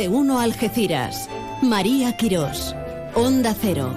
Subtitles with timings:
[0.00, 1.28] de 1 Algeciras.
[1.60, 2.74] María Quirós.
[3.14, 3.94] Onda Cero.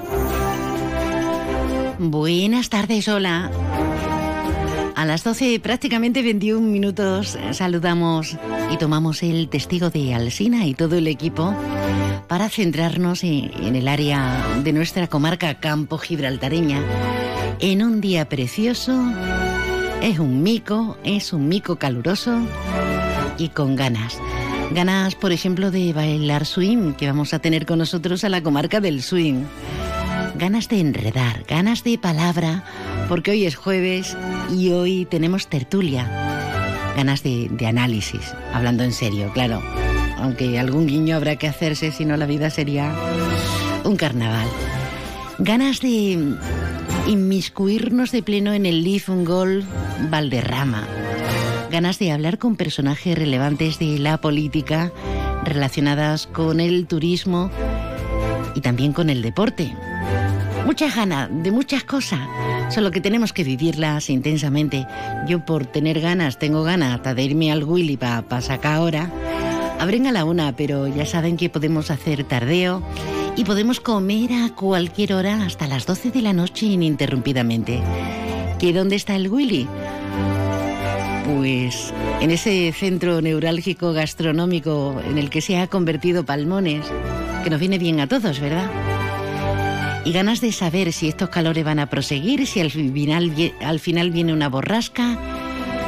[1.97, 3.49] Buenas tardes, hola.
[4.97, 8.37] A las 12, prácticamente 21 minutos, saludamos
[8.69, 11.55] y tomamos el testigo de Alsina y todo el equipo
[12.27, 16.81] para centrarnos en el área de nuestra comarca Campo Gibraltareña.
[17.61, 18.91] En un día precioso,
[20.01, 22.41] es un mico, es un mico caluroso
[23.37, 24.19] y con ganas.
[24.73, 28.79] Ganas, por ejemplo, de bailar swing, que vamos a tener con nosotros a la comarca
[28.79, 29.45] del swing
[30.35, 32.63] ganas de enredar, ganas de palabra,
[33.07, 34.17] porque hoy es jueves
[34.51, 36.05] y hoy tenemos tertulia,
[36.95, 39.61] ganas de, análisis, hablando en serio, claro,
[40.17, 42.93] aunque algún guiño habrá que hacerse, si no la vida sería
[43.83, 44.47] un carnaval.
[45.39, 46.35] Ganas de
[47.07, 49.65] inmiscuirnos de pleno en el Leaf Golf
[50.09, 50.87] Valderrama.
[51.73, 54.91] Ganas de hablar con personajes relevantes de la política
[55.43, 57.49] relacionadas con el turismo
[58.53, 59.73] y también con el deporte
[60.67, 62.19] muchas ganas de muchas cosas,
[62.69, 64.85] solo que tenemos que vivirlas intensamente.
[65.27, 69.09] Yo por tener ganas, tengo ganas hasta de irme al Willy para pa sacar ahora.
[69.79, 72.83] Abren a la una, pero ya saben que podemos hacer tardeo
[73.35, 77.81] y podemos comer a cualquier hora hasta las 12 de la noche ininterrumpidamente.
[78.59, 79.67] ¿Qué dónde está el Willy?
[81.25, 86.85] Pues en ese centro neurálgico gastronómico en el que se ha convertido Palmones,
[87.43, 88.69] que nos viene bien a todos, ¿verdad?
[90.05, 94.11] y ganas de saber si estos calores van a proseguir, si al final, al final
[94.11, 95.17] viene una borrasca.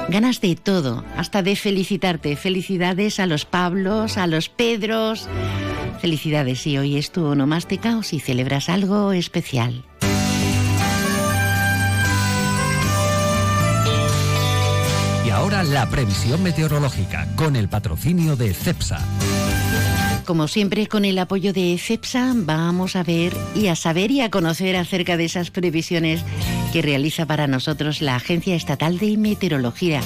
[0.08, 2.36] Ganas de todo, hasta de felicitarte.
[2.36, 5.27] Felicidades a los Pablos, a los Pedros.
[5.99, 9.83] Felicidades si hoy es tu onomástica o si celebras algo especial.
[15.36, 18.99] Ahora la previsión meteorológica con el patrocinio de CEPSA.
[20.26, 24.32] Como siempre, con el apoyo de CEPSA, vamos a ver y a saber y a
[24.32, 26.23] conocer acerca de esas previsiones
[26.71, 30.02] que realiza para nosotros la Agencia Estatal de Meteorología.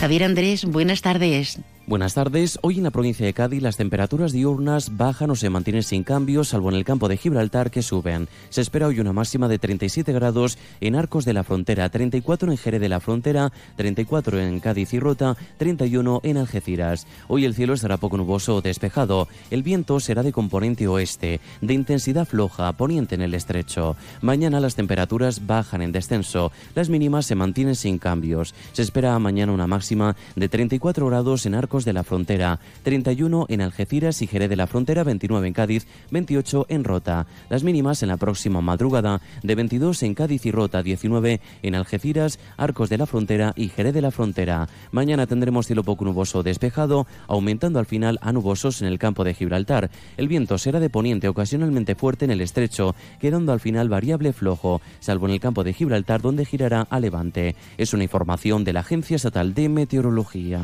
[0.00, 1.58] Javier Andrés, buenas tardes.
[1.88, 2.58] Buenas tardes.
[2.60, 6.48] Hoy en la provincia de Cádiz las temperaturas diurnas bajan o se mantienen sin cambios,
[6.48, 8.28] salvo en el campo de Gibraltar que suben.
[8.50, 12.58] Se espera hoy una máxima de 37 grados en Arcos de la Frontera, 34 en
[12.58, 17.06] Jerez de la Frontera, 34 en Cádiz y Rota, 31 en Algeciras.
[17.26, 19.26] Hoy el cielo estará poco nuboso o despejado.
[19.50, 23.96] El viento será de componente oeste, de intensidad floja, poniente en el estrecho.
[24.20, 26.52] Mañana las temperaturas bajan en descenso.
[26.74, 28.54] Las mínimas se mantienen sin cambios.
[28.72, 33.60] Se espera mañana una máxima de 34 grados en Arcos de la Frontera, 31 en
[33.60, 37.26] Algeciras y Jerez de la Frontera, 29 en Cádiz, 28 en Rota.
[37.48, 42.38] Las mínimas en la próxima madrugada de 22 en Cádiz y Rota, 19 en Algeciras,
[42.56, 44.68] Arcos de la Frontera y Jerez de la Frontera.
[44.92, 49.34] Mañana tendremos cielo poco nuboso despejado, aumentando al final a nubosos en el campo de
[49.34, 49.90] Gibraltar.
[50.16, 54.80] El viento será de poniente ocasionalmente fuerte en el estrecho, quedando al final variable flojo,
[55.00, 57.56] salvo en el campo de Gibraltar donde girará a levante.
[57.76, 60.60] Es una información de la Agencia Estatal de Meteorología.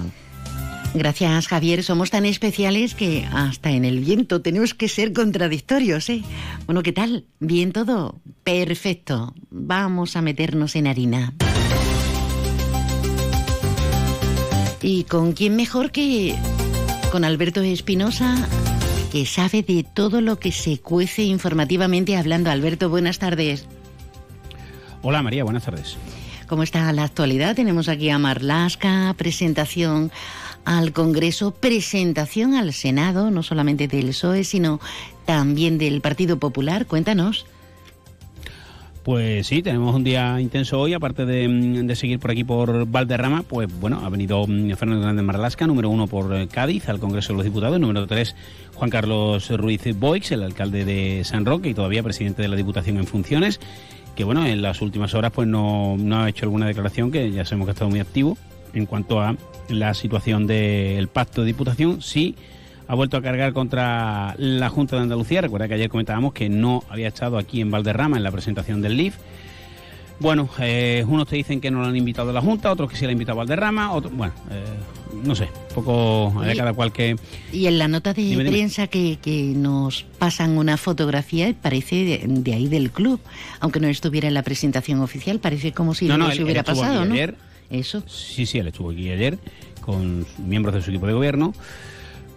[0.94, 1.82] Gracias, Javier.
[1.82, 6.22] Somos tan especiales que hasta en el viento tenemos que ser contradictorios, ¿eh?
[6.66, 7.24] Bueno, ¿qué tal?
[7.40, 8.20] ¿Bien todo?
[8.44, 9.34] Perfecto.
[9.50, 11.34] Vamos a meternos en harina.
[14.82, 16.36] ¿Y con quién mejor que
[17.10, 18.36] con Alberto Espinosa,
[19.10, 22.50] que sabe de todo lo que se cuece informativamente hablando?
[22.50, 23.66] Alberto, buenas tardes.
[25.02, 25.96] Hola María, buenas tardes.
[26.46, 27.56] ¿Cómo está la actualidad?
[27.56, 30.12] Tenemos aquí a Marlasca, presentación
[30.64, 34.80] al Congreso, presentación al Senado, no solamente del PSOE, sino
[35.24, 36.86] también del Partido Popular.
[36.86, 37.46] Cuéntanos.
[39.04, 43.68] Pues sí, tenemos un día intenso hoy, aparte de, seguir por aquí por Valderrama, pues
[43.78, 47.36] bueno, ha venido mm, Fernando Hernández Marlasca, número uno por eh, Cádiz, al Congreso de
[47.36, 48.34] los Diputados, número tres
[48.72, 52.96] Juan Carlos Ruiz Boix, el alcalde de San Roque y todavía presidente de la Diputación
[52.96, 53.60] en funciones,
[54.16, 57.44] que bueno, en las últimas horas pues no, no ha hecho alguna declaración, que ya
[57.44, 58.38] sabemos que ha estado muy activo
[58.72, 59.36] en cuanto a
[59.68, 62.34] la situación del pacto de diputación, sí
[62.86, 65.40] ha vuelto a cargar contra la Junta de Andalucía.
[65.40, 68.96] Recuerda que ayer comentábamos que no había estado aquí en Valderrama en la presentación del
[68.96, 69.16] LIF.
[70.20, 72.96] Bueno, eh, unos te dicen que no lo han invitado a la Junta, otros que
[72.96, 74.62] sí la han invitado a Valderrama, otros, bueno, eh,
[75.24, 77.16] no sé, poco de cada cual que...
[77.52, 79.18] Y en la nota de prensa Que,
[79.56, 83.18] nos pasan una fotografía, parece de, ahí del club,
[83.58, 87.14] aunque no estuviera en la presentación oficial, parece como si no, se hubiera pasado, ¿no?
[87.70, 88.02] Eso.
[88.06, 89.38] Sí, sí, él estuvo aquí ayer
[89.80, 91.52] con miembros de su equipo de gobierno.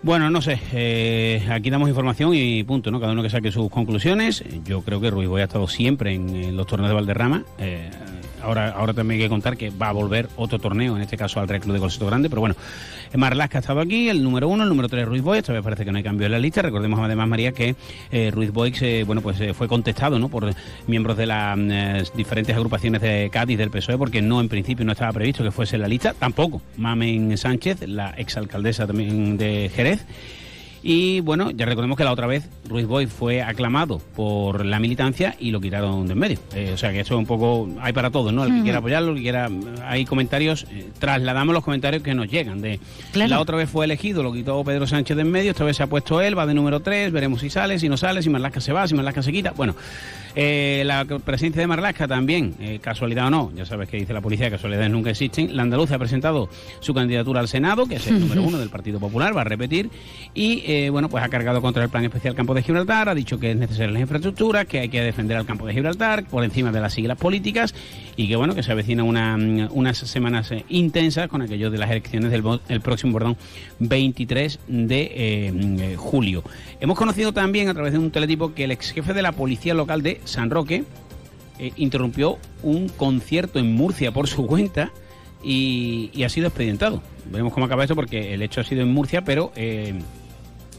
[0.04, 3.00] Bueno, no sé, eh, aquí damos información y punto, ¿no?
[3.00, 4.44] Cada uno que saque sus conclusiones.
[4.64, 7.44] Yo creo que Ruiz Boy ha estado siempre en, los torneos de Valderrama.
[7.58, 7.90] Eh,
[8.48, 11.40] ahora, ahora también hay que contar que va a volver otro torneo, en este caso
[11.40, 12.56] al Real Club de Golseto Grande, pero bueno,
[13.16, 15.86] Marlaska ha estado aquí, el número uno, el número tres Ruiz Boix, esta vez parece
[15.86, 17.76] que no hay cambio en la lista, recordemos además María que
[18.12, 20.50] eh, Ruiz Boix, eh, bueno, pues eh, fue contestado, ¿no?, por
[20.88, 24.94] miembros de las mm, diferentes agrupaciones de Cádiz del PSOE, porque no, en principio no
[24.94, 26.62] estaba previsto que fuese en la lista, tampoco.
[26.78, 30.06] Mamen Sánchez, la exalcaldesa también de Jerez,
[30.90, 35.36] y bueno, ya recordemos que la otra vez Ruiz Boy fue aclamado por la militancia
[35.38, 36.40] y lo quitaron de en medio.
[36.56, 38.46] Eh, o sea que eso es un poco, hay para todos, ¿no?
[38.46, 39.50] El que quiera apoyarlo, el que quiera,
[39.84, 42.62] hay comentarios, eh, trasladamos los comentarios que nos llegan.
[42.62, 42.80] de
[43.14, 45.84] La otra vez fue elegido, lo quitó Pedro Sánchez de en medio, esta vez se
[45.84, 48.62] ha puesto él, va de número 3, veremos si sale, si no sale, si Marlasca
[48.62, 49.52] se va, si Marlasca se quita.
[49.52, 49.76] Bueno,
[50.36, 54.50] eh, la presencia de Marlasca también, casualidad o no, ya sabes que dice la policía,
[54.50, 55.54] casualidades nunca existen.
[55.54, 56.48] La andaluza ha presentado
[56.80, 59.90] su candidatura al Senado, que es el número uno del Partido Popular, va a repetir,
[60.34, 63.40] y eh, bueno, pues ha cargado contra el Plan Especial Campo de Gibraltar, ha dicho
[63.40, 66.72] que es necesaria la infraestructura, que hay que defender al Campo de Gibraltar por encima
[66.72, 67.74] de las siglas políticas
[68.16, 69.36] y que bueno, que se avecina una,
[69.72, 73.38] unas semanas eh, intensas con aquello de las elecciones del el próximo perdón,
[73.80, 76.44] 23 de eh, julio.
[76.80, 79.74] Hemos conocido también a través de un teletipo que el ex jefe de la Policía
[79.74, 80.84] Local de San Roque
[81.76, 84.92] interrumpió un concierto en Murcia por su cuenta
[85.44, 87.02] y, ha sido expedientado.
[87.26, 89.52] Veremos cómo acaba esto porque el hecho ha sido en Murcia, pero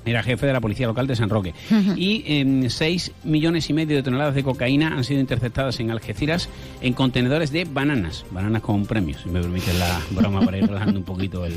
[0.09, 1.55] era jefe de la policía local de San Roque.
[1.97, 6.49] Y eh, 6 millones y medio de toneladas de cocaína han sido interceptadas en Algeciras
[6.81, 10.99] en contenedores de bananas, bananas con premios, si me permiten la broma para ir relajando
[10.99, 11.55] un poquito el,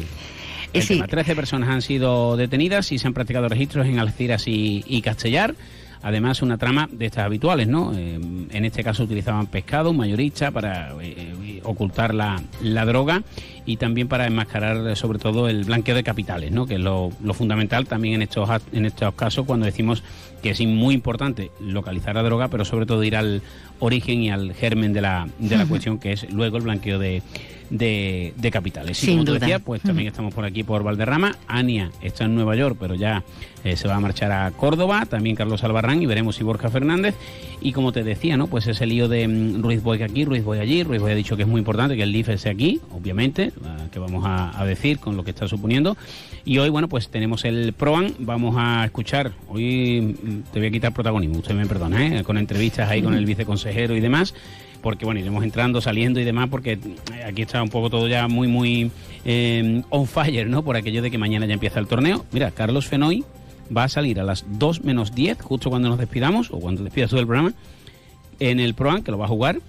[0.73, 1.07] el tema.
[1.07, 5.55] 13 personas han sido detenidas y se han practicado registros en Algeciras y, y Castellar.
[6.03, 7.93] Además, una trama de estas habituales, ¿no?
[7.93, 13.23] Eh, en este caso utilizaban pescado, mayorista, para eh, eh, ocultar la, la, droga
[13.65, 16.65] y también para enmascarar, sobre todo, el blanqueo de capitales, ¿no?
[16.65, 20.03] Que es lo, lo, fundamental también en estos, en estos casos cuando decimos
[20.41, 23.41] que es muy importante localizar la droga, pero sobre todo ir al
[23.79, 27.21] origen y al germen de la, de la cuestión, que es luego el blanqueo de
[27.71, 29.01] de, de capitales.
[29.03, 31.35] Y como tú decías, pues también estamos por aquí por Valderrama.
[31.47, 33.23] Ania está en Nueva York, pero ya
[33.63, 35.05] eh, se va a marchar a Córdoba.
[35.09, 37.15] También Carlos Albarrán y veremos si Borja Fernández.
[37.61, 38.47] Y como te decía, ¿no?
[38.47, 40.83] Pues ese lío de mm, Ruiz Boy aquí, Ruiz Boy allí.
[40.83, 43.77] Ruiz Boy ha dicho que es muy importante que el LIF esté aquí, obviamente, ah,
[43.91, 45.95] que vamos a, a decir con lo que está suponiendo.
[46.43, 48.15] Y hoy, bueno, pues tenemos el PROAN.
[48.19, 52.23] Vamos a escuchar, hoy mm, te voy a quitar protagonismo, usted me perdona, ¿eh?
[52.23, 54.33] con entrevistas ahí con el viceconsejero y demás
[54.81, 58.27] porque bueno, iremos entrando, saliendo y demás, porque eh, aquí está un poco todo ya
[58.27, 58.91] muy, muy
[59.25, 60.63] eh, on fire, ¿no?
[60.63, 62.25] Por aquello de que mañana ya empieza el torneo.
[62.31, 63.23] Mira, Carlos Fenoy
[63.75, 67.09] va a salir a las 2 menos 10, justo cuando nos despidamos, o cuando despidas
[67.09, 67.53] tú del programa,
[68.39, 69.59] en el ProAm, que lo va a jugar.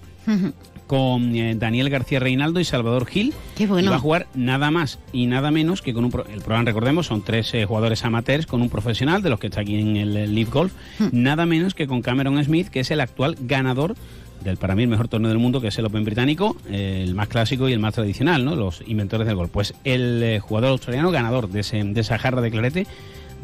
[0.87, 3.33] con eh, Daniel García Reinaldo y Salvador Gil.
[3.55, 3.87] Qué bueno.
[3.87, 6.11] Y va a jugar nada más y nada menos que con un...
[6.29, 9.79] el programa, recordemos, son tres jugadores amateurs con un profesional, de los que está aquí
[9.79, 10.73] en el Leaf Golf,
[11.11, 13.95] nada menos que con Cameron Smith, que es el actual ganador
[14.41, 17.27] del para mí el mejor torneo del mundo, que es el Open británico, el más
[17.27, 18.55] clásico y el más tradicional, ¿no?
[18.55, 19.49] Los inventores del gol.
[19.49, 22.87] Pues el eh, jugador australiano ganador de, ese, de esa jarra de clarete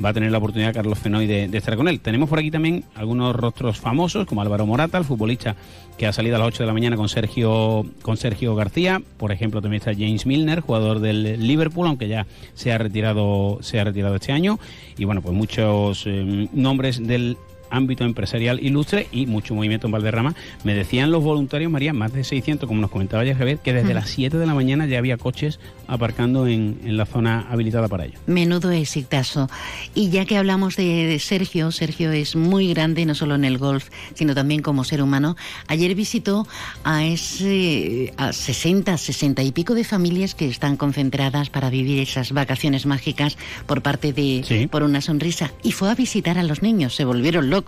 [0.03, 1.99] va a tener la oportunidad Carlos Fenoy de, estar con él.
[1.99, 5.55] Tenemos por aquí también algunos rostros famosos, como Álvaro Morata, el futbolista
[5.97, 9.01] que ha salido a las 8 de la mañana con Sergio, con Sergio García.
[9.17, 13.79] Por ejemplo, también está James Milner, jugador del Liverpool, aunque ya se ha retirado, se
[13.79, 14.59] ha retirado este año.
[14.97, 17.37] Y bueno, pues muchos eh, nombres del
[17.69, 20.35] ámbito empresarial ilustre y mucho movimiento en Valderrama.
[20.63, 23.93] Me decían los voluntarios, María, más de 600, como nos comentaba ya Javier, que desde
[23.93, 28.05] las 7 de la mañana ya había coches aparcando en, en la zona habilitada para
[28.05, 28.19] ello.
[28.27, 29.49] Menudo exitazo.
[29.95, 33.89] Y ya que hablamos de, Sergio, Sergio es muy grande, no solo en el golf,
[34.13, 35.35] sino también como ser humano.
[35.67, 36.47] Ayer visitó
[36.83, 42.31] a ese a 60, 60 y pico de familias que están concentradas para vivir esas
[42.31, 46.95] vacaciones mágicas por parte de por una sonrisa y fue a visitar a los niños,
[46.95, 47.58] se volvieron locos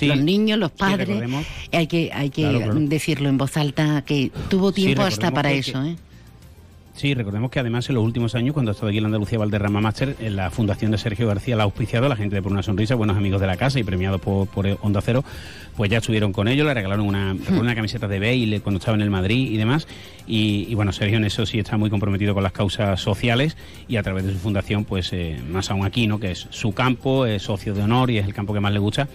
[0.00, 1.22] los niños, los padres.
[1.72, 2.46] hay que, hay que
[2.80, 5.82] decirlo en voz alta que tuvo tiempo hasta para eso.
[5.84, 5.96] ¿eh?
[6.98, 9.80] Sí, recordemos que además en los últimos años, cuando ha estado aquí en Andalucía Valderrama
[9.80, 12.64] Master, en la fundación de Sergio García la ha auspiciado, la gente de Por una
[12.64, 15.22] Sonrisa, buenos amigos de la casa y premiados por, por Onda Cero,
[15.76, 19.02] pues ya estuvieron con ellos, le regalaron una, una camiseta de Bale cuando estaba en
[19.02, 19.86] el Madrid y demás.
[20.26, 24.02] Y, bueno, Sergio en eso sí está muy comprometido con las causas sociales y a
[24.02, 26.18] través de su fundación, pues eh, más aún aquí, ¿no?
[26.18, 28.80] Que es su campo, es socio de honor y es el campo que más le
[28.80, 29.08] gusta.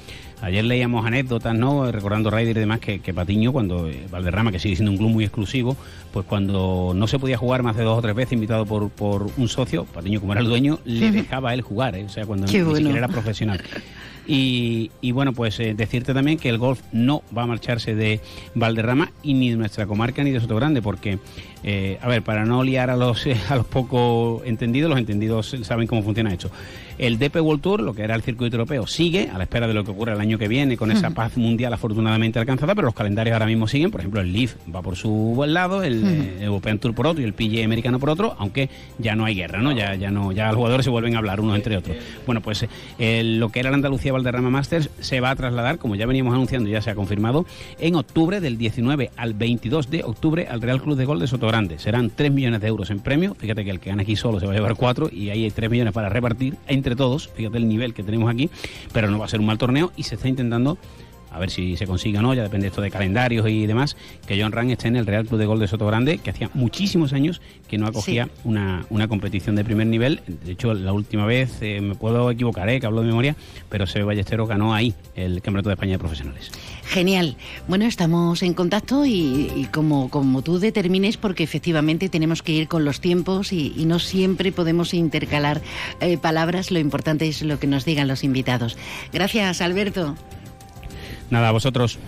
[0.43, 1.89] Ayer leíamos anécdotas, ¿no?
[1.89, 5.23] Recordando Ryder y demás, que, Patiño, cuando eh, Valderrama, que sigue siendo un club muy
[5.23, 5.77] exclusivo,
[6.11, 9.29] pues cuando no se podía jugar más de dos o tres veces, invitado por, por
[9.37, 12.03] un socio, Patiño como era el dueño, le dejaba a él jugar, ¿eh?
[12.03, 13.61] o sea, cuando ni siquiera era profesional.
[14.27, 18.19] Y, bueno, pues eh, decirte también que el golf no va a marcharse de
[18.53, 21.19] Valderrama y ni de nuestra comarca ni de Sotogrande, porque,
[21.63, 25.87] eh, a ver, para no liar a los, a los poco entendidos, los entendidos saben
[25.87, 26.51] cómo funciona esto.
[26.97, 29.73] El DP World Tour, lo que era el circuito europeo, sigue a la espera de
[29.73, 32.93] lo que ocurra el año que viene con esa paz mundial afortunadamente alcanzada, pero los
[32.93, 33.89] calendarios ahora mismo siguen.
[33.89, 37.21] Por ejemplo, el Leaf va por su buen lado, el, eh, European Tour por otro
[37.21, 39.71] y el PGA americano por otro, aunque ya no hay guerra, ¿no?
[39.71, 41.97] Ya, ya no, ya los jugadores se vuelven a hablar unos entre otros.
[42.27, 42.65] Bueno, pues
[42.99, 46.33] eh, lo que era la Andalucía Valderrama Masters se va a trasladar, como ya veníamos
[46.33, 47.45] anunciando, ya se ha confirmado,
[47.79, 51.27] en octubre, del 19 al 22 de octubre, al Real Club de Gol de
[51.77, 53.35] Serán 3 millones de euros en premio.
[53.35, 55.51] Fíjate que el que gana aquí solo se va a llevar 4 y ahí hay
[55.51, 58.49] 3 millones para repartir entre todos, fíjate el nivel que tenemos aquí,
[58.91, 60.79] pero no va a ser un mal torneo y se está intentando
[61.29, 64.39] a ver si se consigue o no, ya depende esto de calendarios y demás, que
[64.39, 67.11] John Rang esté en el Real Club de Gol de Soto Grande, que hacía muchísimos
[67.11, 70.21] años que no acogía una, una, competición de primer nivel.
[70.27, 73.35] De hecho, la última vez, eh, me puedo equivocar, eh, que hablo de memoria,
[73.69, 76.51] pero Sebe Ballesteros ganó ahí el Campeonato de España de Profesionales.
[76.85, 77.37] Genial.
[77.67, 82.85] Bueno, estamos en contacto y, como, como tú determines, porque efectivamente tenemos que ir con
[82.85, 85.61] los tiempos y, no siempre podemos intercalar
[85.99, 88.77] eh, palabras, lo importante es lo que nos digan los invitados.
[89.11, 90.15] Gracias, Alberto.
[91.29, 91.99] Nada, a vosotros.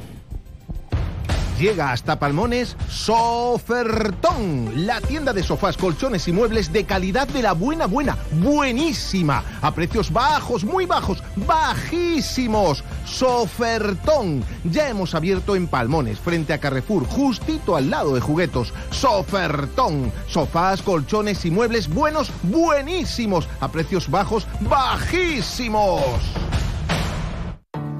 [1.59, 7.53] Llega hasta Palmones Sofertón, la tienda de sofás, colchones y muebles de calidad de la
[7.53, 12.83] buena, buena, buenísima, a precios bajos, muy bajos, bajísimos.
[13.15, 18.73] Sofertón, ya hemos abierto en Palmones, frente a Carrefour, justito al lado de Juguetos.
[18.91, 26.01] Sofertón, sofás, colchones y muebles buenos, buenísimos, a precios bajos, bajísimos.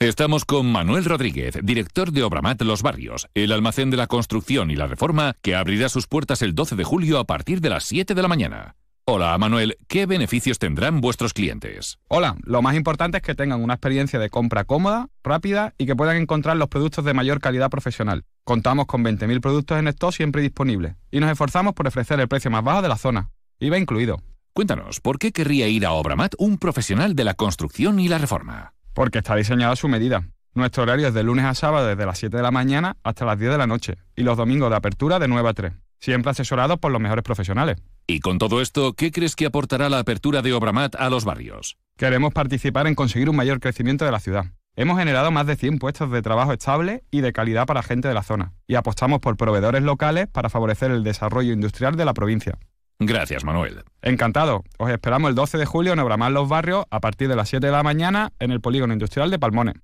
[0.00, 4.76] Estamos con Manuel Rodríguez, director de Obramat Los Barrios, el almacén de la construcción y
[4.76, 8.14] la reforma que abrirá sus puertas el 12 de julio a partir de las 7
[8.14, 8.76] de la mañana.
[9.06, 11.98] Hola Manuel, ¿qué beneficios tendrán vuestros clientes?
[12.06, 15.96] Hola, lo más importante es que tengan una experiencia de compra cómoda, rápida y que
[15.96, 18.22] puedan encontrar los productos de mayor calidad profesional.
[18.44, 22.52] Contamos con 20.000 productos en stock siempre disponibles y nos esforzamos por ofrecer el precio
[22.52, 23.30] más bajo de la zona.
[23.58, 24.22] IVA incluido.
[24.52, 28.74] Cuéntanos, ¿por qué querría ir a Obramat un profesional de la construcción y la reforma?
[28.98, 30.24] Porque está diseñado a su medida.
[30.54, 33.38] Nuestro horario es de lunes a sábado desde las 7 de la mañana hasta las
[33.38, 36.80] 10 de la noche y los domingos de apertura de 9 a 3, siempre asesorados
[36.80, 37.76] por los mejores profesionales.
[38.08, 41.76] Y con todo esto, ¿qué crees que aportará la apertura de Obramat a los barrios?
[41.96, 44.46] Queremos participar en conseguir un mayor crecimiento de la ciudad.
[44.74, 48.14] Hemos generado más de 100 puestos de trabajo estables y de calidad para gente de
[48.14, 52.58] la zona, y apostamos por proveedores locales para favorecer el desarrollo industrial de la provincia.
[53.00, 53.84] Gracias, Manuel.
[54.02, 54.64] Encantado.
[54.76, 57.66] Os esperamos el 12 de julio en Obramar Los Barrios a partir de las 7
[57.66, 59.74] de la mañana en el Polígono Industrial de Palmones.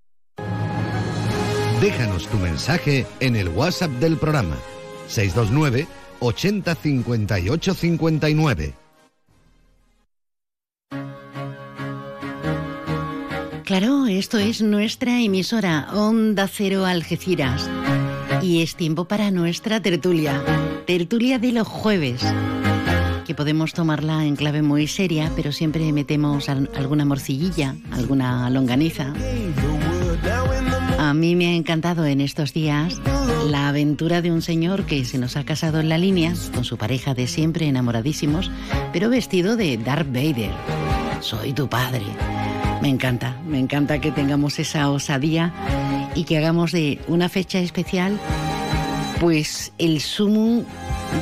[1.80, 4.56] Déjanos tu mensaje en el WhatsApp del programa
[5.06, 5.86] 629
[6.20, 8.74] 80 58 59.
[13.64, 17.70] Claro, esto es nuestra emisora Onda Cero Algeciras.
[18.42, 20.42] Y es tiempo para nuestra tertulia.
[20.86, 22.22] Tertulia de los jueves
[23.24, 29.12] que podemos tomarla en clave muy seria, pero siempre metemos alguna morcillilla, alguna longaniza.
[30.98, 33.00] A mí me ha encantado en estos días
[33.46, 36.76] la aventura de un señor que se nos ha casado en la línea con su
[36.76, 38.50] pareja de siempre enamoradísimos,
[38.92, 40.52] pero vestido de Darth Vader.
[41.20, 42.04] Soy tu padre.
[42.82, 45.52] Me encanta, me encanta que tengamos esa osadía
[46.14, 48.18] y que hagamos de una fecha especial
[49.20, 50.64] pues el sumo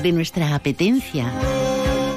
[0.02, 1.30] de nuestra apetencia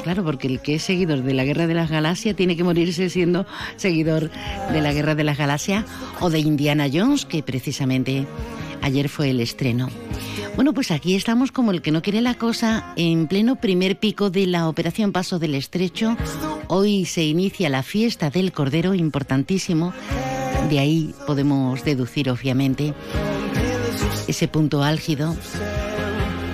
[0.05, 3.09] claro, porque el que es seguidor de la Guerra de las Galaxias tiene que morirse
[3.09, 4.29] siendo seguidor
[4.71, 5.83] de la Guerra de las Galaxias
[6.19, 8.27] o de Indiana Jones, que precisamente
[8.83, 9.89] ayer fue el estreno.
[10.55, 14.29] Bueno, pues aquí estamos como el que no quiere la cosa, en pleno primer pico
[14.29, 16.15] de la Operación Paso del Estrecho.
[16.67, 19.91] Hoy se inicia la fiesta del Cordero, importantísimo.
[20.69, 22.93] De ahí podemos deducir, obviamente,
[24.27, 25.35] ese punto álgido.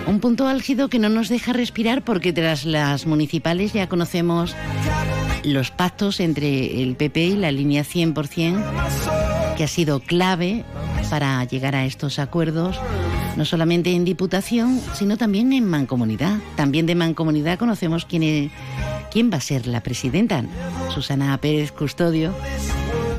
[0.08, 4.56] Un punto álgido que no nos deja respirar porque tras las municipales ya conocemos
[5.44, 10.64] los pactos entre el PP y la línea 100%, que ha sido clave
[11.10, 12.80] para llegar a estos acuerdos,
[13.36, 16.40] no solamente en Diputación, sino también en Mancomunidad.
[16.56, 18.52] También de Mancomunidad conocemos quién,
[19.12, 20.44] quién va a ser la presidenta,
[20.94, 22.34] Susana Pérez Custodio,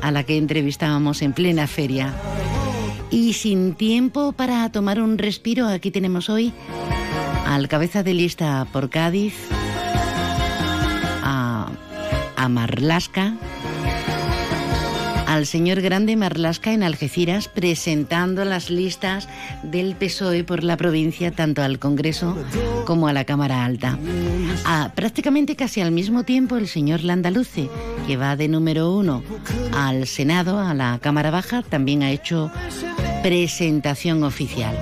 [0.01, 2.13] a la que entrevistábamos en plena feria.
[3.13, 6.51] Y sin tiempo para tomar un respiro, aquí tenemos hoy
[7.45, 9.35] al cabeza de lista por Cádiz,
[11.21, 11.69] a,
[12.35, 13.35] a Marlasca,
[15.27, 19.29] al señor Grande Marlasca en Algeciras presentando las listas
[19.61, 22.35] del PSOE por la provincia tanto al Congreso
[22.85, 23.99] como a la Cámara Alta.
[24.95, 27.69] Prácticamente casi al mismo tiempo el señor Landaluce,
[28.07, 29.23] que va de número uno
[29.75, 32.51] al Senado, a la Cámara Baja, también ha hecho
[33.23, 34.77] presentación oficial.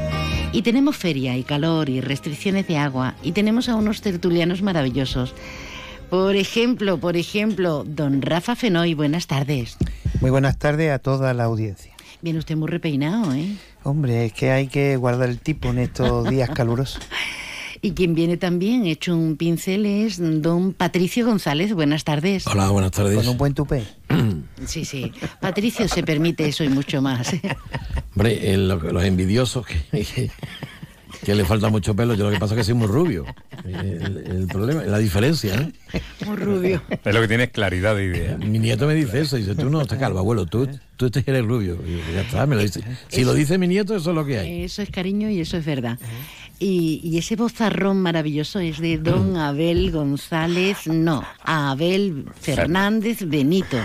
[0.51, 5.35] Y tenemos feria y calor y restricciones de agua y tenemos a unos tertulianos maravillosos.
[6.09, 9.77] Por ejemplo, por ejemplo, don Rafa Fenoy, buenas tardes.
[10.19, 11.93] Muy buenas tardes a toda la audiencia.
[12.23, 13.55] Viene usted muy repeinado, ¿eh?
[13.83, 17.01] Hombre, es que hay que guardar el tipo en estos días calurosos.
[17.83, 21.73] Y quien viene también hecho un pincel es don Patricio González.
[21.73, 22.45] Buenas tardes.
[22.45, 23.15] Hola, buenas tardes.
[23.15, 23.83] Con un buen tupé.
[24.67, 25.11] Sí, sí.
[25.39, 27.33] Patricio se permite eso y mucho más.
[27.33, 27.41] ¿eh?
[28.15, 30.29] Hombre, los envidiosos que,
[31.25, 32.13] que le falta mucho pelo.
[32.13, 33.25] Yo lo que pasa es que soy muy rubio.
[33.65, 36.01] El, problema, la diferencia, ¿eh?
[36.25, 36.83] Muy rubio.
[37.03, 38.37] Es lo que tienes claridad de idea.
[38.37, 41.79] Mi nieto me dice eso, dice, tú no estás calvo, abuelo, tú, tú eres rubio.
[41.85, 42.83] Y ya está, me lo dice.
[43.07, 44.63] Si lo dice mi nieto, eso es lo que hay.
[44.63, 45.97] Eso es cariño y eso es verdad.
[46.63, 53.77] Y, ese bozarrón maravilloso es de don Abel González, no, Abel Fernández Benito.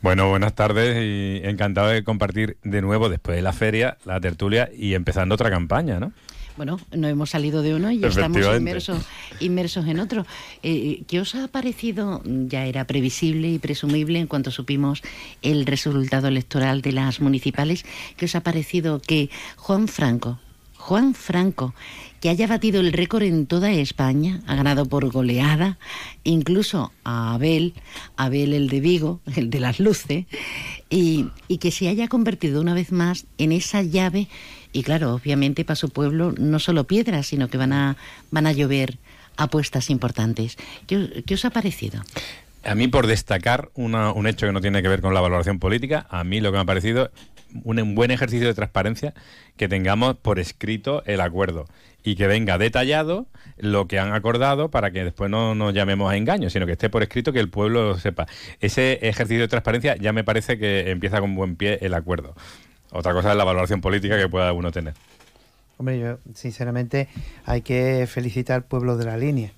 [0.00, 4.70] Bueno, buenas tardes y encantado de compartir de nuevo después de la feria, la tertulia
[4.74, 6.12] y empezando otra campaña, ¿no?
[6.56, 9.06] Bueno, no hemos salido de uno y estamos inmersos,
[9.40, 10.24] inmersos en otro.
[10.62, 12.22] Eh, ¿Qué os ha parecido?
[12.24, 15.02] Ya era previsible y presumible en cuanto supimos
[15.42, 17.84] el resultado electoral de las municipales.
[18.16, 20.40] ¿Qué os ha parecido que Juan Franco,
[20.88, 21.74] Juan Franco,
[22.22, 25.76] que haya batido el récord en toda España, ha ganado por goleada,
[26.24, 27.74] incluso a Abel,
[28.16, 30.24] Abel el de Vigo, el de las luces,
[30.88, 31.26] y,
[31.60, 34.28] que se haya convertido una vez más en esa llave
[34.72, 37.98] y claro, obviamente para su pueblo no solo piedras, sino que van a,
[38.30, 38.96] van a llover
[39.36, 40.56] apuestas importantes.
[40.86, 42.02] ¿Qué, os ha parecido?
[42.68, 46.06] A mí, por destacar un hecho que no tiene que ver con la valoración política,
[46.10, 47.10] a mí lo que me ha parecido
[47.64, 49.14] un buen ejercicio de transparencia
[49.56, 51.66] que tengamos por escrito el acuerdo
[52.04, 53.26] y que venga detallado
[53.56, 56.90] lo que han acordado para que después no nos llamemos a engaño, sino que esté
[56.90, 58.26] por escrito que el pueblo lo sepa.
[58.60, 62.34] Ese ejercicio de transparencia ya me parece que empieza con buen pie el acuerdo.
[62.90, 64.92] Otra cosa es la valoración política que pueda uno tener.
[65.78, 67.08] Hombre, yo sinceramente
[67.46, 69.52] hay que felicitar al pueblo de la línea,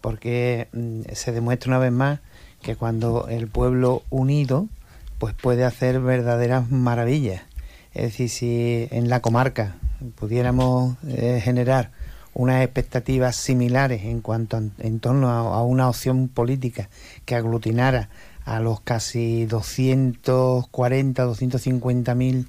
[0.00, 2.20] porque mm, se demuestra una vez más
[2.66, 4.66] que cuando el pueblo unido
[5.20, 7.42] pues puede hacer verdaderas maravillas.
[7.94, 9.76] Es decir, si en la comarca
[10.16, 11.92] pudiéramos eh, generar
[12.34, 16.88] unas expectativas similares en cuanto en torno a, una opción política
[17.24, 18.08] que aglutinara
[18.44, 22.48] a los casi 240, 250 mil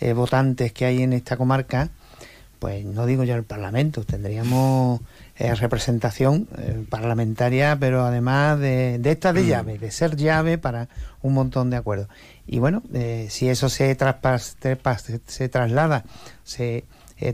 [0.00, 1.90] eh, votantes que hay en esta comarca,
[2.58, 5.02] pues no digo ya el Parlamento, tendríamos
[5.38, 9.46] eh, representación eh, parlamentaria, pero además de, de esta de mm.
[9.46, 10.88] llave, de ser llave para
[11.22, 12.08] un montón de acuerdos.
[12.46, 12.82] Y bueno,
[13.28, 13.96] si eso se,
[15.26, 16.04] se traslada,
[16.44, 16.84] se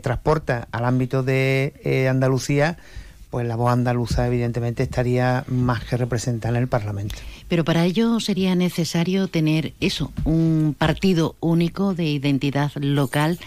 [0.01, 2.77] transporta al ámbito de Andalucía,
[3.35, 7.15] pues la voz andaluza evidentemente estaría más que representada en el Parlamento.
[7.49, 13.37] Pero para ello sería necesario tener eso, un partido único de identidad local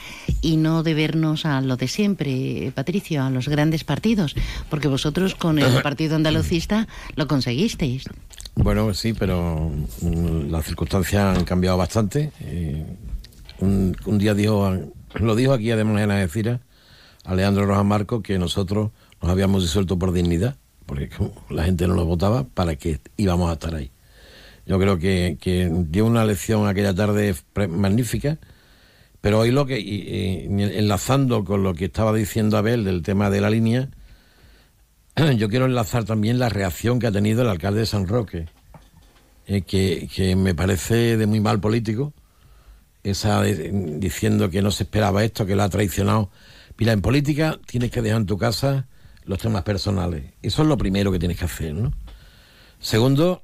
[0.43, 4.37] y no debernos a lo de siempre, Patricio, a los grandes partidos,
[4.69, 8.05] porque vosotros con el Partido Andalucista lo conseguisteis.
[8.57, 9.73] Bueno, sí, pero
[10.03, 12.31] mm, las circunstancias han cambiado bastante.
[12.41, 12.85] Eh,
[13.61, 14.71] un, día dijo,
[15.15, 16.61] lo dijo aquí además en la decir
[17.25, 18.91] a Leandro Rojas Marco que nosotros
[19.21, 21.11] nos habíamos disuelto por dignidad, porque
[21.51, 23.91] la gente no nos votaba, para que íbamos a estar ahí.
[24.67, 25.37] Yo creo que,
[25.89, 27.35] dio una lección aquella tarde
[27.69, 28.39] magnífica,
[29.21, 33.51] pero hoy lo que, enlazando con lo que estaba diciendo Abel del tema de la
[33.51, 33.89] línea,
[35.37, 38.47] yo quiero enlazar también la reacción que ha tenido el alcalde de San Roque,
[39.47, 42.13] eh, que, me parece de muy mal político,
[43.03, 46.31] esa diciendo que no se esperaba esto, que lo ha traicionado.
[46.77, 48.87] Mira, en política tienes que dejar en tu casa
[49.29, 50.25] los temas personales.
[50.43, 51.93] Eso es lo primero que tienes que hacer, ¿no?
[52.81, 53.43] Segundo,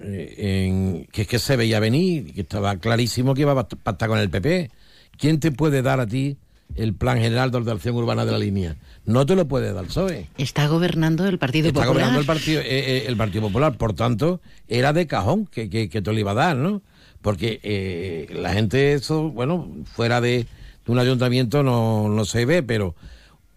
[0.00, 4.18] eh, que es que se veía venir, que estaba clarísimo que iba a pactar con
[4.18, 4.70] el PP.
[5.18, 6.38] ¿Quién te puede dar a ti
[6.76, 8.76] el plan general de ordenación urbana de la línea.
[9.04, 10.28] No te lo puede dar PSOE.
[10.38, 11.94] Está gobernando el Partido Está Popular.
[11.94, 15.88] gobernando el Partido, eh, eh, el Partido Popular, por tanto, era de cajón que, que,
[15.88, 16.82] que te lo iba a dar, ¿no?
[17.20, 20.46] Porque eh, la gente, eso, bueno, fuera de,
[20.86, 22.94] de un ayuntamiento no, no se ve, pero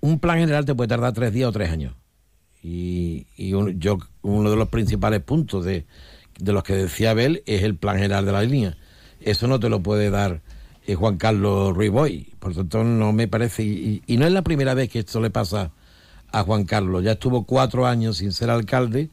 [0.06, 1.94] un plan general te puede tardar tres días o tres años.
[2.62, 5.86] Y, y yo, uno de los principales puntos de,
[6.40, 8.78] de los que decía Abel es el plan general de la línea.
[9.22, 10.42] Eso no te lo puede dar
[10.86, 12.34] eh, Juan Carlos Ruiz Boy.
[12.40, 13.64] Por tanto, no me parece.
[13.64, 15.72] Y, no es la primera vez que esto le pasa
[16.32, 17.04] a Juan Carlos.
[17.04, 19.10] Ya estuvo cuatro años sin ser alcalde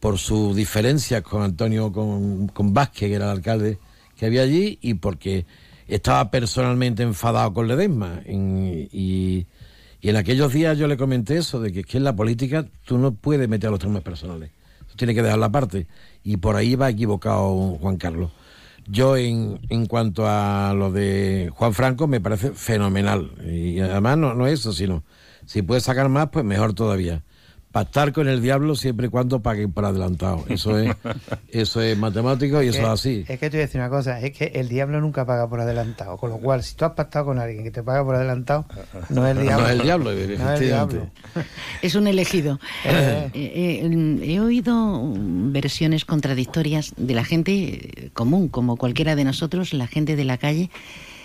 [0.00, 3.78] por sus diferencias con Antonio, con, con Vázquez, que era el alcalde
[4.16, 5.46] que había allí, y porque
[5.88, 8.20] estaba personalmente enfadado con Ledesma.
[8.26, 9.46] Y,
[10.00, 12.98] y en aquellos días yo le comenté eso, de que que en la política tú
[12.98, 14.50] no puedes meter a los temas personales.
[14.88, 15.86] Tú tienes que dejarla aparte.
[16.22, 18.30] Y por ahí va equivocado Juan Carlos.
[18.88, 23.32] Yo en, en cuanto a lo de Juan Franco me parece fenomenal.
[23.44, 25.02] Y además no, no eso, sino
[25.46, 27.22] si puede sacar más, pues mejor todavía.
[27.76, 30.46] Pactar con el diablo siempre y cuando paguen por adelantado.
[30.48, 30.96] Eso es,
[31.50, 33.26] eso es matemático y eso es así.
[33.28, 35.60] Es que te voy a decir una cosa, es que el diablo nunca paga por
[35.60, 38.64] adelantado, con lo cual si tú has pactado con alguien que te paga por adelantado,
[39.10, 39.62] no es el diablo.
[39.62, 41.10] No es el diablo, No es el diablo.
[41.82, 42.58] Es un elegido.
[42.86, 43.30] Eh.
[43.34, 49.86] Eh, eh, he oído versiones contradictorias de la gente común, como cualquiera de nosotros, la
[49.86, 50.70] gente de la calle,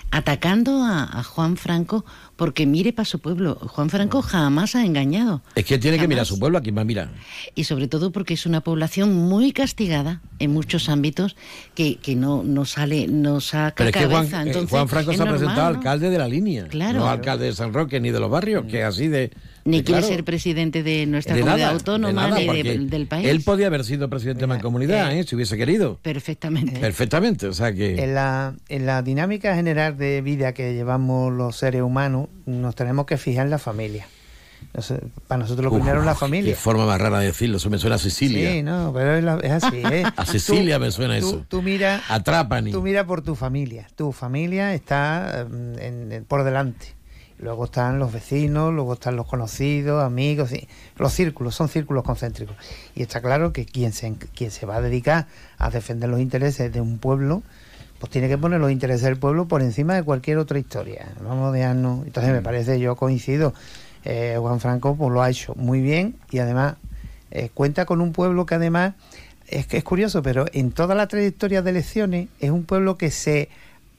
[0.09, 2.03] atacando a, a Juan Franco
[2.41, 3.53] porque mire para su pueblo.
[3.53, 5.43] Juan Franco jamás ha engañado.
[5.53, 7.09] Es que tiene que mirar a su pueblo, a quien va a mirar.
[7.53, 11.35] Y sobre todo porque es una población muy castigada en muchos ámbitos
[11.75, 14.39] que, que no, no sale, no saca Pero es que Juan, cabeza.
[14.43, 15.77] eh, Entonces, Juan Franco se ha normal, presentado ¿no?
[15.77, 16.97] alcalde de la línea, Claro.
[17.01, 19.29] no alcalde de San Roque ni de los barrios, que así de...
[19.63, 22.45] Ni de quiere claro, ser presidente de nuestra de comunidad nada, autónoma de nada, ni
[22.45, 23.27] de- porque del país.
[23.27, 25.23] Él podía haber sido presidente de la comunidad, ¿eh?
[25.23, 25.99] si hubiese querido.
[26.01, 26.79] Perfectamente.
[26.79, 28.03] Perfectamente, o sea que...
[28.03, 33.05] En la, en la dinámica general de vida que llevamos los seres humanos, nos tenemos
[33.05, 34.07] que fijar en la familia.
[34.73, 36.55] No sé, para nosotros lo Uf, primero es la Qué familia.
[36.55, 38.51] forma más rara de decirlo, eso me suena a Sicilia.
[38.51, 39.77] Sí, no, pero es, la- es así.
[39.91, 40.03] ¿eh?
[40.15, 41.45] A Sicilia me suena tú- eso.
[41.49, 42.01] Tú mira,
[42.71, 43.87] tú mira por tu familia.
[43.95, 46.93] Tu familia está en- en- por delante.
[47.41, 52.55] Luego están los vecinos, luego están los conocidos, amigos, y los círculos, son círculos concéntricos.
[52.95, 55.27] Y está claro que quien se, en- quien se va a dedicar
[55.57, 57.41] a defender los intereses de un pueblo,
[57.99, 61.07] pues tiene que poner los intereses del pueblo por encima de cualquier otra historia.
[61.23, 62.05] Vamos a dejarnos.
[62.05, 63.53] Entonces me parece, yo coincido,
[64.05, 66.75] eh, Juan Franco pues lo ha hecho muy bien y además
[67.31, 68.93] eh, cuenta con un pueblo que además
[69.47, 73.11] es que es curioso, pero en toda la trayectoria de elecciones es un pueblo que
[73.11, 73.49] se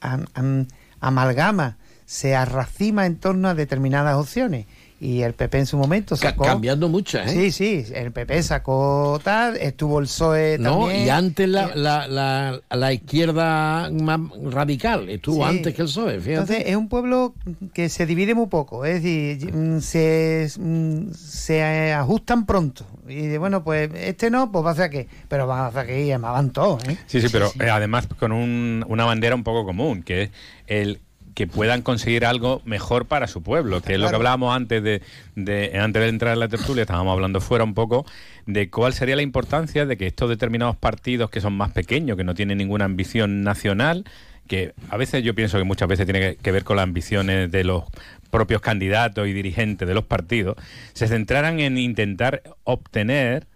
[0.01, 0.67] am- am-
[0.99, 1.77] amalgama,
[2.13, 4.67] se arracima en torno a determinadas opciones.
[4.99, 6.45] Y el PP en su momento sacó.
[6.45, 7.51] cambiando muchas, ¿eh?
[7.51, 11.01] Sí, sí, el PP sacó tal, estuvo el PSOE No, también.
[11.07, 15.57] y antes la, la, la, la izquierda más radical estuvo Sí.
[15.57, 16.33] antes que el PSOE, fíjate.
[16.33, 17.33] Entonces es un pueblo
[17.73, 22.85] que se divide muy poco, es decir, mm, se, mm, se ajustan pronto.
[23.05, 25.81] Y de, bueno, pues este no, pues va a hacer aquí, pero van a hacer
[25.81, 26.81] aquí y además van todos.
[26.87, 26.97] ¿eh?
[27.07, 30.29] Sí, sí, pero eh, además con un- una bandera un poco común, que es
[30.67, 31.01] el
[31.33, 35.01] que puedan conseguir algo mejor para su pueblo, que es lo que hablábamos antes de,
[35.35, 38.05] de- antes de entrar en la tertulia, estábamos hablando fuera un poco
[38.45, 42.23] de cuál sería la importancia de que estos determinados partidos que son más pequeños, que
[42.23, 44.05] no tienen ninguna ambición nacional,
[44.47, 47.49] que a veces yo pienso que muchas veces tiene que, que ver con las ambiciones
[47.49, 47.83] de los
[48.29, 50.57] propios candidatos y dirigentes de los partidos,
[50.93, 53.47] se centraran en intentar obtener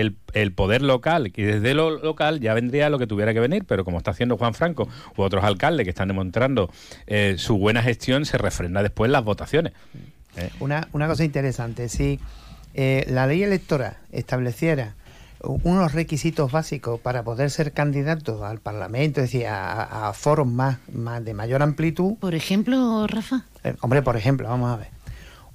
[0.00, 3.64] el, el poder local, y desde lo local ya vendría lo que tuviera que venir,
[3.66, 6.70] pero como está haciendo Juan Franco u otros alcaldes que están demostrando
[7.06, 9.72] eh, su buena gestión, se refrenda después las votaciones.
[10.36, 12.20] Eh, Una, una cosa interesante, si
[12.74, 14.94] eh, la ley electoral estableciera
[15.42, 20.78] unos requisitos básicos para poder ser candidato al Parlamento, es decir, a, a foros más,
[20.92, 22.16] más de mayor amplitud.
[22.18, 23.44] Por ejemplo, Rafa.
[23.62, 24.88] Eh, hombre, por ejemplo, vamos a ver.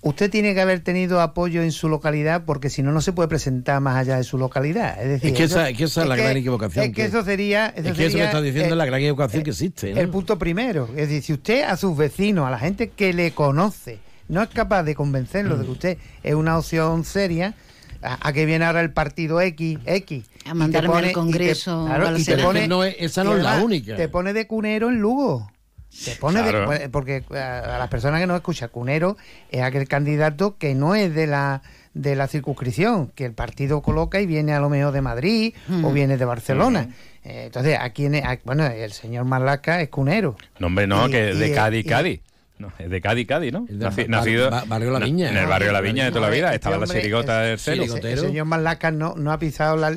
[0.03, 3.29] Usted tiene que haber tenido apoyo en su localidad porque si no, no se puede
[3.29, 4.99] presentar más allá de su localidad.
[4.99, 6.85] Es decir, Es que eso- esa, es que esa es la que- gran equivocación.
[6.85, 7.67] Es que eso sería.
[7.67, 9.93] eso es que eso que está diciendo eh, es la gran equivocación que existe.
[9.93, 10.01] ¿no?
[10.01, 10.85] el punto primero.
[10.95, 14.49] Es decir, si usted a sus vecinos, a la gente que le conoce, no es
[14.49, 17.53] capaz de convencerlos de que usted es una opción seria,
[18.01, 19.77] ¿a, a qué viene ahora el partido X?
[19.85, 23.37] X A mandarme al y te- Congreso, claro, y te pone, No es- esa no
[23.37, 23.95] es la única.
[23.97, 25.51] Te pone de cunero en Lugo.
[26.06, 29.17] Te pone de- porque a a las personas que no escuchan, cunero
[29.49, 31.62] es aquel candidato que no es de la
[31.93, 35.89] de la circunscripción, que el partido coloca y viene a lo mejor de Madrid o
[35.89, 35.93] Mm.
[35.93, 36.88] viene de Barcelona.
[37.25, 40.38] Eh, entonces, aquí en, a- bueno, el señor Marlaca es cunero.
[40.60, 42.21] no, hombre, no, Y- que de y- Cádiz, y- Cádiz.
[42.62, 43.65] No, es de Cádiz, Cádiz, ¿no?
[43.67, 45.30] El de Naci- Bar- nacido Bar- Barrio La Viña.
[45.30, 46.45] En el barrio La Viña de toda la vida.
[46.54, 47.84] Este Estaba la chirigota el- del celo.
[47.84, 49.91] El, señor Marlaca no, no ha pisado la,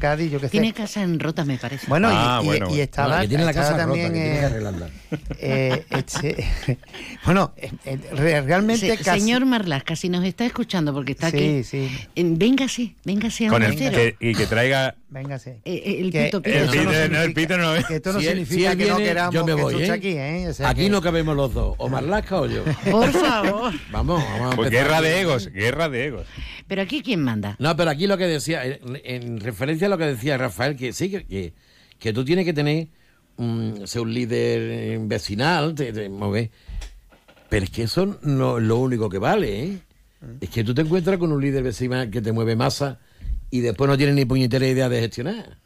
[0.00, 0.50] Cádiz, yo qué sé.
[0.52, 1.86] Tiene casa en Rota, me parece.
[1.86, 2.82] Bueno, y- Ah, y, bueno, y bueno.
[2.82, 4.08] estaba, que tiene la casa también.
[4.08, 4.88] rota, que tiene que eh, arreglarla.
[5.38, 6.78] eh, este-
[7.24, 9.20] bueno, eh, re- realmente Se- casi.
[9.20, 11.90] Señor Marlasca, si nos está escuchando porque está Sí, aquí, sí.
[12.16, 13.96] eh, véngase, véngase a Con el, Cero.
[13.96, 15.60] que- y que traiga Véngase.
[15.66, 16.54] Eh, eh, el Que- pito, pito.
[16.72, 17.84] que el no no, el Peter no es.
[17.84, 19.62] Que esto no Si él- significa si él que no viene, queramos yo me que
[19.62, 19.90] voy, ¿eh?
[19.90, 20.46] aquí, ¿eh?
[20.48, 22.64] O sea Aquí que- no cabemos los dos, o Marlasca o yo.
[22.90, 23.72] Por favor.
[23.90, 26.26] Vamos, vamos a Pues guerra de egos, guerra de egos.
[26.66, 27.56] Pero aquí, ¿quién manda?
[27.58, 30.94] No, pero aquí lo que decía, en, en referencia a lo que decía Rafael, que
[30.94, 31.52] sí, que, que,
[31.98, 32.88] que tú tienes que tener
[33.36, 36.50] un, ser un líder vecinal, te, te mueve.
[37.50, 39.78] Pero es que eso no es lo único que vale, ¿eh?
[40.40, 42.98] Es que tú te encuentras con un líder vecinal que te mueve masa
[43.52, 45.58] y después no tienes ni puñetera idea de gestionar.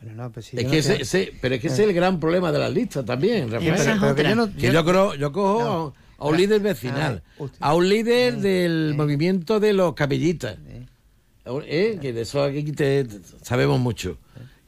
[0.00, 1.94] Bueno, no, pues sí, es que no ese, ese- pero es que ese es el
[1.94, 3.74] gran problema de las listas también, Rafael.
[4.00, 7.74] Pero que yo no- Que yo, creo, yo cojo a un líder vecinal, Ah, a
[7.74, 10.56] un líder del movimiento de los capellitas,
[11.66, 11.98] ¿eh?
[12.00, 13.06] que de eso aquí te-
[13.42, 14.18] sabemos mucho.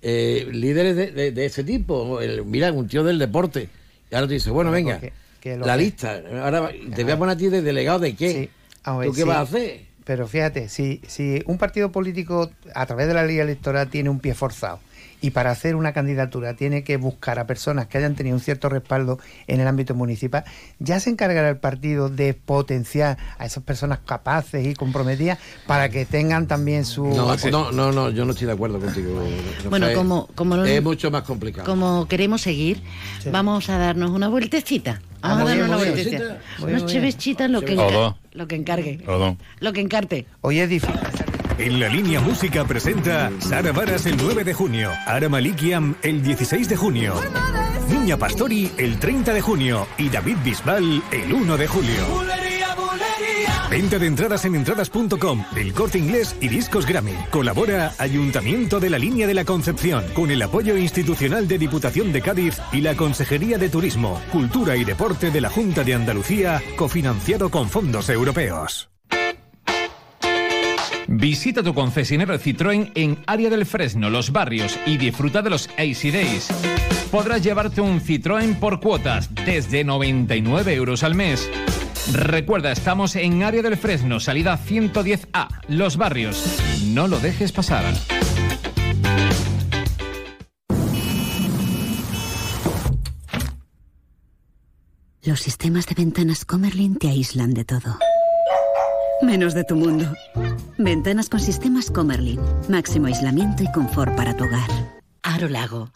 [0.02, 3.68] Eh, líderes de, de- de ese tipo, el- mira, un tío del deporte.
[4.11, 5.00] Y ahora te dice, bueno, venga,
[5.40, 6.22] que la que- lista.
[6.42, 8.32] Ahora te voy a poner a ti de delegado de qué.
[8.32, 8.50] Sí,
[8.82, 9.28] a ver, ¿Tú qué sí.
[9.28, 9.80] vas a hacer?
[10.04, 14.20] Pero fíjate, si, si un partido político a través de la ley electoral tiene un
[14.20, 14.80] pie forzado
[15.22, 18.68] y para hacer una candidatura tiene que buscar a personas que hayan tenido un cierto
[18.68, 20.44] respaldo en el ámbito municipal,
[20.80, 26.04] ya se encargará el partido de potenciar a esas personas capaces y comprometidas para que
[26.04, 27.06] tengan también su...
[27.06, 29.14] No, no, no, no, yo no estoy de acuerdo contigo.
[29.70, 29.96] Bueno, Rafael.
[29.96, 31.64] como- como no- es mucho más complicado.
[31.66, 32.82] Como queremos seguir,
[33.30, 35.00] vamos a darnos una vueltecita.
[35.20, 36.38] Vamos Ah, a darnos una vueltecita.
[36.61, 37.76] Unos cheveschitas, lo que,
[38.32, 39.00] lo que encargue.
[39.61, 40.26] Lo que encarte.
[40.40, 40.98] Hoy es difícil.
[41.62, 46.68] En la línea música presenta Sara Varas el 9 de junio, Ara Malikian el 16
[46.68, 47.14] de junio,
[47.88, 52.03] Niña Pastori el 30 de junio y David Bisbal el 1 de julio.
[53.70, 57.14] Venta de entradas en entradas.com, El Corte Inglés y Discos Grammy.
[57.31, 62.22] Colabora Ayuntamiento de la Línea de la Concepción con el apoyo institucional de Diputación de
[62.22, 67.51] Cádiz y la Consejería de Turismo, Cultura y Deporte de la Junta de Andalucía, cofinanciado
[67.51, 68.91] con fondos europeos.
[71.14, 76.11] Visita tu concesionario Citroën en Área del Fresno, Los Barrios y disfruta de los Easy
[76.11, 76.48] Days.
[77.11, 81.51] Podrás llevarte un Citroën por cuotas desde 99 euros al mes.
[82.12, 86.59] Recuerda, estamos en Área del Fresno, salida 110A, Los Barrios.
[86.87, 87.85] No lo dejes pasar.
[95.22, 97.98] Los sistemas de ventanas Comerlin te aíslan de todo.
[99.22, 100.04] Menos de tu mundo.
[100.78, 102.40] Ventanas con sistemas Comerlin.
[102.68, 104.68] Máximo aislamiento y confort para tu hogar.
[105.22, 105.90] Aro Lago.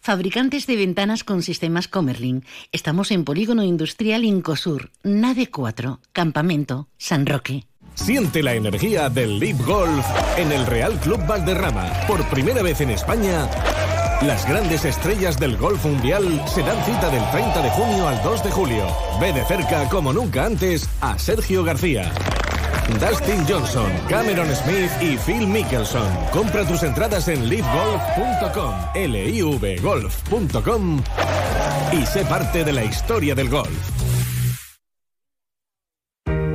[0.00, 2.44] Fabricantes de ventanas con sistemas Comerlin.
[2.72, 7.66] Estamos en Polígono Industrial Incosur, Nave 4, Campamento, San Roque.
[7.94, 10.04] Siente la energía del Leap Golf
[10.36, 11.88] en el Real Club Valderrama.
[12.08, 13.48] Por primera vez en España,
[14.22, 18.42] las grandes estrellas del golf mundial se dan cita del 30 de junio al 2
[18.42, 18.86] de julio.
[19.20, 22.12] Ve de cerca como nunca antes a Sergio García.
[22.88, 26.06] Dustin Johnson, Cameron Smith y Phil Mickelson.
[26.32, 31.02] Compra tus entradas en livegolf.com, livgolf.com
[31.92, 34.11] y sé parte de la historia del golf.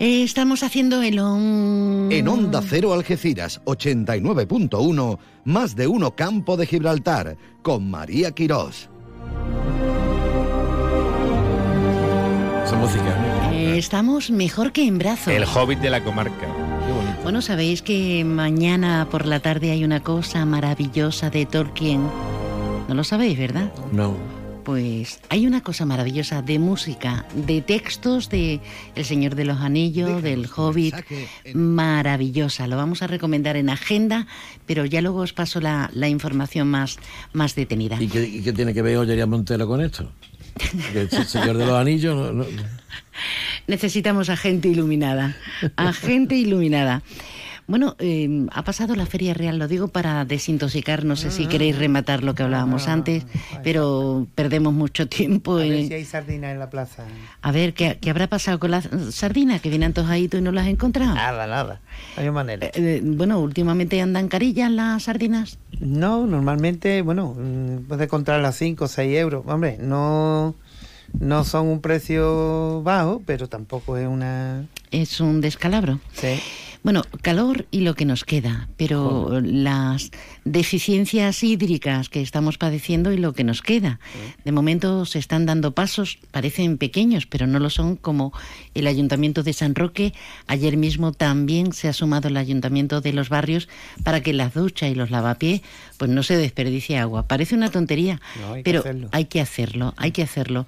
[0.00, 2.08] Eh, estamos haciendo el on...
[2.12, 8.88] En Onda Cero Algeciras 89.1, más de uno Campo de Gibraltar, con María Quirós.
[12.64, 13.50] Esa música.
[13.52, 15.32] Eh, estamos mejor que en brazos.
[15.32, 16.46] El hobbit de la comarca.
[17.24, 22.08] Bueno, sabéis que mañana por la tarde hay una cosa maravillosa de Tolkien.
[22.86, 23.72] No lo sabéis, ¿verdad?
[23.90, 24.37] No.
[24.68, 28.60] Pues hay una cosa maravillosa de música, de textos de
[28.96, 30.94] El Señor de los Anillos, del Hobbit,
[31.54, 32.66] maravillosa.
[32.66, 34.26] Lo vamos a recomendar en agenda,
[34.66, 36.98] pero ya luego os paso la, la información más,
[37.32, 37.96] más detenida.
[37.98, 40.12] ¿Y qué, y qué tiene que ver Ollería Montero con esto?
[40.94, 42.14] El señor de los anillos.
[42.14, 42.44] no- no-
[43.68, 45.34] Necesitamos a gente iluminada,
[45.76, 47.02] a gente iluminada.
[47.68, 51.48] Bueno, eh, ha pasado la Feria Real, lo digo para desintoxicar, no sé si Ah.
[51.50, 53.26] queréis rematar lo que hablábamos antes,
[53.62, 55.52] pero perdemos mucho tiempo.
[55.52, 57.04] A ver en- si hay sardinas en la plaza.
[57.42, 60.64] A ver, ¿qué, qué habrá pasado con las sardinas que vienen antojaditos y no las
[60.64, 61.14] has encontrado?
[61.14, 61.80] Nada, nada.
[62.16, 62.70] Hay manera.
[62.72, 65.58] Eh, bueno, últimamente andan carillas las sardinas.
[65.78, 69.44] No, normalmente, bueno, mm, puedes encontrarlas 5 o 6 euros.
[69.46, 70.54] Hombre, no,
[71.20, 74.64] no son un precio bajo, pero tampoco es una...
[74.90, 76.00] Es un descalabro.
[76.14, 76.40] Sí.
[76.82, 80.10] Bueno, calor y lo que nos queda, pero las
[80.44, 83.98] deficiencias hídricas que estamos padeciendo y lo que nos queda.
[84.44, 88.32] De momento se están dando pasos, parecen pequeños, pero no lo son, como
[88.74, 90.14] el Ayuntamiento de San Roque.
[90.46, 93.68] Ayer mismo también se ha sumado el Ayuntamiento de los barrios
[94.04, 95.62] para que las duchas y los lavapiés
[95.96, 97.26] pues no se desperdicie agua.
[97.26, 100.66] Parece una tontería, No, hay que pero hay que hacerlo, hay que hacerlo.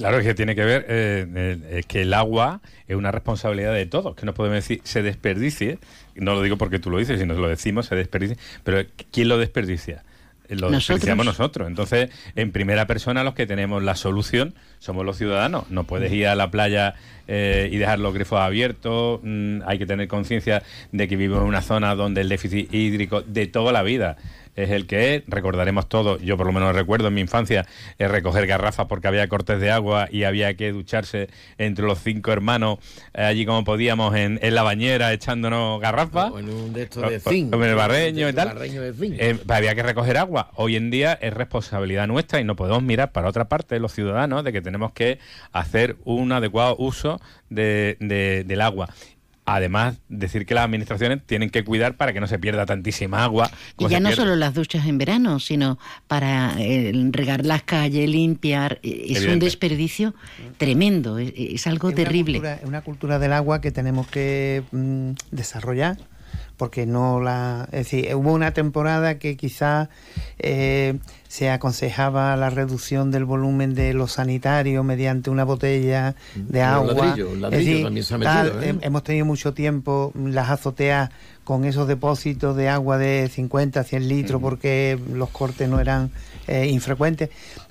[0.00, 1.26] Claro, es que tiene que ver, eh,
[1.70, 5.78] eh, que el agua es una responsabilidad de todos, que no podemos decir se desperdicie,
[6.14, 8.82] no lo digo porque tú lo dices, sino lo decimos, se desperdicie, pero
[9.12, 10.02] ¿quién lo desperdicia?
[10.48, 10.78] Eh, Lo Nosotros.
[10.88, 11.68] desperdiciamos nosotros.
[11.68, 15.70] Entonces, en primera persona, los que tenemos la solución somos los ciudadanos.
[15.70, 16.94] No puedes ir a la playa
[17.28, 19.20] eh, y dejar los grifos abiertos.
[19.22, 23.22] mm, hay que tener conciencia de que vivimos en una zona donde el déficit hídrico
[23.22, 24.16] de toda la vida
[24.56, 25.22] es el que es.
[25.26, 27.66] Recordaremos todo, yo por lo menos recuerdo en mi infancia,
[27.98, 32.32] eh, recoger garrafas porque había cortes de agua y había que ducharse entre los cinco
[32.32, 32.78] hermanos,
[33.14, 36.30] eh, allí como podíamos, en, en la bañera echándonos garrafas.
[36.32, 37.54] O en un de estos de zinc.
[37.54, 38.48] en el barreño y tal.
[38.48, 39.14] barreño de zinc.
[39.18, 40.50] Eh, había que recoger agua.
[40.56, 44.44] Hoy en día es responsabilidad nuestra y no podemos mirar para otra parte, los ciudadanos,
[44.44, 45.18] de que tenemos que
[45.52, 48.88] hacer un adecuado uso de- de- del agua.
[49.52, 53.50] Además, decir que las administraciones tienen que cuidar para que no se pierda tantísima agua.
[53.78, 54.22] Y ya no pierde.
[54.22, 58.78] solo las duchas en verano, sino para eh, regar las calles, limpiar.
[58.84, 60.14] eh, Es un desperdicio
[60.56, 62.34] tremendo, es, es algo Es una terrible.
[62.38, 65.96] cultura- Es una cultura del agua que tenemos que mm, desarrollar
[66.56, 69.88] porque no la es decir hubo una temporada que quizás
[70.38, 76.92] eh, se aconsejaba la reducción del volumen de los sanitarios mediante una botella de agua.
[76.94, 78.74] ladrillo, un Es ladrillo decir, también se ha tal, metido, ¿eh?
[78.74, 81.10] hem- hemos tenido mucho tiempo las azoteas
[81.44, 86.10] con esos depósitos de agua de 50 100 litros porque los cortes no eran
[86.46, 87.30] eh, infrecuentes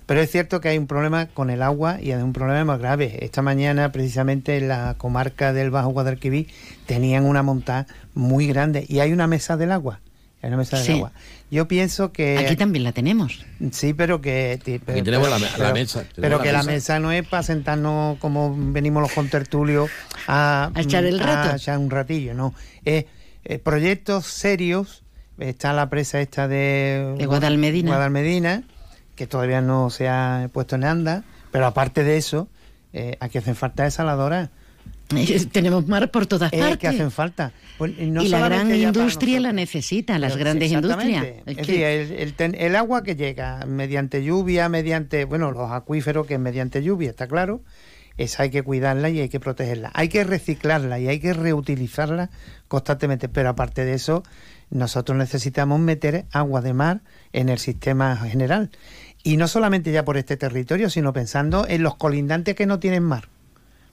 [0.10, 2.80] pero es cierto que hay un problema con el agua y hay un problema más
[2.80, 3.20] grave.
[3.24, 6.48] Esta mañana, precisamente en la comarca del Bajo Guadalquivir,
[6.88, 10.00] tenían una montada muy grande y hay una mesa del agua.
[10.42, 10.92] Hay una mesa del Sí.
[10.94, 11.12] agua.
[11.52, 12.40] Yo pienso que.
[12.40, 13.46] Aquí también la tenemos.
[13.72, 14.60] Sí, pero que.
[14.84, 16.72] pero- tenemos la pero- mesa, tenemos Pero la que la mesa.
[16.72, 19.92] mesa no es para sentarnos como venimos los contertulios
[20.28, 21.52] a, A echar el rato.
[21.52, 22.56] a echar un ratillo, no.
[22.84, 23.06] Es
[23.46, 25.04] eh, proyectos serios.
[25.40, 27.16] Está la presa esta de.
[27.18, 27.92] De Guadalmedina.
[27.92, 28.64] Guadalmedina,
[29.20, 31.24] que todavía no se ha puesto en anda.
[31.52, 32.48] Pero aparte de eso,
[32.94, 34.50] eh, aquí hacen falta desaladoras.
[35.52, 36.78] Tenemos mar por todas Es partes.
[36.78, 37.52] que hacen falta.
[37.78, 41.26] Pues, y no y la gran industria la necesita, las Pero, grandes industrias.
[41.46, 46.28] Es Es que- decir, el, el agua que llega mediante lluvia, mediante, bueno, los acuíferos
[46.28, 47.62] que es mediante lluvia, está claro,
[48.18, 49.92] esa hay que cuidarla y hay que protegerla.
[49.96, 52.30] Hay que reciclarla y hay que reutilizarla
[52.68, 54.24] constantemente, pero aparte de eso,
[54.70, 57.02] nosotros necesitamos meter agua de mar
[57.34, 58.70] en el sistema general.
[59.24, 63.04] Y no solamente ya por este territorio, sino pensando en los colindantes que no tienen
[63.04, 63.28] mar.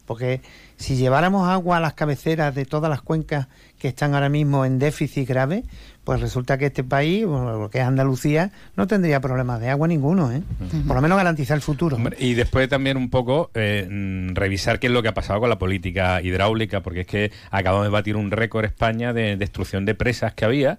[0.06, 0.40] Porque
[0.76, 4.78] si lleváramos agua a las cabeceras de todas las cuencas que están ahora mismo en
[4.78, 5.64] déficit grave,
[6.04, 9.88] pues resulta que este país, bueno, lo que es Andalucía, no tendría problemas de agua
[9.88, 10.42] ninguno, ¿eh?
[10.86, 11.96] Por lo menos garantizar el futuro.
[11.96, 15.40] Hombre, y después también un poco eh, mm, revisar qué es lo que ha pasado
[15.40, 19.84] con la política hidráulica, porque es que acabamos de batir un récord España de destrucción
[19.84, 20.78] de presas que había,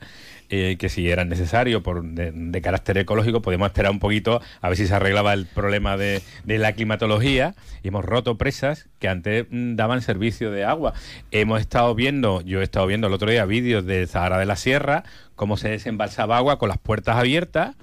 [0.49, 4.77] eh, que si era necesario por de, carácter ecológico, podíamos esperar un poquito a ver
[4.77, 7.55] si se arreglaba el problema de, de la climatología.
[7.83, 10.93] Y hemos roto presas que antes mm, daban servicio de agua.
[11.31, 14.55] Hemos estado viendo, yo he estado viendo el otro día vídeos de Zahara de la
[14.55, 15.03] Sierra,
[15.35, 17.75] cómo se desembalsaba agua con las puertas abiertas.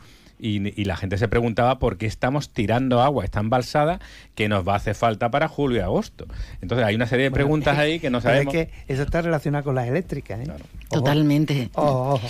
[0.46, 3.98] Y, y la gente se preguntaba por qué estamos tirando agua, está embalsada,
[4.34, 6.26] que nos va a hacer falta para julio y agosto.
[6.60, 8.54] Entonces hay una serie de preguntas ahí que no Pero sabemos.
[8.54, 10.52] es que eso está relacionado con las eléctricas, ¿eh?
[10.90, 11.70] Totalmente.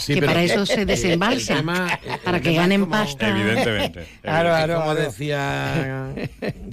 [0.07, 1.61] Que para eso se desembalsa,
[2.25, 3.29] para que ganen pasta.
[3.31, 4.05] Evidentemente.
[4.23, 6.15] Claro, claro, como decía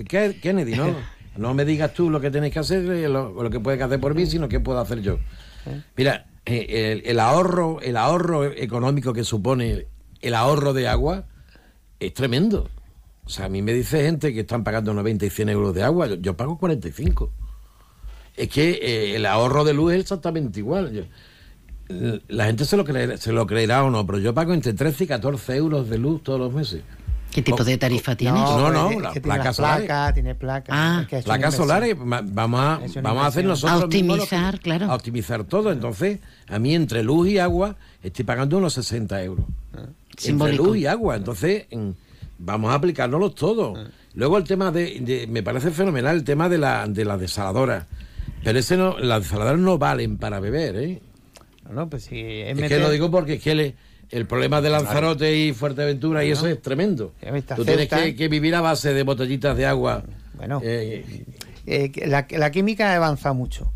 [0.07, 0.95] Ke- Kennedy, ¿no?
[1.37, 3.99] No me digas tú lo que tenéis que hacer, eh, lo, lo que puedes hacer
[3.99, 5.17] por mí, sino qué puedo hacer yo.
[5.97, 9.87] Mira, eh, el, el ahorro, el ahorro económico que supone
[10.21, 11.23] el ahorro de agua
[12.01, 12.69] es tremendo.
[13.25, 15.83] O sea, a mí me dice gente que están pagando 90 y 100 euros de
[15.83, 17.31] agua, yo, yo pago 45.
[18.35, 20.91] Es que eh, el ahorro de luz es exactamente igual.
[20.91, 21.03] Yo-
[22.29, 25.03] la gente se lo, creerá, se lo creerá o no, pero yo pago entre 13
[25.03, 26.81] y 14 euros de luz todos los meses.
[27.31, 28.41] ¿Qué tipo de tarifa tienes?
[28.41, 29.85] No, no, tiene placas las solares.
[29.85, 30.75] placas, tiene placas.
[30.77, 31.05] Ah.
[31.09, 34.85] que Placas solares, vamos a, vamos a hacer nosotros A optimizar, que- claro.
[34.91, 35.71] A optimizar todo.
[35.71, 36.19] Entonces,
[36.49, 39.45] a mí entre luz y agua estoy pagando unos 60 euros.
[40.11, 40.63] Entre Simbólico.
[40.65, 41.15] luz y agua.
[41.15, 41.95] Entonces, en-
[42.37, 43.77] vamos a aplicárnoslos todos.
[44.13, 47.87] Luego el tema de, de- me parece fenomenal el tema de la, de la desaladora.
[48.43, 51.01] Pero ese no, las desaladoras no valen para beber, ¿eh?
[51.65, 52.19] No, no, pues sí.
[52.19, 53.75] Es, Es meter- que lo digo porque es que le-
[54.09, 57.13] el problema de Lanzarote y Fuerteventura y eso es tremendo.
[57.55, 60.03] Tú tienes que, que vivir a base de botellitas de agua.
[60.33, 61.23] Bueno, Eh,
[61.67, 63.71] eh, la, la química ha avanzado mucho.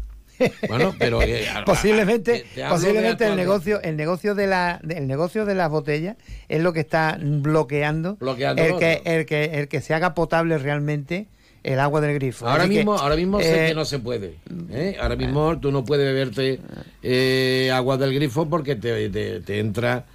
[0.67, 5.07] Bueno, pero eh, posiblemente te- te hablo posiblemente el negocio el negocio de la el
[5.07, 6.15] negocio de las botellas
[6.49, 10.57] es lo que está bloqueando, Bloqueando el que el que el que se haga potable
[10.57, 11.27] realmente
[11.63, 13.97] el agua del grifo Ahora Así que, mismo, ahora mismo sé eh, que no se
[13.99, 14.35] puede.
[14.71, 14.97] ¿eh?
[14.99, 16.59] Ahora mismo tú no puedes beberte
[17.01, 19.09] eh, agua del grifo porque te-
[19.41, 20.05] te entra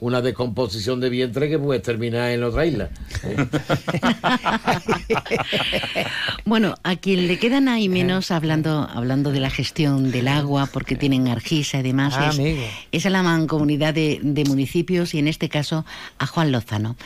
[0.00, 2.88] una descomposición de vientre que puedes terminar en otra isla.
[6.44, 10.96] Bueno, a quien le quedan ahí menos hablando, hablando de la gestión del agua, porque
[10.96, 12.30] tienen Argisa y demás, Ah,
[12.90, 15.84] es, a la mancomunidad de, de municipios y en este caso
[16.18, 16.96] a Juan Lozano.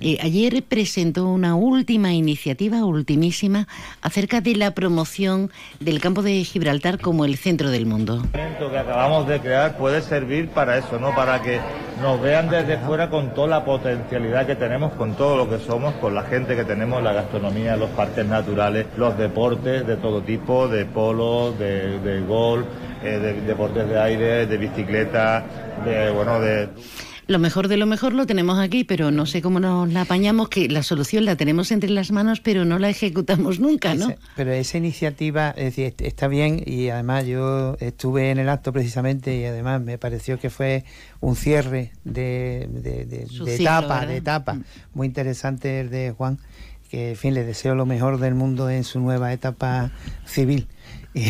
[0.00, 3.68] Eh, ayer presentó una última iniciativa, ultimísima,
[4.00, 8.22] acerca de la promoción del campo de Gibraltar como el centro del mundo.
[8.32, 11.14] evento que acabamos de crear puede servir para eso, ¿no?
[11.14, 11.60] Para que
[12.00, 15.94] nos vean desde fuera con toda la potencialidad que tenemos, con todo lo que somos,
[15.94, 20.68] con la gente que tenemos, la gastronomía, los parques naturales, los deportes de todo tipo,
[20.68, 22.66] de polo, de, de golf,
[23.02, 25.44] eh, de deportes de aire, de bicicleta,
[25.84, 26.68] de, bueno, de...
[27.28, 30.48] Lo mejor de lo mejor lo tenemos aquí, pero no sé cómo nos la apañamos,
[30.48, 34.14] que la solución la tenemos entre las manos, pero no la ejecutamos nunca, ¿no?
[34.36, 38.72] Pero esa iniciativa es decir, est- está bien y además yo estuve en el acto
[38.72, 40.84] precisamente y además me pareció que fue
[41.20, 44.58] un cierre de, de, etapa, de etapa.
[44.94, 46.38] Muy interesante el de Juan,
[46.90, 49.90] que en fin, le deseo lo mejor del mundo en su nueva etapa
[50.26, 50.68] civil.
[51.16, 51.24] Y,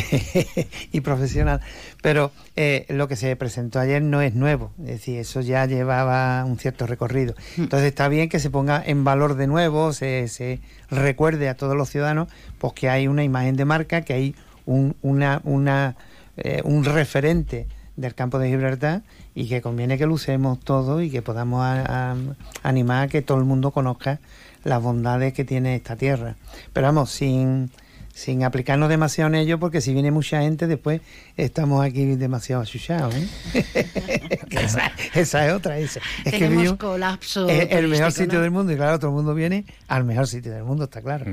[0.92, 1.60] y profesional.
[2.02, 6.44] Pero eh, lo que se presentó ayer no es nuevo, es decir, eso ya llevaba
[6.44, 7.34] un cierto recorrido.
[7.56, 10.60] Entonces está bien que se ponga en valor de nuevo, se, se
[10.90, 12.28] recuerde a todos los ciudadanos
[12.58, 14.34] pues que hay una imagen de marca, que hay
[14.66, 15.96] un, una, una,
[16.36, 17.66] eh, un referente
[17.96, 19.02] del campo de Gibraltar
[19.34, 22.16] y que conviene que lo usemos todo y que podamos a- a-
[22.62, 24.20] animar a que todo el mundo conozca
[24.64, 26.36] las bondades que tiene esta tierra.
[26.72, 27.70] Pero vamos, sin,
[28.16, 31.02] sin aplicarnos demasiado en ello, porque si viene mucha gente, después
[31.36, 33.14] estamos aquí demasiado achuchados.
[33.14, 33.28] ¿eh?
[34.48, 35.78] Que esa, esa es otra.
[35.78, 36.00] esa.
[36.24, 37.46] Es que Tenemos vivo- colapso.
[37.46, 38.42] es el mejor sitio ¿no?
[38.42, 41.26] del mundo y claro, todo el mundo viene al mejor sitio del mundo, está claro.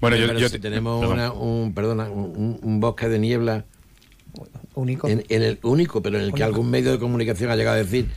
[0.00, 3.64] Bueno, Sí, yo, yo si te- tenemos una- un, perdona, un, un bosque de niebla
[4.74, 7.76] único, en, en el único, pero en el que algún medio de comunicación ha llegado
[7.76, 8.08] a decir,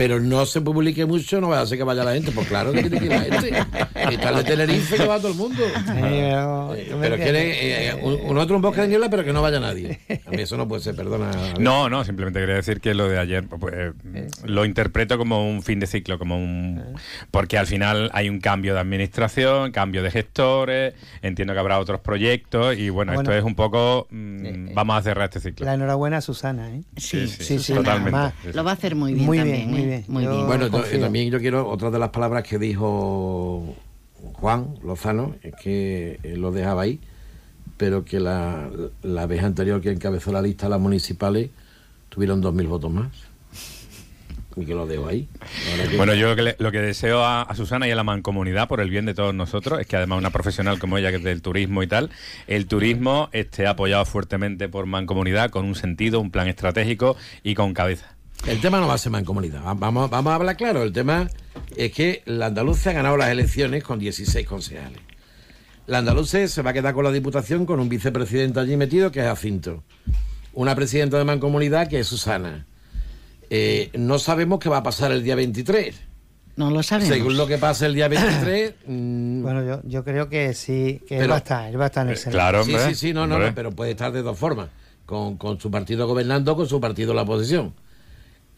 [0.00, 2.32] pero no se publique mucho, no va a hacer que vaya la gente.
[2.32, 3.66] Pues claro que tiene que ir la gente.
[4.14, 5.62] Está de Tenerife que va todo el mundo.
[5.86, 9.42] pero, Eh, pero quiere eh, un, un otro un bosque de niebla, pero que no
[9.42, 10.00] vaya nadie.
[10.24, 11.30] A mí eso no puede ser, perdona.
[11.58, 15.62] No, no, simplemente quería decir que lo de ayer pues, eh, lo interpreto como un
[15.62, 16.82] fin de ciclo, como un
[17.30, 22.00] porque al final hay un cambio de administración, cambio de gestores, entiendo que habrá otros
[22.00, 23.30] proyectos y bueno, Bueno.
[23.30, 25.66] esto es un poco mm, vamos a cerrar este ciclo.
[25.66, 26.80] La enhorabuena a Susana, ¿eh?
[26.96, 28.18] Sí, sí, sí, totalmente.
[28.42, 28.56] Sí, sí.
[28.56, 29.56] Lo va a hacer muy bien Muy también.
[29.56, 29.89] bien, muy ¿eh?
[29.90, 30.04] Bien.
[30.08, 30.46] Muy Yo- bien.
[30.46, 31.00] Bueno, confío.
[31.00, 33.74] también yo quiero, otra de las palabras que dijo
[34.34, 37.00] Juan Lozano, es que él lo dejaba ahí,
[37.76, 38.68] pero que la,
[39.02, 41.50] la vez anterior que encabezó la lista las municipales
[42.08, 43.08] tuvieron 2.000 votos más.
[44.56, 45.28] Y que lo dejo ahí.
[45.90, 48.02] Que- Bueno, yo lo que, le- lo que deseo a, a Susana y a la
[48.02, 51.16] mancomunidad por el bien de todos nosotros es que además una profesional como ella, que
[51.18, 52.10] es del turismo y tal,
[52.48, 57.74] el turismo esté apoyado fuertemente por mancomunidad con un sentido, un plan estratégico y con
[57.74, 58.16] cabeza.
[58.46, 59.62] El tema no va a ser mancomunidad.
[59.64, 60.82] Va- Vamos, vamos a hablar claro.
[60.82, 61.28] El tema
[61.76, 65.00] es que la andaluza ha ganado las elecciones con 16 concejales.
[65.86, 69.20] La andaluza se va a quedar con la diputación con un vicepresidente allí metido que
[69.20, 69.82] es Jacinto.
[70.52, 72.66] Una presidenta de mancomunidad que es Susana.
[73.50, 76.00] Eh, no sabemos qué va a pasar el día 23.
[76.56, 77.12] No lo sabemos.
[77.14, 78.74] Según lo que pase el día 23.
[78.86, 81.84] mm, Bueno, yo, yo creo que sí, que él Pero- va a estar, él va
[81.84, 82.36] a estar en el Eh, Senado.
[82.38, 84.68] claro, sí, hombre, sí, sí, no, no, no, pero puede estar de dos formas.
[85.06, 87.74] Con, con su partido gobernando, con su partido en la oposición.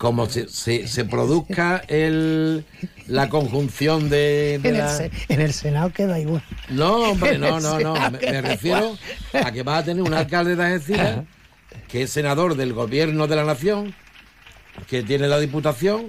[0.02, 2.64] Como se, se, se produzca el,
[3.06, 6.42] la conjunción de, de En, el, la- se- en el Senado queda igual.
[6.70, 7.94] No, hombre, no, no, el no.
[8.10, 8.98] Me, refiero
[9.32, 11.20] a que va a tener un alcalde de Algeciras
[11.86, 13.94] que es senador del gobierno de la nación,
[14.88, 16.06] que tiene la diputación,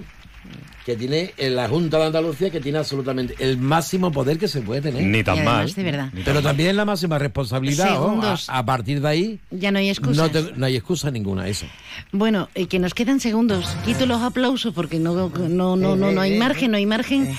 [0.84, 4.60] que tiene en la Junta de Andalucía, que tiene absolutamente el máximo poder que se
[4.60, 5.02] puede tener.
[5.02, 5.72] Ni tan mal.
[5.72, 6.06] de verdad.
[6.12, 6.42] Ni tan Pero mal.
[6.42, 7.86] también la máxima responsabilidad.
[7.90, 7.92] ¿no?
[7.94, 8.50] Segundos.
[8.50, 10.16] A, a partir de ahí Ya no hay excusas.
[10.16, 11.64] no, te- no hay excusa ninguna, eso.
[12.12, 13.66] Bueno, eh, que nos quedan segundos.
[13.86, 17.34] Quito los aplausos porque no, no, no, no, no hay margen, no hay margen.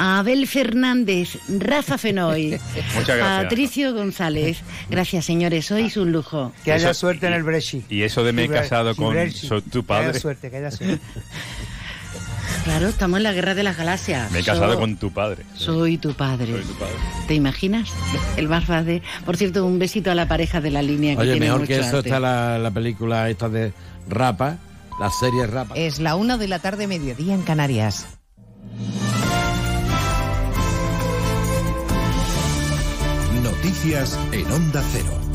[0.00, 2.50] Abel Fernández, Rafa Fenoy,
[2.94, 3.42] Muchas gracias.
[3.44, 4.58] Patricio González.
[4.88, 6.52] Gracias, señores, sois un lujo.
[6.64, 7.90] Que haya Eso- suerte en el Brexit.
[7.90, 10.20] Y eso de me he casado con so- tu Que haya padre.
[10.20, 11.00] suerte, que haya suerte.
[12.68, 14.30] Claro, estamos en la guerra de las galaxias.
[14.30, 15.44] Me he casado So- con tu padre.
[15.56, 16.52] Soy tu padre.
[16.52, 16.92] Soy tu padre.
[17.26, 17.88] ¿Te imaginas?
[18.36, 19.02] El más fácil.
[19.24, 21.68] Por cierto, un besito a la pareja de la línea que Oye, tiene mejor mucho
[21.68, 22.08] que eso arte.
[22.10, 23.72] está la, la película esta de
[24.06, 24.58] Rapa,
[25.00, 25.74] la serie Rapa.
[25.76, 28.06] Es la una de la tarde, mediodía en Canarias.
[33.42, 35.27] Noticias en Onda Cero.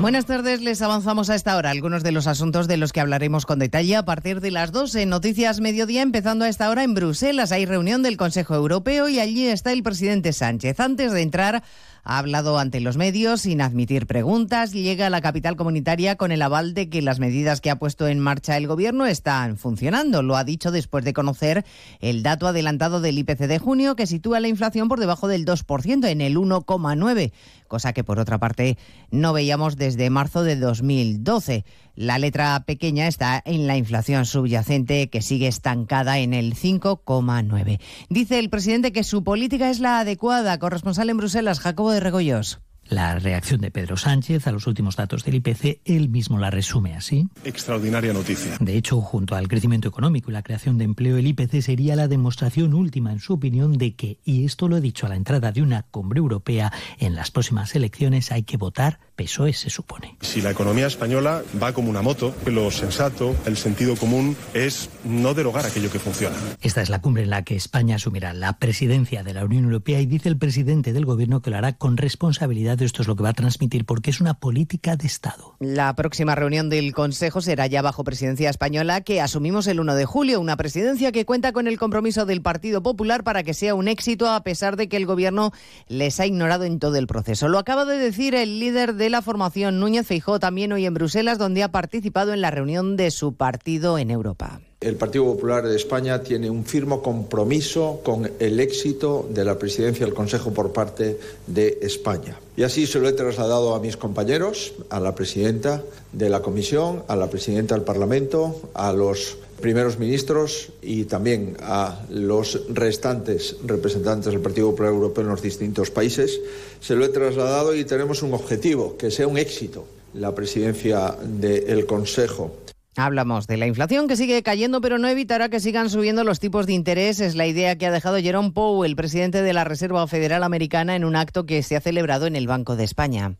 [0.00, 3.46] Buenas tardes, les avanzamos a esta hora algunos de los asuntos de los que hablaremos
[3.46, 6.94] con detalle a partir de las 2 en Noticias Mediodía, empezando a esta hora en
[6.94, 7.50] Bruselas.
[7.50, 10.78] Hay reunión del Consejo Europeo y allí está el presidente Sánchez.
[10.78, 11.64] Antes de entrar,
[12.04, 14.72] ha hablado ante los medios sin admitir preguntas.
[14.72, 18.06] Llega a la capital comunitaria con el aval de que las medidas que ha puesto
[18.06, 20.22] en marcha el gobierno están funcionando.
[20.22, 21.66] Lo ha dicho después de conocer
[22.00, 26.08] el dato adelantado del IPC de junio que sitúa la inflación por debajo del 2%,
[26.08, 27.32] en el 1,9%,
[27.68, 28.76] cosa que por otra parte
[29.10, 31.64] no veíamos desde marzo de 2012.
[31.94, 37.80] La letra pequeña está en la inflación subyacente que sigue estancada en el 5,9.
[38.08, 40.58] Dice el presidente que su política es la adecuada.
[40.58, 42.60] Corresponsal en Bruselas, Jacobo de Regoyos.
[42.88, 46.94] La reacción de Pedro Sánchez a los últimos datos del IPC, él mismo la resume
[46.94, 47.28] así.
[47.44, 48.56] Extraordinaria noticia.
[48.60, 52.08] De hecho, junto al crecimiento económico y la creación de empleo, el IPC sería la
[52.08, 55.52] demostración última, en su opinión, de que, y esto lo he dicho a la entrada
[55.52, 60.16] de una cumbre europea, en las próximas elecciones hay que votar PSOE, se supone.
[60.20, 65.34] Si la economía española va como una moto, lo sensato, el sentido común es no
[65.34, 66.36] derogar aquello que funciona.
[66.62, 70.00] Esta es la cumbre en la que España asumirá la presidencia de la Unión Europea
[70.00, 72.80] y dice el presidente del gobierno que lo hará con responsabilidad.
[72.80, 75.56] Esto es lo que va a transmitir porque es una política de Estado.
[75.58, 80.04] La próxima reunión del Consejo será ya bajo presidencia española que asumimos el 1 de
[80.04, 83.88] julio, una presidencia que cuenta con el compromiso del Partido Popular para que sea un
[83.88, 85.52] éxito a pesar de que el gobierno
[85.88, 87.48] les ha ignorado en todo el proceso.
[87.48, 91.38] Lo acaba de decir el líder de la formación Núñez Feijó también hoy en Bruselas
[91.38, 94.60] donde ha participado en la reunión de su partido en Europa.
[94.80, 100.06] El Partido Popular de España tiene un firme compromiso con el éxito de la presidencia
[100.06, 102.36] del Consejo por parte de España.
[102.58, 107.04] Y así se lo he trasladado a mis compañeros, a la presidenta de la Comisión,
[107.06, 114.32] a la presidenta del Parlamento, a los primeros ministros y también a los restantes representantes
[114.32, 116.40] del Partido Popular Europeo en los distintos países.
[116.80, 119.84] Se lo he trasladado y tenemos un objetivo, que sea un éxito
[120.14, 122.50] la presidencia del Consejo.
[122.98, 126.66] Hablamos de la inflación que sigue cayendo, pero no evitará que sigan subiendo los tipos
[126.66, 127.20] de interés.
[127.20, 130.96] Es la idea que ha dejado Jerome Powell, el presidente de la Reserva Federal Americana,
[130.96, 133.36] en un acto que se ha celebrado en el Banco de España.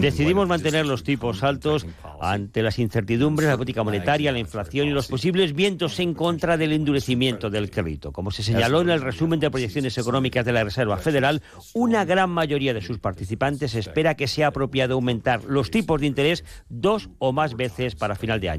[0.00, 1.86] Decidimos mantener los tipos altos
[2.22, 6.72] ante las incertidumbres, la política monetaria, la inflación y los posibles vientos en contra del
[6.72, 8.12] endurecimiento del crédito.
[8.12, 11.42] Como se señaló en el resumen de proyecciones económicas de la Reserva Federal,
[11.74, 16.44] una gran mayoría de sus participantes espera que sea apropiado aumentar los tipos de interés
[16.70, 18.53] dos o más veces para final de año.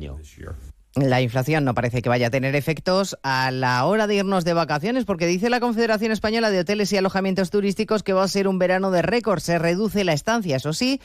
[0.95, 4.53] La inflación no parece que vaya a tener efectos a la hora de irnos de
[4.53, 8.47] vacaciones, porque dice la Confederación Española de Hoteles y Alojamientos Turísticos que va a ser
[8.47, 9.41] un verano de récord.
[9.41, 11.01] Se reduce la estancia, eso sí,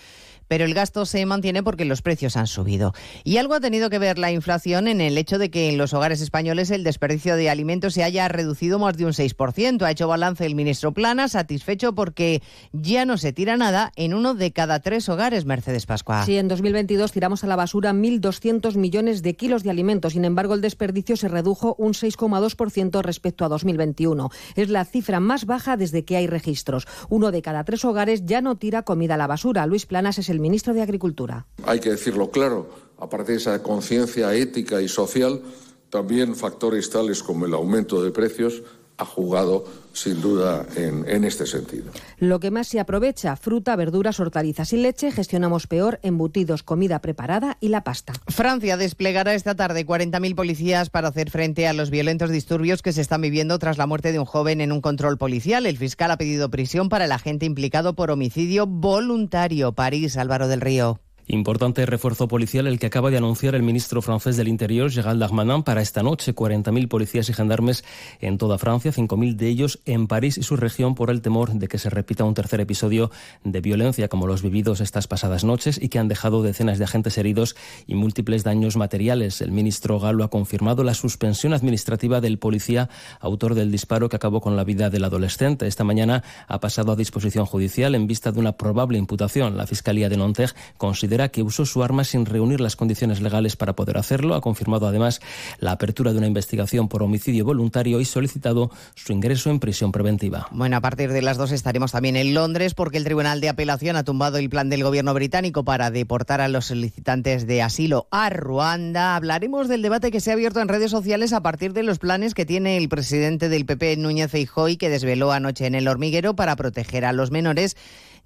[0.50, 2.92] pero el gasto se mantiene porque los precios han subido.
[3.22, 5.94] Y algo ha tenido que ver la inflación en el hecho de que en los
[5.94, 9.80] hogares españoles el desperdicio de alimentos se haya reducido más de un 6%.
[9.82, 12.42] Ha hecho balance el ministro Plana, satisfecho porque
[12.72, 16.24] ya no se tira nada en uno de cada tres hogares, Mercedes Pascua.
[16.26, 20.14] Sí, en 2022 tiramos a la basura 1.200 millones de kilos de alimentos.
[20.14, 24.30] Sin embargo, el desperdicio se redujo un 6,2% respecto a 2021.
[24.56, 26.88] Es la cifra más baja desde que hay registros.
[27.08, 29.64] Uno de cada tres hogares ya no tira comida a la basura.
[29.66, 31.46] Luis Planas es el ministro de Agricultura.
[31.64, 32.68] Hay que decirlo claro,
[32.98, 35.42] aparte de esa conciencia ética y social,
[35.90, 38.62] también factores tales como el aumento de precios
[39.00, 41.90] ha jugado sin duda en, en, este sentido.
[42.18, 47.56] Lo que más se aprovecha, fruta, verduras, hortalizas y leche, gestionamos peor embutidos, comida preparada
[47.60, 48.12] y la pasta.
[48.28, 53.00] Francia desplegará esta tarde 40.000 policías para hacer frente a los violentos disturbios que se
[53.00, 55.66] están viviendo tras la muerte de un joven en un control policial.
[55.66, 59.72] El fiscal ha pedido prisión para el agente implicado por homicidio voluntario.
[59.72, 61.00] París, Álvaro del Río.
[61.32, 65.62] Importante refuerzo policial el que acaba de anunciar el ministro francés del Interior, Gérald Darmanin,
[65.62, 66.34] para esta noche.
[66.34, 67.84] 40.000 policías y gendarmes
[68.20, 71.68] en toda Francia, 5.000 de ellos en París y su región por el temor de
[71.68, 73.12] que se repita un tercer episodio
[73.44, 77.16] de violencia como los vividos estas pasadas noches y que han dejado decenas de agentes
[77.16, 77.54] heridos
[77.86, 79.40] y múltiples daños materiales.
[79.40, 82.88] El ministro galo ha confirmado la suspensión administrativa del policía
[83.20, 85.68] autor del disparo que acabó con la vida del adolescente.
[85.68, 89.56] Esta mañana ha pasado a disposición judicial en vista de una probable imputación.
[89.56, 93.56] La Fiscalía de Nanterre considera asegura que usó su arma sin reunir las condiciones legales
[93.56, 94.34] para poder hacerlo.
[94.34, 95.20] Ha confirmado además
[95.58, 100.48] la apertura de una investigación por homicidio voluntario y solicitado su ingreso en prisión preventiva.
[100.50, 103.96] Bueno, a partir de las dos estaremos también en Londres porque el Tribunal de Apelación
[103.96, 108.30] ha tumbado el plan del gobierno británico para deportar a los solicitantes de asilo a
[108.30, 109.16] Ruanda.
[109.16, 112.34] Hablaremos del debate que se ha abierto en redes sociales a partir de los planes
[112.34, 116.56] que tiene el presidente del PP, Núñez Feijóo, que desveló anoche en el hormiguero para
[116.56, 117.76] proteger a los menores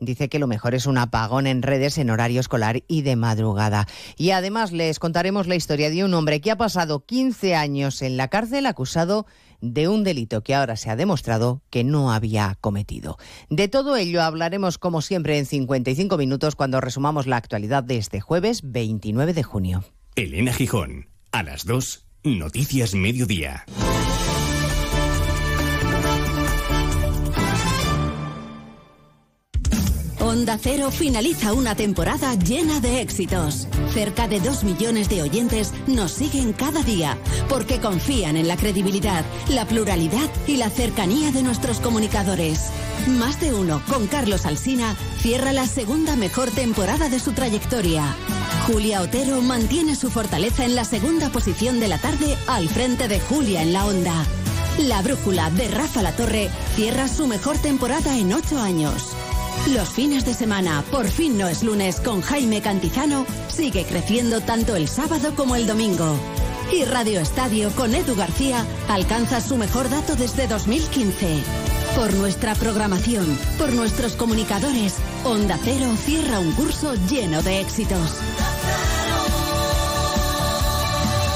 [0.00, 3.86] dice que lo mejor es un apagón en redes en horario escolar y de madrugada.
[4.16, 8.16] Y además les contaremos la historia de un hombre que ha pasado 15 años en
[8.16, 9.26] la cárcel acusado
[9.60, 13.16] de un delito que ahora se ha demostrado que no había cometido.
[13.48, 18.20] De todo ello hablaremos como siempre en 55 minutos cuando resumamos la actualidad de este
[18.20, 19.84] jueves 29 de junio.
[20.16, 23.64] Elena Gijón, a las 2, Noticias Mediodía.
[30.34, 33.68] Onda Cero finaliza una temporada llena de éxitos.
[33.92, 37.16] Cerca de dos millones de oyentes nos siguen cada día
[37.48, 42.70] porque confían en la credibilidad, la pluralidad y la cercanía de nuestros comunicadores.
[43.06, 48.02] Más de uno con Carlos Alsina cierra la segunda mejor temporada de su trayectoria.
[48.66, 53.20] Julia Otero mantiene su fortaleza en la segunda posición de la tarde al frente de
[53.20, 54.26] Julia en la Onda.
[54.78, 59.14] La brújula de Rafa La Torre cierra su mejor temporada en ocho años.
[59.74, 64.76] Los fines de semana, por fin no es lunes, con Jaime Cantizano, sigue creciendo tanto
[64.76, 66.16] el sábado como el domingo.
[66.72, 71.42] Y Radio Estadio con Edu García alcanza su mejor dato desde 2015.
[71.96, 78.18] Por nuestra programación, por nuestros comunicadores, Onda Cero cierra un curso lleno de éxitos.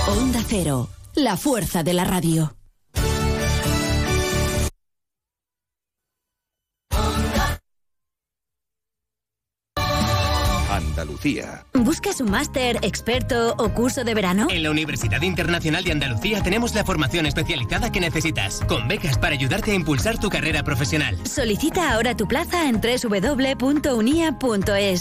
[0.08, 2.57] Onda Cero, la fuerza de la radio.
[11.18, 11.64] Andalucía.
[11.74, 14.46] ¿Buscas un máster, experto o curso de verano?
[14.50, 19.34] En la Universidad Internacional de Andalucía tenemos la formación especializada que necesitas, con becas para
[19.34, 21.18] ayudarte a impulsar tu carrera profesional.
[21.26, 24.28] Solicita ahora tu plaza en www.unia.es.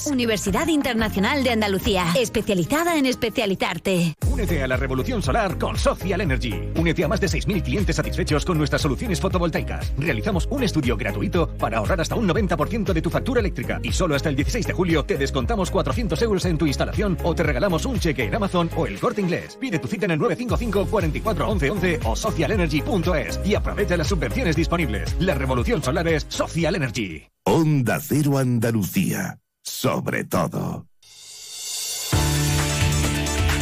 [0.08, 4.16] Universidad Internacional de Andalucía, especializada en especializarte.
[4.26, 6.72] Únete a la revolución solar con Social Energy.
[6.76, 9.94] Únete a más de 6.000 clientes satisfechos con nuestras soluciones fotovoltaicas.
[9.98, 14.16] Realizamos un estudio gratuito para ahorrar hasta un 90% de tu factura eléctrica y solo
[14.16, 17.86] hasta el 16 de julio te descontamos 400 euros en tu instalación o te regalamos
[17.86, 19.58] un cheque en Amazon o el corte inglés.
[19.60, 24.56] Pide tu cita en el 955 44 11 11 o socialenergy.es y aprovecha las subvenciones
[24.56, 25.16] disponibles.
[25.20, 27.28] La revolución solar es Social Energy.
[27.44, 29.40] Onda Cero Andalucía.
[29.64, 30.88] Sobre todo.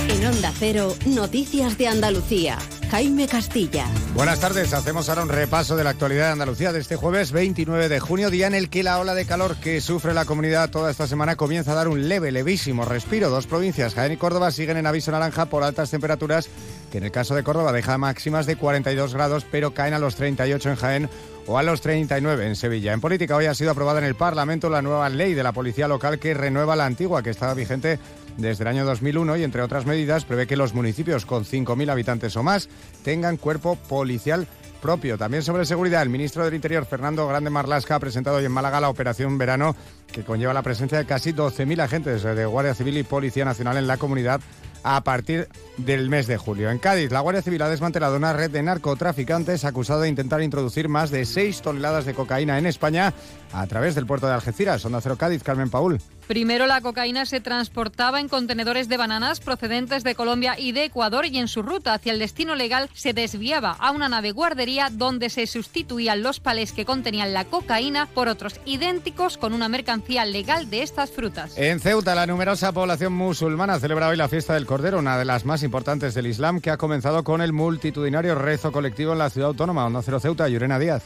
[0.08, 2.58] En Onda Cero, Noticias de Andalucía.
[2.90, 3.86] Jaime Castilla.
[4.14, 7.90] Buenas tardes, hacemos ahora un repaso de la actualidad de Andalucía de este jueves 29
[7.90, 10.92] de junio, día en el que la ola de calor que sufre la comunidad toda
[10.92, 13.30] esta semana comienza a dar un leve, levísimo respiro.
[13.30, 16.50] Dos provincias, Jaén y Córdoba, siguen en aviso naranja por altas temperaturas,
[16.92, 20.16] que en el caso de Córdoba deja máximas de 42 grados, pero caen a los
[20.16, 21.10] 38 en Jaén
[21.48, 22.94] o a los 39 en Sevilla.
[22.94, 25.88] En política hoy ha sido aprobada en el Parlamento la nueva ley de la policía
[25.88, 28.00] local que renueva la antigua que estaba vigente
[28.38, 32.36] desde el año 2001 y, entre otras medidas, prevé que los municipios con 5.000 habitantes
[32.38, 32.70] o más
[33.04, 34.48] tengan cuerpo policial
[34.82, 35.18] propio.
[35.18, 38.80] También sobre seguridad, el ministro del Interior, Fernando Grande Marlasca, ha presentado hoy en Málaga
[38.80, 39.76] la Operación Verano,
[40.12, 43.88] que conlleva la presencia de casi 12.000 agentes de Guardia Civil y Policía Nacional en
[43.88, 44.42] la comunidad
[44.84, 46.70] a partir del mes de julio.
[46.70, 50.88] En Cádiz, la Guardia Civil ha desmantelado una red de narcotraficantes acusada de intentar introducir
[50.88, 53.12] más de 6 toneladas de cocaína en España
[53.52, 54.86] a través del puerto de Algeciras.
[54.86, 56.00] Onda Cero Cádiz, Carmen Paul.
[56.28, 61.26] Primero la cocaína se transportaba en contenedores de bananas procedentes de Colombia y de Ecuador
[61.26, 65.30] y en su ruta hacia el destino legal se desviaba a una nave guardería donde
[65.30, 70.69] se sustituían los palés que contenían la cocaína por otros idénticos con una mercancía legal
[70.69, 71.57] de estas frutas.
[71.57, 75.45] En Ceuta, la numerosa población musulmana celebra hoy la fiesta del Cordero, una de las
[75.45, 79.49] más importantes del Islam, que ha comenzado con el multitudinario rezo colectivo en la ciudad
[79.49, 79.86] autónoma.
[79.86, 81.03] Onda Cero Ceuta, Llorena Díaz.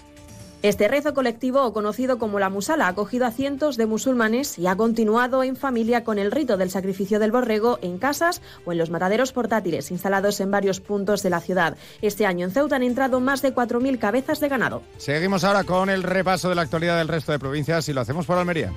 [0.61, 4.67] Este rezo colectivo, o conocido como la musala, ha acogido a cientos de musulmanes y
[4.67, 8.77] ha continuado en familia con el rito del sacrificio del borrego en casas o en
[8.77, 11.77] los mataderos portátiles instalados en varios puntos de la ciudad.
[12.01, 14.83] Este año en Ceuta han entrado más de 4.000 cabezas de ganado.
[14.97, 18.25] Seguimos ahora con el repaso de la actualidad del resto de provincias y lo hacemos
[18.25, 18.73] por Almería.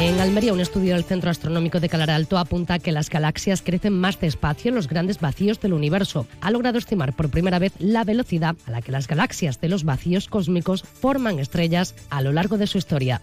[0.00, 3.98] En Almería, un estudio del Centro Astronómico de Calar Alto apunta que las galaxias crecen
[3.98, 6.24] más despacio en los grandes vacíos del universo.
[6.40, 9.82] Ha logrado estimar por primera vez la velocidad a la que las galaxias de los
[9.82, 13.20] vacíos cósmicos forman estrellas a lo largo de su historia.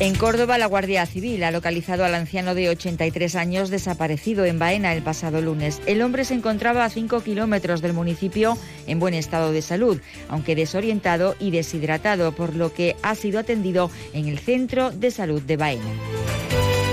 [0.00, 4.92] En Córdoba, la Guardia Civil ha localizado al anciano de 83 años desaparecido en Baena
[4.92, 5.80] el pasado lunes.
[5.86, 10.56] El hombre se encontraba a 5 kilómetros del municipio en buen estado de salud, aunque
[10.56, 15.56] desorientado y deshidratado, por lo que ha sido atendido en el Centro de Salud de
[15.56, 15.92] Baena.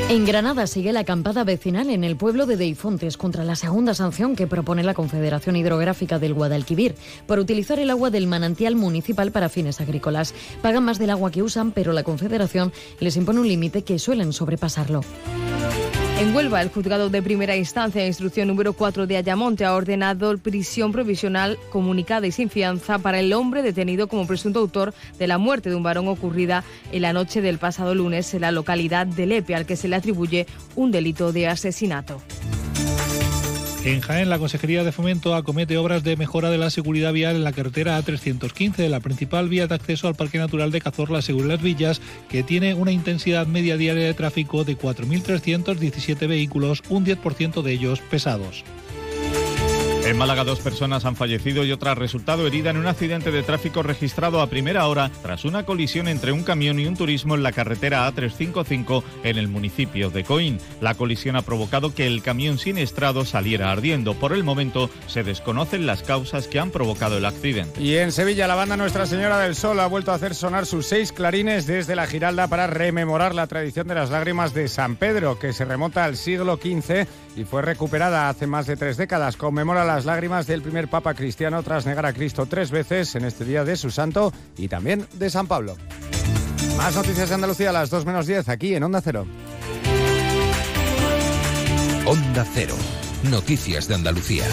[0.09, 4.35] En Granada sigue la acampada vecinal en el pueblo de Deifontes contra la segunda sanción
[4.35, 6.95] que propone la Confederación Hidrográfica del Guadalquivir
[7.27, 10.33] por utilizar el agua del manantial municipal para fines agrícolas.
[10.63, 14.33] Pagan más del agua que usan, pero la Confederación les impone un límite que suelen
[14.33, 15.01] sobrepasarlo.
[16.19, 20.91] En Huelva, el juzgado de primera instancia, instrucción número 4 de Ayamonte, ha ordenado prisión
[20.91, 25.69] provisional comunicada y sin fianza para el hombre detenido como presunto autor de la muerte
[25.69, 29.55] de un varón ocurrida en la noche del pasado lunes en la localidad de Lepe,
[29.55, 30.45] al que se le atribuye
[30.75, 32.21] un delito de asesinato.
[33.85, 37.45] En Jaén, la Consejería de Fomento acomete obras de mejora de la seguridad vial en
[37.45, 41.61] la carretera A315, la principal vía de acceso al Parque Natural de Cazorla, según las
[41.61, 47.71] Villas, que tiene una intensidad media diaria de tráfico de 4.317 vehículos, un 10% de
[47.71, 48.65] ellos pesados.
[50.05, 53.43] En Málaga dos personas han fallecido y otra ha resultado herida en un accidente de
[53.43, 57.43] tráfico registrado a primera hora tras una colisión entre un camión y un turismo en
[57.43, 60.57] la carretera A355 en el municipio de Coín.
[60.81, 64.15] La colisión ha provocado que el camión siniestrado saliera ardiendo.
[64.15, 67.81] Por el momento se desconocen las causas que han provocado el accidente.
[67.81, 70.87] Y en Sevilla la banda Nuestra Señora del Sol ha vuelto a hacer sonar sus
[70.87, 75.37] seis clarines desde la Giralda para rememorar la tradición de las lágrimas de San Pedro,
[75.37, 77.05] que se remonta al siglo XV
[77.35, 79.37] y fue recuperada hace más de tres décadas.
[79.37, 83.45] Conmemora las lágrimas del primer Papa cristiano tras negar a Cristo tres veces en este
[83.45, 85.75] día de su santo y también de San Pablo.
[86.77, 89.25] Más noticias de Andalucía a las 2 menos 10 aquí en Onda Cero.
[92.05, 92.75] Onda Cero.
[93.23, 94.45] Noticias de Andalucía.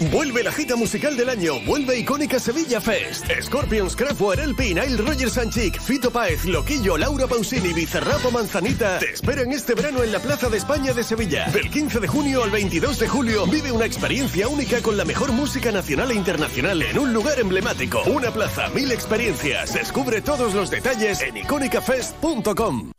[0.00, 3.26] Vuelve la gita musical del año, vuelve icónica Sevilla Fest.
[3.42, 9.50] Scorpions, Kraftwerk, El Nile Roger Sanchik, Fito Paez, Loquillo, Laura Pausini, Bizarrapo Manzanita te esperan
[9.52, 11.46] este verano en la Plaza de España de Sevilla.
[11.50, 15.32] Del 15 de junio al 22 de julio vive una experiencia única con la mejor
[15.32, 18.02] música nacional e internacional en un lugar emblemático.
[18.04, 19.74] Una plaza, mil experiencias.
[19.74, 22.92] Descubre todos los detalles en icónicafest.com.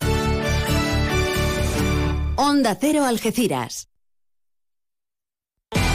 [2.36, 3.90] Onda Cero Algeciras.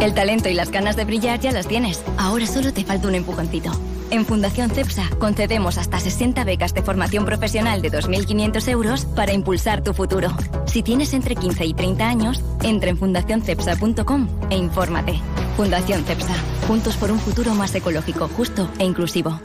[0.00, 2.02] El talento y las ganas de brillar ya las tienes.
[2.16, 3.70] Ahora solo te falta un empujoncito.
[4.10, 9.84] En Fundación CEPSA concedemos hasta 60 becas de formación profesional de 2.500 euros para impulsar
[9.84, 10.30] tu futuro.
[10.66, 15.20] Si tienes entre 15 y 30 años, entra en fundacioncepsa.com e infórmate.
[15.56, 16.34] Fundación CEPSA.
[16.66, 19.38] Juntos por un futuro más ecológico, justo e inclusivo.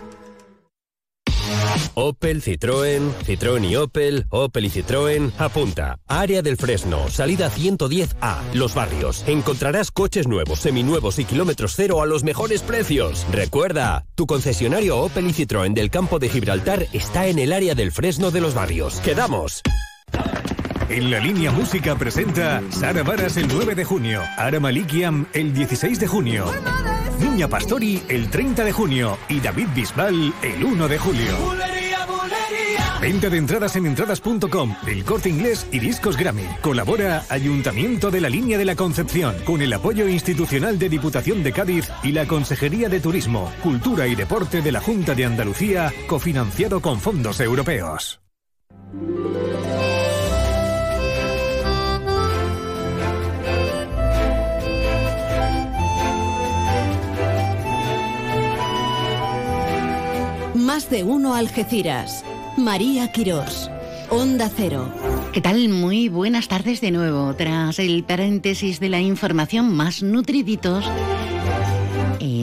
[1.95, 5.99] Opel, Citroën, Citroën y Opel, Opel y Citroën, apunta.
[6.07, 9.23] Área del Fresno, salida 110A, Los Barrios.
[9.27, 13.25] Encontrarás coches nuevos, seminuevos y kilómetros cero a los mejores precios.
[13.31, 17.93] Recuerda, tu concesionario Opel y Citroën del campo de Gibraltar está en el área del
[17.93, 18.99] Fresno de Los Barrios.
[18.99, 19.61] ¡Quedamos!
[20.89, 25.99] En la línea música presenta Sara Varas el 9 de junio, Ara Malikiam el 16
[25.99, 26.45] de junio,
[27.19, 31.74] Niña Pastori el 30 de junio y David Bisbal el 1 de julio.
[33.01, 36.45] Venta de entradas en entradas.com, El Corte Inglés y Discos Grammy.
[36.61, 41.51] Colabora Ayuntamiento de la Línea de la Concepción con el apoyo institucional de Diputación de
[41.51, 46.81] Cádiz y la Consejería de Turismo, Cultura y Deporte de la Junta de Andalucía, cofinanciado
[46.81, 48.21] con fondos europeos.
[60.55, 62.23] Más de uno Algeciras.
[62.57, 63.69] María Quirós.
[64.09, 64.91] Onda Cero.
[65.33, 65.69] ¿Qué tal?
[65.69, 67.33] Muy buenas tardes de nuevo.
[67.35, 70.85] Tras el paréntesis de la información más nutriditos,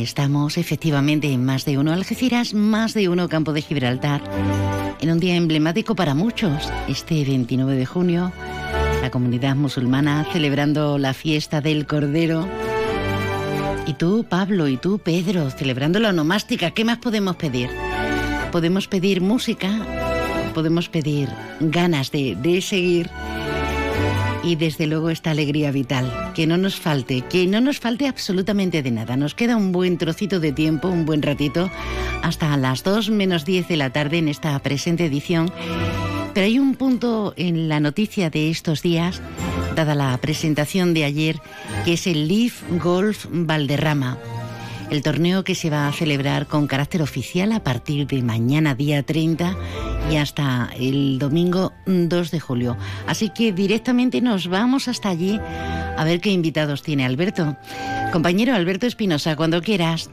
[0.03, 4.23] estamos efectivamente en más de uno Algeciras, más de uno Campo de Gibraltar,
[5.01, 8.33] en un día emblemático para muchos, este 29 de junio,
[9.01, 12.47] la comunidad musulmana celebrando la fiesta del Cordero.
[13.87, 17.71] Y tú, Pablo, y tú, Pedro, celebrando la onomástica, ¿qué más podemos pedir?
[18.51, 19.71] Podemos pedir música,
[20.53, 21.29] podemos pedir
[21.61, 23.11] ganas de, de, seguir
[24.43, 26.33] y desde luego esta alegría vital.
[26.35, 29.17] Que no nos falte, que no nos falte absolutamente de nada.
[29.17, 31.71] Nos queda un buen trocito de tiempo, un buen ratito,
[32.23, 35.53] hasta las 2 menos 10 de la tarde en esta presente edición.
[36.35, 39.21] Pero hay un punto en la noticia de estos días,
[39.77, 41.41] dada la presentación de ayer,
[41.85, 44.19] que es el Leaf Golf Valderrama
[44.93, 49.03] el torneo que se va a celebrar con carácter oficial a partir de mañana día
[49.03, 49.57] 30
[50.11, 52.77] y hasta el domingo 2 de julio.
[53.07, 55.41] Así que directamente nos vamos hasta allí
[55.97, 57.57] a ver qué invitados tiene Alberto.
[58.13, 60.11] Compañero Alberto Espinosa, cuando quieras.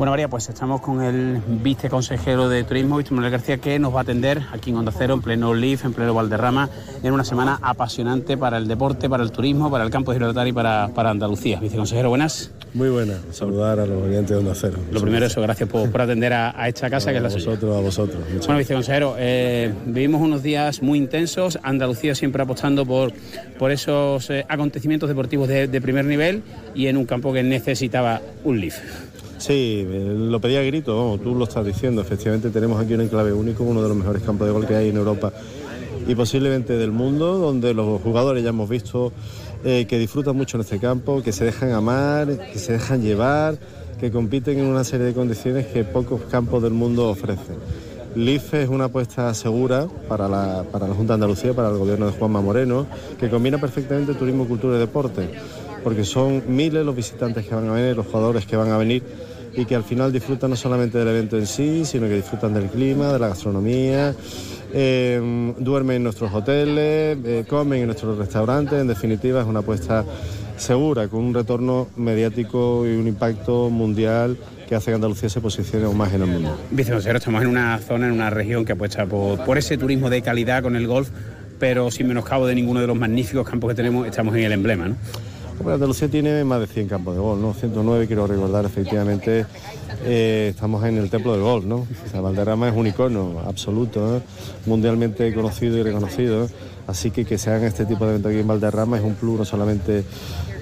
[0.00, 3.98] Bueno, María, pues estamos con el viceconsejero de Turismo, Víctor Manuel García, que nos va
[3.98, 6.70] a atender aquí en Onda Cero, en pleno LIF, en pleno Valderrama,
[7.02, 10.48] en una semana apasionante para el deporte, para el turismo, para el campo de Gibraltar
[10.48, 11.60] y para, para Andalucía.
[11.60, 12.50] Viceconsejero, buenas.
[12.72, 14.78] Muy buenas, saludar a los oyentes de Onda Cero.
[14.90, 17.28] Lo primero, eso, gracias por, por atender a, a, esta casa, a que es la
[17.28, 17.76] vosotros, suya.
[17.76, 23.12] A vosotros, Bueno, viceconsejero, eh, vivimos unos días muy intensos, Andalucía siempre apostando por,
[23.58, 26.42] por esos eh, acontecimientos deportivos de, de primer nivel
[26.74, 28.78] y en un campo que necesitaba un LIF.
[29.40, 32.02] Sí, lo pedía a grito, vamos, tú lo estás diciendo.
[32.02, 34.90] Efectivamente tenemos aquí un enclave único, uno de los mejores campos de gol que hay
[34.90, 35.32] en Europa
[36.06, 39.12] y posiblemente del mundo, donde los jugadores ya hemos visto
[39.64, 43.58] eh, que disfrutan mucho en este campo, que se dejan amar, que se dejan llevar,
[43.98, 47.56] que compiten en una serie de condiciones que pocos campos del mundo ofrecen.
[48.16, 52.04] LIFE es una apuesta segura para la, para la Junta de Andalucía, para el gobierno
[52.04, 52.86] de Juanma Moreno,
[53.18, 55.30] que combina perfectamente turismo, cultura y deporte,
[55.82, 59.02] porque son miles los visitantes que van a venir, los jugadores que van a venir
[59.54, 62.66] y que al final disfrutan no solamente del evento en sí, sino que disfrutan del
[62.66, 64.14] clima, de la gastronomía,
[64.72, 70.04] eh, duermen en nuestros hoteles, eh, comen en nuestros restaurantes, en definitiva es una apuesta
[70.56, 74.36] segura, con un retorno mediático y un impacto mundial
[74.68, 76.56] que hace que Andalucía se posicione aún más en el mundo.
[76.70, 80.22] Viceconsejero, estamos en una zona, en una región que apuesta por, por ese turismo de
[80.22, 81.08] calidad con el golf,
[81.58, 84.88] pero sin menoscabo de ninguno de los magníficos campos que tenemos, estamos en el emblema,
[84.88, 84.96] ¿no?
[85.68, 87.54] Andalucía tiene más de 100 campos de golf, ¿no?
[87.54, 89.46] 109, quiero recordar, efectivamente,
[90.04, 91.86] eh, estamos en el templo del golf, ¿no?
[92.16, 94.20] O Valderrama es un icono absoluto, ¿eh?
[94.66, 96.48] mundialmente conocido y reconocido,
[96.86, 99.38] así que que se hagan este tipo de eventos aquí en Valderrama es un plus
[99.38, 100.04] no solamente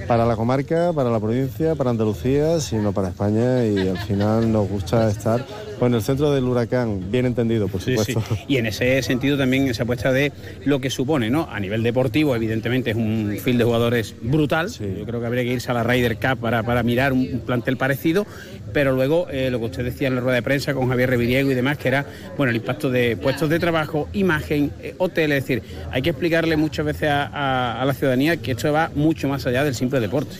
[0.08, 4.68] para la comarca, para la provincia, para Andalucía, sino para España y al final nos
[4.68, 5.44] gusta estar
[5.86, 8.20] en el centro del huracán, bien entendido, por supuesto.
[8.28, 8.44] Sí, sí.
[8.48, 10.32] Y en ese sentido también esa apuesta de
[10.64, 11.48] lo que supone, ¿no?
[11.50, 14.70] A nivel deportivo, evidentemente es un field de jugadores brutal.
[14.70, 14.84] Sí.
[14.98, 17.40] Yo creo que habría que irse a la Ryder Cup para, para mirar un, un,
[17.40, 18.26] plantel parecido,
[18.72, 21.50] pero luego eh, lo que usted decía en la rueda de prensa con Javier Reviriego
[21.50, 22.04] y demás, que era
[22.36, 26.56] bueno el impacto de puestos de trabajo, imagen, eh, hoteles, es decir, hay que explicarle
[26.56, 30.00] muchas veces a, a, a la ciudadanía que esto va mucho más allá del simple
[30.00, 30.36] deporte.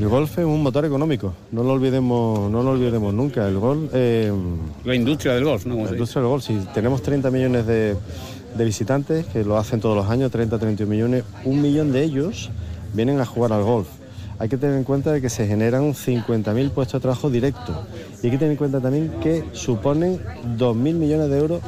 [0.00, 3.46] El golf es un motor económico, no lo olvidemos, no lo olvidemos nunca.
[3.46, 4.32] El golf, eh,
[4.82, 5.74] la industria del golf, ¿no?
[5.84, 6.42] La industria del golf.
[6.42, 7.96] Si tenemos 30 millones de,
[8.56, 12.48] de, visitantes que lo hacen todos los años, 30, 31 millones, un millón de ellos
[12.94, 13.88] vienen a jugar al golf.
[14.38, 17.76] Hay que tener en cuenta de que se generan 50.000 puestos de trabajo directos
[18.22, 20.18] y hay que tener en cuenta también que suponen
[20.56, 21.60] 2.000 millones de euros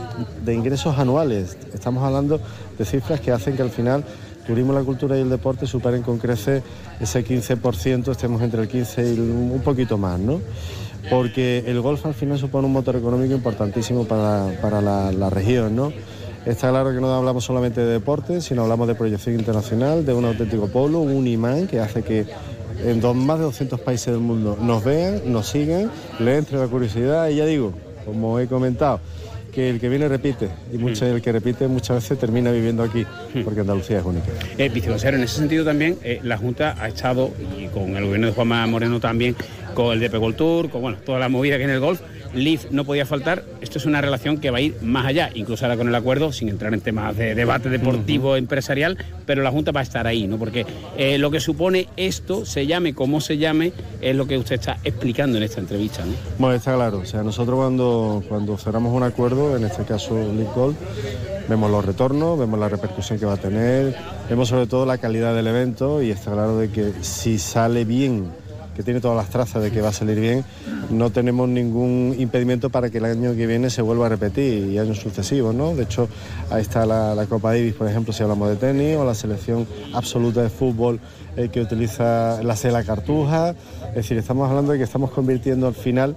[0.42, 1.58] de ingresos anuales.
[1.74, 2.40] Estamos hablando
[2.78, 4.06] de cifras que hacen que al final
[4.46, 6.62] turismo, la cultura y el deporte superen con creces
[7.00, 10.40] ese 15%, estemos entre el 15 y un poquito más, ¿no?
[11.10, 15.92] Porque el golf al final supone un motor económico importantísimo para, para la, región, ¿no?
[16.46, 20.24] Está claro que no hablamos solamente de deporte, sino hablamos de proyección internacional, de un
[20.24, 22.26] auténtico polo, un imán que hace que
[22.84, 27.28] en más de 200 países del mundo nos vean, nos sigan, le entre la curiosidad
[27.28, 27.72] y ya digo,
[28.04, 29.00] como he comentado,
[29.52, 33.06] que el que viene repite y mucho, el que repite muchas veces termina viviendo aquí
[33.44, 34.32] porque Andalucía es única.
[34.56, 38.28] Eh, viceconsejero, en ese sentido también eh, la Junta ha estado y con el gobierno
[38.28, 39.36] de Juanma Moreno también
[39.74, 42.00] con el DP Gold Tour, con bueno, toda la movida que en el golf.
[42.34, 43.44] Leaf no podía faltar.
[43.60, 46.32] Esto es una relación que va a ir más allá, incluso ahora con el acuerdo,
[46.32, 48.38] sin entrar en temas de debate deportivo uh -huh.
[48.38, 50.38] empresarial, pero la Junta va a estar ahí, ¿no?
[50.38, 50.66] Porque
[50.96, 54.78] eh, lo que supone esto, se llame como se llame, es lo que usted está
[54.84, 56.12] explicando en esta entrevista, ¿no?
[56.38, 56.98] Bueno, está claro.
[56.98, 60.76] O sea, nosotros cuando, cuando cerramos un acuerdo, en este caso Leaf Gold,
[61.48, 63.94] vemos los retornos, vemos la repercusión que va a tener,
[64.28, 68.30] vemos sobre todo la calidad del evento y está claro de que si sale bien
[68.74, 70.44] que tiene todas las trazas de que va a salir bien,
[70.90, 74.78] no tenemos ningún impedimento para que el año que viene se vuelva a repetir y
[74.78, 75.74] años sucesivos, ¿no?
[75.74, 76.08] De hecho,
[76.50, 79.66] ahí está la, la Copa Davis, por ejemplo, si hablamos de tenis, o la selección
[79.92, 81.00] absoluta de fútbol
[81.36, 83.54] eh, que utiliza la Sela Cartuja.
[83.90, 86.14] Es decir, estamos hablando de que estamos convirtiendo al final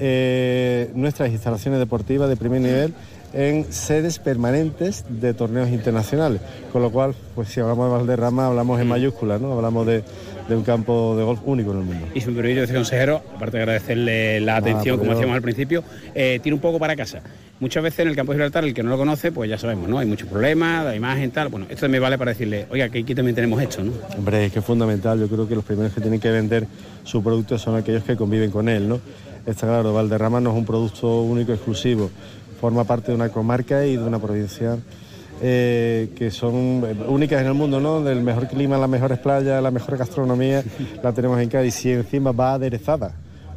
[0.00, 2.94] eh, nuestras instalaciones deportivas de primer nivel
[3.34, 6.40] en sedes permanentes de torneos internacionales.
[6.72, 9.52] Con lo cual, pues si hablamos de Valderrama, hablamos en mayúsculas, ¿no?
[9.52, 10.02] Hablamos de,
[10.48, 12.06] de, un campo de golf único en el mundo.
[12.14, 15.84] Y su permiso, viceconsejero, aparte de agradecerle la atención, ah, como decíamos al principio,
[16.14, 17.22] eh, tira un poco para casa.
[17.60, 19.88] Muchas veces en el campo de Gibraltar, el que no lo conoce, pues ya sabemos,
[19.88, 19.98] ¿no?
[19.98, 21.48] Hay muchos problemas, la imagen, tal.
[21.48, 23.92] Bueno, esto también vale para decirle, oiga, que aquí también tenemos esto, ¿no?
[24.16, 25.18] Hombre, es que es fundamental.
[25.20, 26.66] Yo creo que los primeros que tienen que vender
[27.04, 29.00] su producto son aquellos que conviven con él, ¿no?
[29.46, 32.10] Está claro, Valderrama no es un producto único, exclusivo
[32.64, 34.78] forma parte de una comarca y de una provincia
[35.42, 38.02] eh, que son únicas en el mundo, ¿no?
[38.02, 40.62] Del mejor clima, las mejores playas, la mejor gastronomía,
[41.02, 43.12] la tenemos en Cádiz y encima va aderezada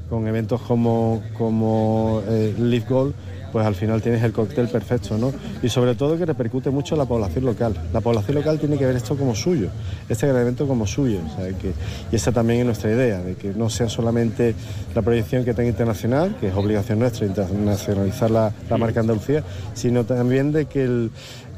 [0.10, 3.14] con eventos como, como eh, Leaf Gold,
[3.52, 5.34] pues al final tienes el cóctel perfecto, ¿no?
[5.62, 7.74] Y sobre todo que repercute mucho en la población local.
[7.94, 9.70] La población local tiene que ver esto como suyo,
[10.10, 11.20] este gran evento como suyo,
[11.62, 11.74] que,
[12.12, 14.56] y esa también es nuestra idea, de que no sea solamente
[14.96, 19.44] la proyección que tenga internacional, que es obligación nuestra internacionalizar la, la marca Andalucía,
[19.74, 21.12] sino también de que el,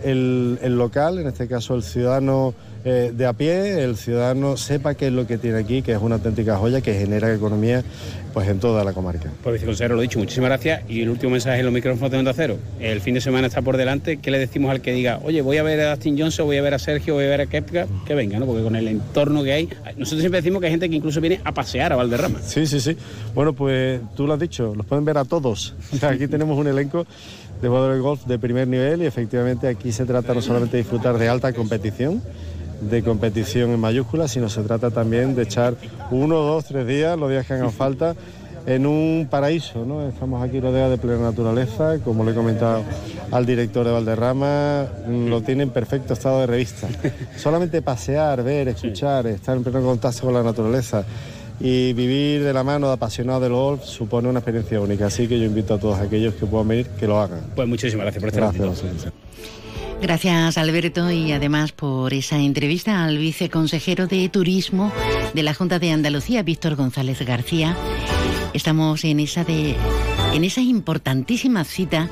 [0.03, 2.53] el, local, en este caso el ciudadano
[2.85, 6.01] eh, de a pie, el ciudadano sepa qué es lo que tiene aquí, que es
[6.01, 7.83] una auténtica joya que genera economía
[8.33, 9.31] pues en toda la comarca.
[9.43, 10.83] Pues viceconsejero, lo dicho, muchísimas gracias.
[10.87, 12.57] Y el último mensaje en los micrófonos de Onda Cero.
[12.79, 14.17] El fin de semana está por delante.
[14.17, 16.61] ¿Qué le decimos al que diga, oye, voy a ver a Dustin Johnson, voy a
[16.61, 17.87] ver a Sergio, voy a ver a Kepka?
[18.05, 18.45] Que venga, ¿no?
[18.45, 21.41] Porque con el entorno que hay, nosotros siempre decimos que hay gente que incluso viene
[21.43, 22.39] a pasear a Valderrama.
[22.43, 22.95] Sí, sí, sí.
[23.33, 25.75] Bueno, pues tú lo has dicho, los pueden ver a todos.
[26.01, 27.05] aquí tenemos un elenco
[27.61, 30.83] de jugadores de golf de primer nivel y efectivamente aquí se trata no solamente de
[30.83, 32.21] disfrutar de alta competición,
[32.81, 35.75] de competición en mayúsculas, sino se trata también de echar
[36.11, 38.15] uno, dos, tres días, los días que hagan falta,
[38.65, 39.85] en un paraíso.
[39.85, 40.07] ¿no?
[40.07, 42.83] Estamos aquí rodeados de plena naturaleza, como le he comentado
[43.31, 46.87] al director de Valderrama, lo tiene en perfecto estado de revista.
[47.37, 51.03] Solamente pasear, ver, escuchar, estar en pleno contacto con la naturaleza
[51.59, 55.07] y vivir de la mano de apasionados del golf supone una experiencia única.
[55.07, 57.41] Así que yo invito a todos aquellos que puedan venir que lo hagan.
[57.55, 59.13] Pues muchísimas gracias por este Gracias.
[60.01, 64.93] Gracias Alberto y además por esa entrevista al viceconsejero de Turismo
[65.33, 67.75] de la Junta de Andalucía, Víctor González García.
[68.53, 69.75] Estamos en esa de
[70.33, 72.07] en esa importantísima cita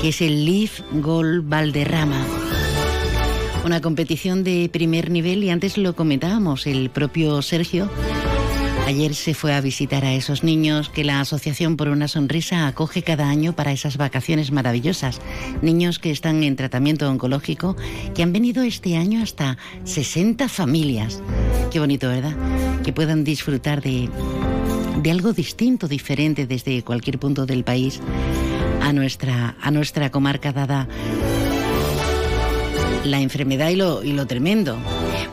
[0.00, 2.24] que es el Leaf Golf Valderrama.
[3.64, 7.90] Una competición de primer nivel y antes lo comentábamos, el propio Sergio
[8.86, 13.02] Ayer se fue a visitar a esos niños que la Asociación por una Sonrisa acoge
[13.02, 15.20] cada año para esas vacaciones maravillosas.
[15.62, 17.76] Niños que están en tratamiento oncológico,
[18.14, 21.22] que han venido este año hasta 60 familias.
[21.70, 22.34] Qué bonito, ¿verdad?
[22.82, 24.08] Que puedan disfrutar de,
[25.02, 28.00] de algo distinto, diferente desde cualquier punto del país
[28.82, 30.88] a nuestra, a nuestra comarca dada
[33.04, 34.76] la enfermedad y lo, y lo tremendo.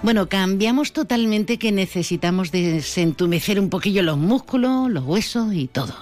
[0.02, 5.94] Bueno, cambiamos totalmente que necesitamos desentumecer un poquillo los músculos, los huesos y todo.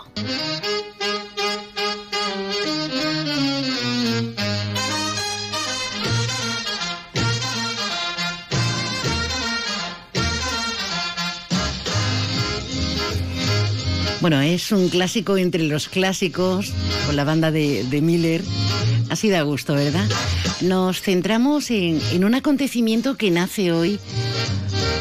[14.26, 16.74] Bueno, es un clásico entre los clásicos,
[17.06, 18.42] con la banda de, de Miller.
[19.12, 20.10] Así da gusto, ¿verdad?
[20.62, 24.00] Nos centramos en, un acontecimiento que nace hoy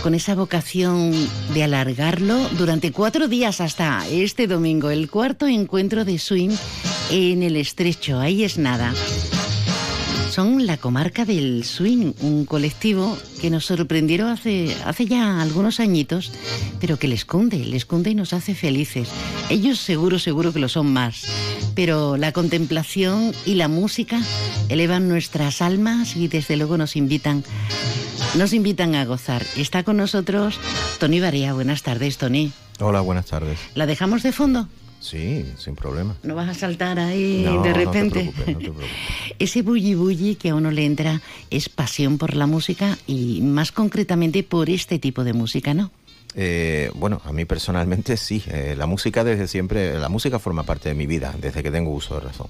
[0.03, 1.15] con esa vocación
[1.55, 6.55] de alargarlo durante cuatro días hasta este domingo, el cuarto encuentro de swing
[7.11, 8.21] en el estrecho.
[8.21, 8.93] Ahí es nada
[10.35, 16.33] son la comarca del swing, un colectivo que nos sorprendieron hace, hace ya algunos añitos,
[16.81, 19.09] pero que les cunde, les cunde y nos hace felices.
[19.49, 21.23] Ellos seguro, seguro que lo son más,
[21.77, 24.21] pero la contemplación y la música
[24.69, 27.45] elevan nuestras almas y desde luego nos invitan,
[28.37, 29.47] nos invitan a gozar.
[29.57, 30.59] Está con nosotros
[30.99, 31.53] Tony Varía.
[31.53, 32.51] Buenas tardes, Tony.
[32.81, 33.61] Hola, buenas tardes.
[33.77, 34.67] ¿La dejamos de fondo?
[35.05, 36.17] Sí, sin problema.
[36.23, 38.33] No vas a saltar ahí de repente.
[39.39, 43.71] Ese bulli bulli que a uno le entra es pasión por la música y más
[43.71, 45.91] concretamente por este tipo de música, ¿no?
[46.35, 48.43] Eh, bueno, a mí personalmente sí.
[48.47, 51.91] Eh, la música desde siempre, la música forma parte de mi vida, desde que tengo
[51.91, 52.47] uso de razón.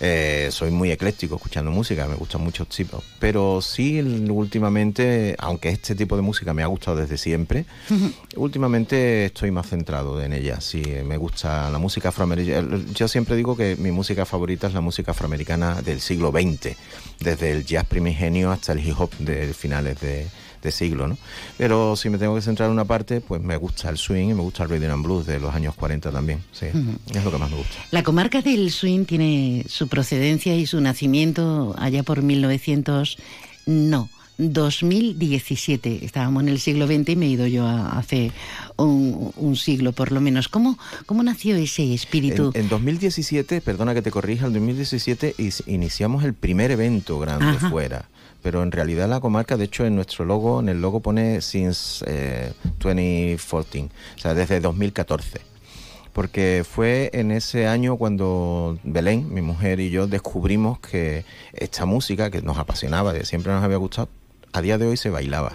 [0.00, 5.94] Eh, soy muy ecléctico escuchando música, me gustan muchos tipos, pero sí últimamente, aunque este
[5.96, 7.64] tipo de música me ha gustado desde siempre,
[8.36, 10.60] últimamente estoy más centrado en ella.
[10.60, 12.80] Sí, me gusta la música afroamericana.
[12.94, 16.76] Yo siempre digo que mi música favorita es la música afroamericana del siglo XX,
[17.20, 20.28] desde el jazz primigenio hasta el hip hop de finales de
[20.62, 21.18] de siglo, ¿no?
[21.56, 24.34] Pero si me tengo que centrar en una parte, pues me gusta el swing y
[24.34, 27.38] me gusta el rhythm and blues de los años 40 también, sí, es lo que
[27.38, 27.74] más me gusta.
[27.90, 33.18] La comarca del swing tiene su procedencia y su nacimiento allá por 1900,
[33.66, 36.04] no, 2017.
[36.04, 38.32] Estábamos en el siglo XX y me he ido yo hace
[38.76, 40.48] un, siglo por lo menos.
[40.48, 42.52] ¿Cómo, cómo nació ese espíritu?
[42.54, 45.34] En, 2017, perdona que te corrija, en 2017
[45.66, 48.06] iniciamos el primer evento grande fuera
[48.48, 52.02] pero en realidad la comarca, de hecho en nuestro logo, en el logo pone since
[52.78, 55.42] 2014, eh, o sea, desde 2014.
[56.14, 62.30] Porque fue en ese año cuando Belén, mi mujer y yo descubrimos que esta música
[62.30, 64.08] que nos apasionaba, que siempre nos había gustado,
[64.54, 65.54] a día de hoy se bailaba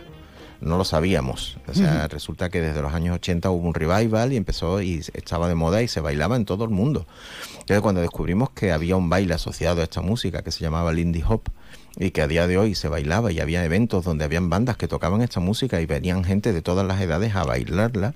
[0.63, 1.57] no lo sabíamos.
[1.67, 5.49] O sea, resulta que desde los años 80 hubo un revival y empezó y estaba
[5.49, 7.05] de moda y se bailaba en todo el mundo.
[7.51, 11.21] Entonces cuando descubrimos que había un baile asociado a esta música que se llamaba Lindy
[11.27, 11.49] Hop,
[11.97, 14.87] y que a día de hoy se bailaba y había eventos donde habían bandas que
[14.87, 18.15] tocaban esta música y venían gente de todas las edades a bailarla,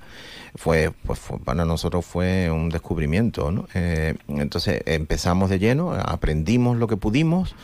[0.55, 3.51] fue, pues para nosotros fue un descubrimiento.
[3.51, 3.67] ¿no?
[3.73, 7.55] Eh, entonces empezamos de lleno, aprendimos lo que pudimos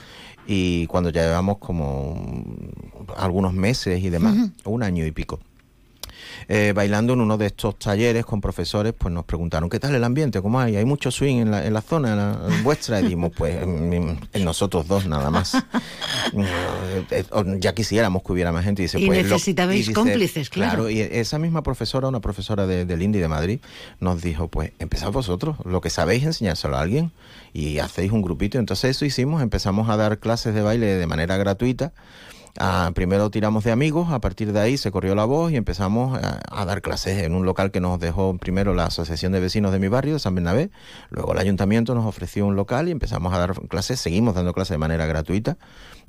[0.45, 2.45] y cuando ya llevamos como
[3.18, 4.36] algunos meses y demás,
[4.66, 5.39] un año y pico.
[6.48, 10.04] Eh, bailando en uno de estos talleres con profesores, pues nos preguntaron, ¿qué tal el
[10.04, 10.42] ambiente?
[10.42, 10.76] ¿Cómo hay?
[10.76, 13.00] ¿Hay mucho swing en la, en la zona vuestra?
[13.00, 15.58] Y dijimos, pues en, nosotros dos nada más.
[17.12, 17.26] Eh,
[17.60, 18.82] ya quisiéramos que hubiera más gente.
[18.82, 20.90] Y, dice, pues, necesitabais cómplices, claro.
[20.90, 23.60] Y esa misma profesora, una profesora de, del Indy de Madrid,
[24.00, 27.12] nos dijo, pues empezad vosotros, lo que sabéis enseñárselo a alguien
[27.54, 28.58] y hacéis un grupito.
[28.58, 31.94] Entonces eso hicimos, empezamos a dar clases de baile de manera gratuita
[32.60, 36.20] Ah, primero tiramos de amigos, a partir de ahí se corrió la voz y empezamos
[36.22, 39.80] a, dar clases en un local que nos dejó primero la Asociación de Vecinos de
[39.80, 40.70] mi barrio, San Bernabé,
[41.10, 44.76] luego el ayuntamiento nos ofreció un local y empezamos a dar clases, seguimos dando clases
[44.76, 45.58] de manera gratuita,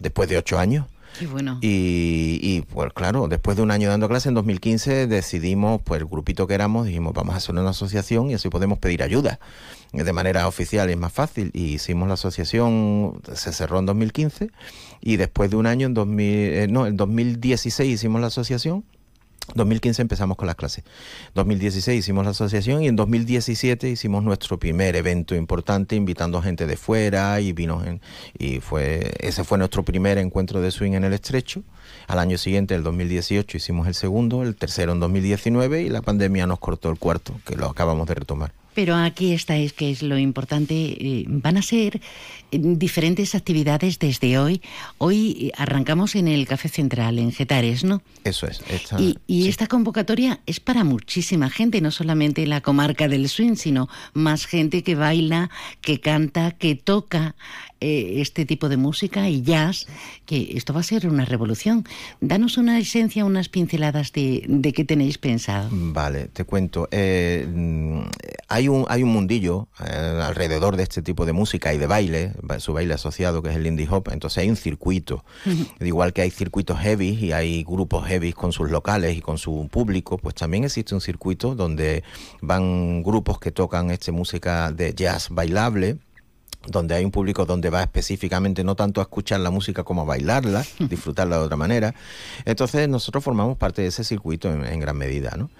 [0.00, 0.86] después de ocho años.
[1.18, 1.58] Qué bueno.
[1.60, 6.06] Y, y, pues claro, después de un año dando clases, en 2015 decidimos, pues el
[6.06, 9.38] grupito que éramos, dijimos, vamos a hacer una asociación y así podemos pedir ayuda
[10.02, 11.50] de manera oficial es más fácil.
[11.54, 14.50] Y hicimos la asociación, se cerró en 2015
[15.00, 18.84] y después de un año, en 2000, eh, no, en 2016 hicimos la asociación
[19.54, 20.84] 2015 empezamos con las clases.
[21.34, 26.76] 2016 hicimos la asociación y en 2017 hicimos nuestro primer evento importante invitando gente de
[26.76, 27.82] fuera y vino
[28.38, 31.62] y fue ese fue nuestro primer encuentro de swing en el estrecho.
[32.06, 36.46] Al año siguiente, el 2018, hicimos el segundo, el tercero en 2019 y la pandemia
[36.46, 38.63] nos cortó el cuarto, que lo acabamos de retomar.
[38.74, 40.74] Pero aquí estáis, que es lo importante.
[40.74, 42.00] Eh, van a ser
[42.50, 44.60] eh, diferentes actividades desde hoy.
[44.98, 48.02] Hoy arrancamos en el Café Central, en Getares, ¿no?
[48.24, 48.60] Eso es.
[49.26, 54.46] y, esta convocatoria es para muchísima gente, no solamente la comarca del swing, sino más
[54.46, 55.50] gente que baila,
[55.80, 57.34] que canta, que toca
[57.84, 59.86] eh, este tipo de música y jazz,
[60.24, 61.84] que esto va a ser una revolución.
[62.22, 65.68] Danos una esencia, unas pinceladas de, de qué tenéis pensado.
[65.70, 66.88] Vale, te cuento.
[66.90, 67.46] Eh,
[68.48, 72.32] hay, un, hay un mundillo eh, alrededor de este tipo de música y de baile,
[72.56, 74.08] su baile asociado, que es el indie hop.
[74.10, 75.22] Entonces hay un circuito.
[75.78, 79.68] Igual que hay circuitos heavy y hay grupos heavy con sus locales y con su
[79.70, 82.02] público, pues también existe un circuito donde
[82.40, 85.98] van grupos que tocan esta música de jazz bailable
[86.66, 90.04] donde hay un público donde va específicamente no tanto a escuchar la música como a
[90.04, 91.94] bailarla, disfrutarla de otra manera.
[92.44, 95.34] Entonces nosotros formamos parte de ese circuito en, gran medida.
[95.36, 95.50] ¿no?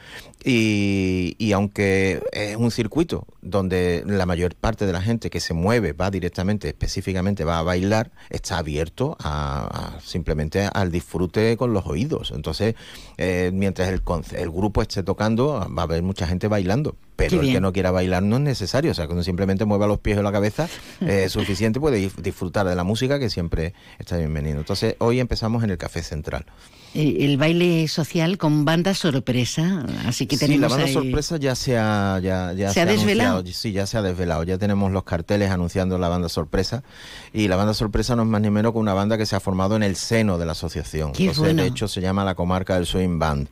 [0.45, 5.55] Y, y, aunque es un circuito donde la mayor parte de la gente que se
[5.55, 11.87] mueve va directamente, específicamente va a bailar, está abierto a, simplemente al disfrute con los
[11.87, 12.33] oídos.
[12.35, 12.75] Entonces,
[13.17, 14.03] eh, mientras el,
[14.37, 17.91] el grupo esté tocando, va a haber mucha gente bailando pero el que no quiera
[17.91, 20.69] bailar no es necesario, o sea, cuando simplemente mueva los pies o la cabeza
[21.01, 24.59] es suficiente, puede disfrutar de la música que siempre está bienvenido.
[24.59, 26.47] Entonces, hoy empezamos en el Café Central.
[26.95, 31.57] Eh, el baile social con banda sorpresa, así que tenemos Sí, la banda sorpresa ya
[31.57, 33.45] se ha, ya, ya ¿Se, ha desvelado.
[33.47, 34.45] Sí, ya se ha desvelado.
[34.45, 36.85] Ya tenemos los carteles anunciando la banda sorpresa
[37.33, 39.41] y la banda sorpresa no es más ni menos que una banda que se ha
[39.41, 41.13] formado en el seno de la asociación.
[41.19, 43.49] Entonces, de hecho, se llama la comarca del Swing Band.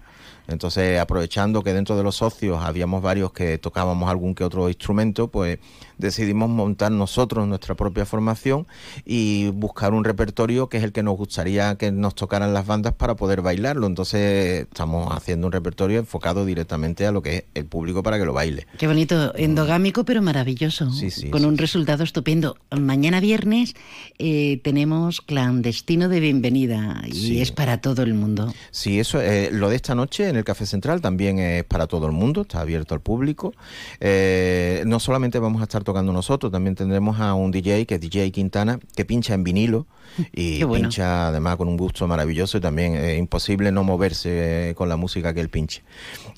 [0.49, 5.29] Entonces, aprovechando que dentro de los socios habíamos varios que tocábamos algún que otro instrumento,
[5.29, 5.59] pues
[6.03, 8.67] decidimos montar nosotros nuestra propia formación
[9.07, 12.93] y buscar un repertorio que es el que nos gustaría que nos tocaran las bandas
[12.93, 13.87] para poder bailarlo.
[13.87, 18.25] Entonces estamos haciendo un repertorio enfocado directamente a lo que es el público para que
[18.25, 18.67] lo baile.
[18.79, 20.91] Qué bonito, endogámico pero maravilloso,
[21.31, 22.57] con un resultado estupendo.
[22.71, 23.75] Mañana viernes
[24.19, 28.53] eh, tenemos clandestino de bienvenida y es para todo el mundo.
[28.71, 32.07] Sí, eso, eh, lo de esta noche en el Café Central también es para todo
[32.07, 33.55] el mundo, está abierto al público.
[34.01, 38.01] Eh, no solamente vamos a estar tocando nosotros, también tendremos a un DJ que es
[38.01, 39.87] DJ Quintana, que pincha en vinilo
[40.33, 44.89] y pincha además con un gusto maravilloso y también es imposible no moverse eh, con
[44.89, 45.83] la música que él pinche.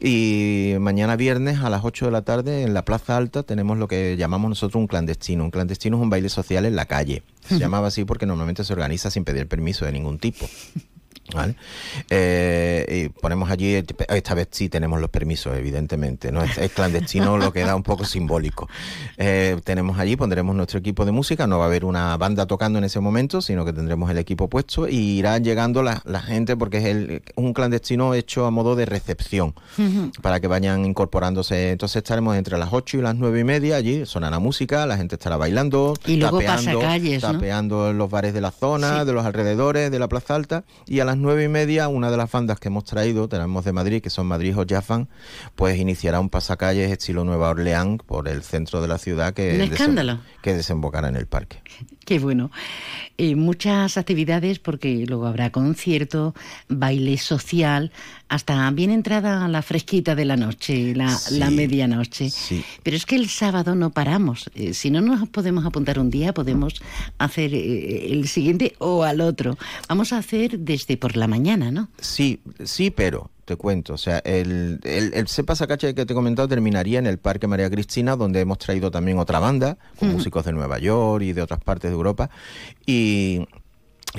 [0.01, 3.89] Y mañana viernes a las 8 de la tarde en la Plaza Alta tenemos lo
[3.89, 5.45] que llamamos nosotros un clandestino.
[5.45, 7.23] Un clandestino es un baile social en la calle.
[7.47, 10.47] Se llamaba así porque normalmente se organiza sin pedir permiso de ningún tipo.
[11.33, 11.57] ¿Vale?
[12.11, 16.43] Eh, y ponemos allí, esta vez sí tenemos los permisos, evidentemente, ¿no?
[16.43, 18.69] Es, clandestino lo que da un poco simbólico.
[19.17, 22.79] Eh, tenemos allí, pondremos nuestro equipo de música, no va a haber una banda tocando
[22.79, 26.79] en ese momento, sino que tendremos el equipo puesto y irá llegando la, gente porque
[26.79, 29.55] es el, un clandestino hecho a modo de recepción,
[30.21, 31.73] para que vayan incorporándose.
[31.73, 35.17] Entonces estaremos entre las 8 y las nueve y media allí, sonará música, la gente
[35.17, 36.81] estará bailando, y luego tapeando,
[37.21, 41.01] tapeando en los bares de la zona, de los alrededores, de la Plaza Alta, y
[41.05, 44.03] a las nueve y media, una de las bandas que hemos traído, tenemos de Madrid,
[44.03, 45.09] que son Madrid o Jaffan,
[45.55, 49.61] pues iniciará un pasacalles estilo Nueva Orleans por el centro de la ciudad que, Un
[49.61, 50.21] escándalo.
[50.43, 51.63] que desembocará en el parque.
[52.05, 52.51] Qué bueno.
[53.17, 56.35] Eh, muchas actividades porque luego habrá concierto,
[56.69, 57.93] baile social,
[58.35, 62.31] hasta bien entrada la fresquita de la noche, la, Sí, la medianoche.
[62.31, 62.65] sí.
[62.83, 64.51] Pero es que el sábado no paramos.
[64.55, 66.75] Eh, si no nos podemos apuntar un día, podemos
[67.19, 69.57] hacer eh, el siguiente o al otro.
[69.89, 71.89] Vamos a hacer desde por la mañana, ¿no?
[72.01, 76.17] Sí, sí, pero te cuento, o sea, el, el, el Sepa Sacache que te he
[76.17, 80.47] comentado terminaría en el Parque María Cristina, donde hemos traído también otra banda, con músicos
[80.47, 82.31] de Nueva York y de otras partes de Europa,
[82.87, 83.47] y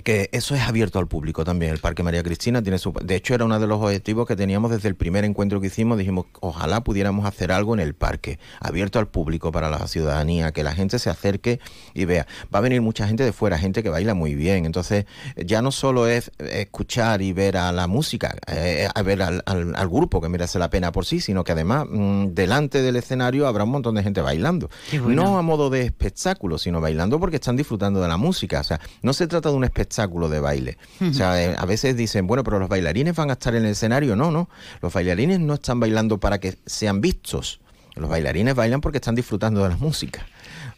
[0.04, 1.72] que eso es abierto al público también.
[1.72, 2.92] El Parque María Cristina tiene su...
[3.04, 5.98] De hecho, era uno de los objetivos que teníamos desde el primer encuentro que hicimos.
[5.98, 10.64] Dijimos, ojalá pudiéramos hacer algo en el parque, abierto al público para la ciudadanía, que
[10.64, 11.62] la gente se acerque
[11.94, 12.28] y vea.
[12.54, 14.66] Va a venir mucha gente de fuera, gente que baila muy bien.
[14.66, 15.06] Entonces,
[15.38, 19.76] ya no solo es escuchar y ver a la música, eh, a ver al, al-
[19.76, 23.48] al grupo que merece la pena por sí, sino que además mm, delante del escenario
[23.48, 24.70] habrá un montón de gente bailando.
[24.92, 25.24] Bueno.
[25.24, 28.60] No a modo de espectáculo, sino bailando porque están disfrutando de la música.
[28.60, 30.78] O sea, no se trata de un espectáculo de baile.
[31.02, 33.72] O sea, eh, a veces dicen, bueno, pero los bailarines van a estar en el
[33.72, 34.16] escenario.
[34.16, 34.50] No, no.
[34.82, 37.60] Los bailarines no están bailando para que sean vistos.
[37.96, 40.26] Los bailarines bailan porque están disfrutando de la música.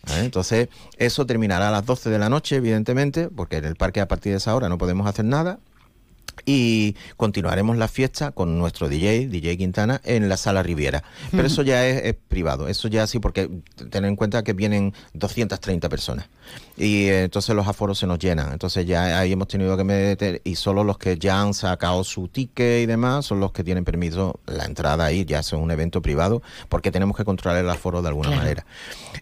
[0.07, 0.25] ¿vale?
[0.25, 4.07] Entonces, eso terminará a las 12 de la noche, evidentemente, porque en el parque a
[4.07, 5.59] partir de esa hora no podemos hacer nada.
[6.45, 11.03] Y continuaremos la fiesta con nuestro DJ, DJ Quintana, en la sala Riviera.
[11.31, 13.49] Pero eso ya es, es privado, eso ya sí, porque
[13.89, 16.27] tener en cuenta que vienen 230 personas.
[16.77, 18.53] Y eh, entonces los aforos se nos llenan.
[18.53, 22.27] Entonces ya ahí hemos tenido que meter, y solo los que ya han sacado su
[22.29, 26.01] ticket y demás son los que tienen permiso la entrada ahí, ya es un evento
[26.01, 28.41] privado, porque tenemos que controlar el aforo de alguna Claro.
[28.43, 28.65] manera.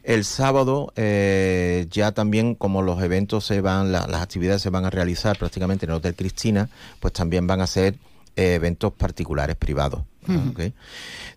[0.04, 4.86] El sábado eh, ya también como los eventos se van, la- las actividades se van
[4.86, 6.70] a realizar prácticamente en el Hotel Cristina,
[7.06, 8.00] pues también van a ser
[8.36, 10.02] eh, eventos particulares privados.
[10.26, 10.74] De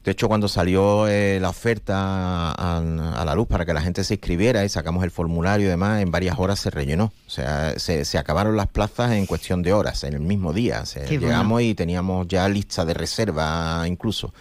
[0.07, 4.15] hecho, cuando salió eh, la oferta a, a la luz para que la gente se
[4.15, 7.12] inscribiera y sacamos el formulario y demás, en varias horas se rellenó.
[7.27, 10.85] O sea, se, se acabaron las plazas en cuestión de horas, en el mismo día.
[10.95, 11.11] Bueno.
[11.11, 14.32] llegamos y teníamos ya lista de reserva incluso.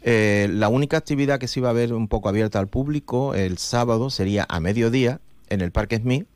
[0.00, 3.58] Eh, la única actividad que se iba a ver un poco abierta al público el
[3.58, 5.20] sábado sería a mediodía
[5.50, 6.26] en el Parque Smith,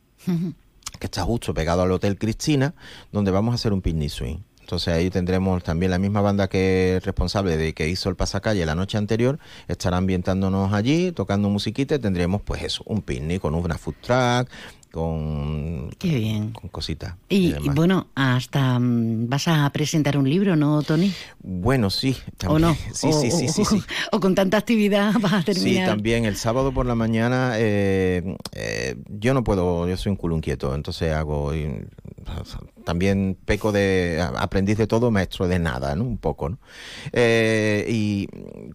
[0.99, 2.75] que está justo pegado al Hotel Cristina,
[3.13, 4.39] donde vamos a hacer un picnic swing.
[4.69, 8.67] Entonces ahí tendremos también la misma banda que es responsable de que hizo el pasacalle
[8.67, 13.55] la noche anterior, estará ambientándonos allí, tocando musiquita y tendremos pues eso, un picnic con
[13.55, 14.51] una food truck,
[14.93, 16.51] con, Qué bien.
[16.53, 17.15] con cositas.
[17.29, 21.13] Y, bueno, hasta mm, vas a presentar un libro, ¿no, Tony?
[21.41, 22.17] Bueno, sí.
[22.27, 22.63] ¿O también.
[22.63, 22.77] no?
[22.95, 23.83] Sí, o, sí, sí, sí, sí.
[24.13, 25.89] o con tanta actividad vas a Sí, terminar.
[25.89, 30.37] también el sábado por la mañana eh, eh, yo no puedo, yo soy un culo
[30.37, 31.87] inquieto, entonces hago y,
[32.89, 36.05] también peco de aprendiz de todo, maestro de nada, ¿no?
[36.05, 36.59] Un poco, ¿no?
[37.13, 38.27] Eh, y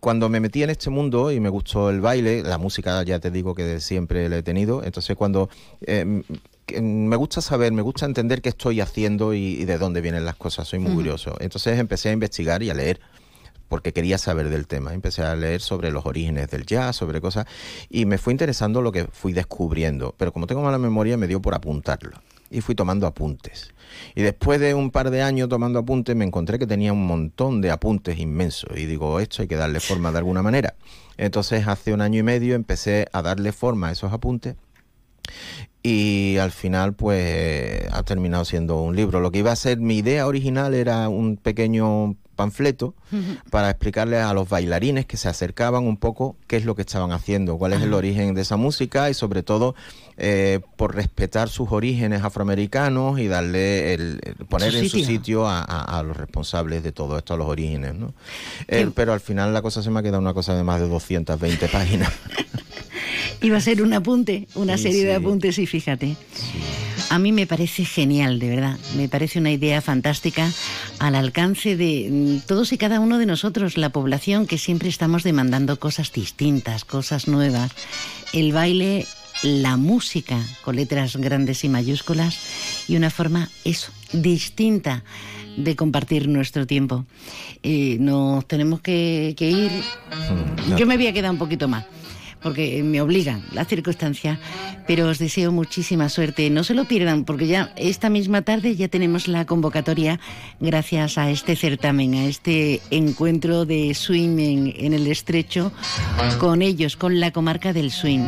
[0.01, 3.31] cuando me metí en este mundo y me gustó el baile, la música ya te
[3.31, 5.49] digo que siempre la he tenido, entonces cuando
[5.81, 6.21] eh,
[6.67, 10.25] que me gusta saber, me gusta entender qué estoy haciendo y, y de dónde vienen
[10.25, 11.35] las cosas, soy muy curioso.
[11.39, 12.99] Entonces empecé a investigar y a leer
[13.67, 14.93] porque quería saber del tema.
[14.93, 17.47] Empecé a leer sobre los orígenes del jazz, sobre cosas,
[17.89, 20.13] y me fue interesando lo que fui descubriendo.
[20.15, 22.21] Pero como tengo mala memoria, me dio por apuntarlo.
[22.51, 23.73] Y fui tomando apuntes.
[24.15, 27.61] Y después de un par de años tomando apuntes, me encontré que tenía un montón
[27.61, 28.71] de apuntes inmensos.
[28.75, 30.75] Y digo, esto hay que darle forma de alguna manera.
[31.17, 34.55] Entonces, hace un año y medio empecé a darle forma a esos apuntes
[35.83, 39.19] y al final pues ha terminado siendo un libro.
[39.19, 42.93] Lo que iba a ser mi idea original era un pequeño panfleto
[43.51, 47.11] para explicarles a los bailarines que se acercaban un poco qué es lo que estaban
[47.11, 49.75] haciendo, cuál es el origen de esa música y sobre todo
[50.17, 55.47] eh, por respetar sus orígenes afroamericanos y darle el, el- poner Su en su sitio.
[55.47, 57.93] a, a- a los responsables de todo esto, a los orígenes.
[57.95, 58.13] ¿no?
[58.67, 60.87] Eh, pero al final la cosa se me ha quedado una cosa de más de
[60.87, 62.11] 220 páginas.
[63.41, 65.21] Iba a ser un apunte, una Sí, serie de sí.
[65.21, 66.15] apuntes y fíjate.
[67.13, 68.79] A mí me parece genial, de verdad.
[68.97, 70.51] Me parece una idea fantástica
[70.97, 75.21] al alcance de mm, todos y cada uno de nosotros, la población, que siempre estamos
[75.21, 77.71] demandando cosas distintas, cosas nuevas.
[78.33, 79.05] El baile,
[79.43, 82.35] la música, con letras grandes y mayúsculas,
[82.87, 85.03] y una forma, eso, distinta
[85.55, 87.05] de compartir nuestro tiempo.
[87.61, 89.71] Eh, nos tenemos que, que ir.
[90.79, 91.85] Yo me voy a quedar un poquito más
[92.43, 94.37] porque me obligan las circunstancias,
[94.85, 96.49] pero os deseo muchísima suerte.
[96.49, 100.19] No se lo pierdan, porque ya esta misma tarde ya tenemos la convocatoria
[100.59, 105.71] gracias a este certamen, a este encuentro de swing en, en el estrecho
[106.39, 108.27] con ellos, con la comarca del swing.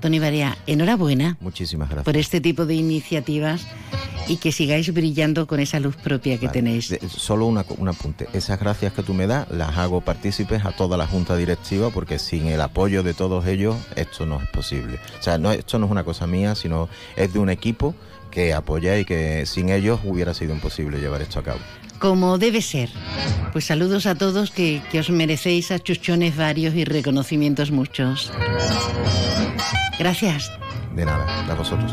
[0.00, 2.04] Tony Barea, enhorabuena Muchísimas gracias.
[2.04, 3.66] por este tipo de iniciativas
[4.28, 6.96] y que sigáis brillando con esa luz propia que tenéis.
[7.08, 8.28] Solo una, un apunte.
[8.32, 12.18] Esas gracias que tú me das las hago partícipes a toda la junta directiva porque
[12.18, 14.98] sin el apoyo de todos ellos esto no es posible.
[15.18, 17.94] O sea, no, esto no es una cosa mía, sino es de un equipo
[18.30, 21.60] que apoya y que sin ellos hubiera sido imposible llevar esto a cabo.
[21.98, 22.90] Como debe ser.
[23.52, 28.32] Pues saludos a todos que, que os merecéis achuchones varios y reconocimientos muchos.
[29.98, 30.52] Gracias.
[30.94, 31.92] De nada, a vosotros.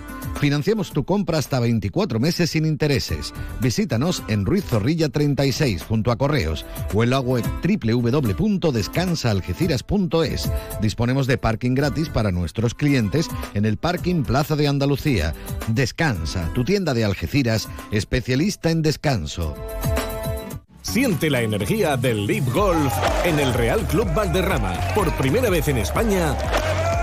[0.39, 3.31] Financiamos tu compra hasta 24 meses sin intereses.
[3.59, 10.51] Visítanos en Ruiz Zorrilla 36 junto a Correos o en la web www.descansaalgeciras.es.
[10.81, 15.35] Disponemos de parking gratis para nuestros clientes en el parking Plaza de Andalucía.
[15.67, 19.55] Descansa, tu tienda de Algeciras, especialista en descanso.
[20.81, 22.93] Siente la energía del Leap Golf
[23.23, 24.73] en el Real Club Valderrama.
[24.95, 26.35] Por primera vez en España,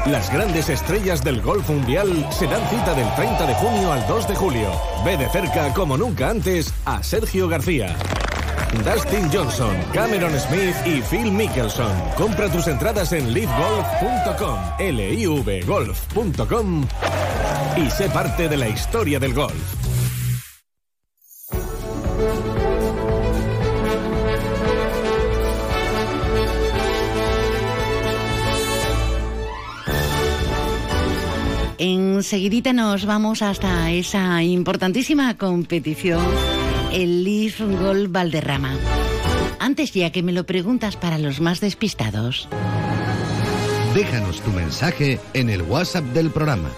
[0.08, 4.28] las grandes estrellas del golf mundial se dan cita del 30 de junio al 2
[4.28, 4.70] de julio.
[5.04, 7.96] Ve de cerca, como nunca antes, a Sergio García.
[8.84, 11.92] Dustin Johnson, Cameron Smith y Phil Mickelson.
[12.16, 16.86] Compra tus entradas en livegolf.com, livgolf.com
[17.76, 19.97] y sé parte de la historia del golf.
[31.78, 36.24] Enseguidita nos vamos hasta esa importantísima competición,
[36.92, 38.74] el Leaf Golf Valderrama.
[39.60, 42.48] Antes ya que me lo preguntas para los más despistados.
[43.94, 46.70] Déjanos tu mensaje en el WhatsApp del programa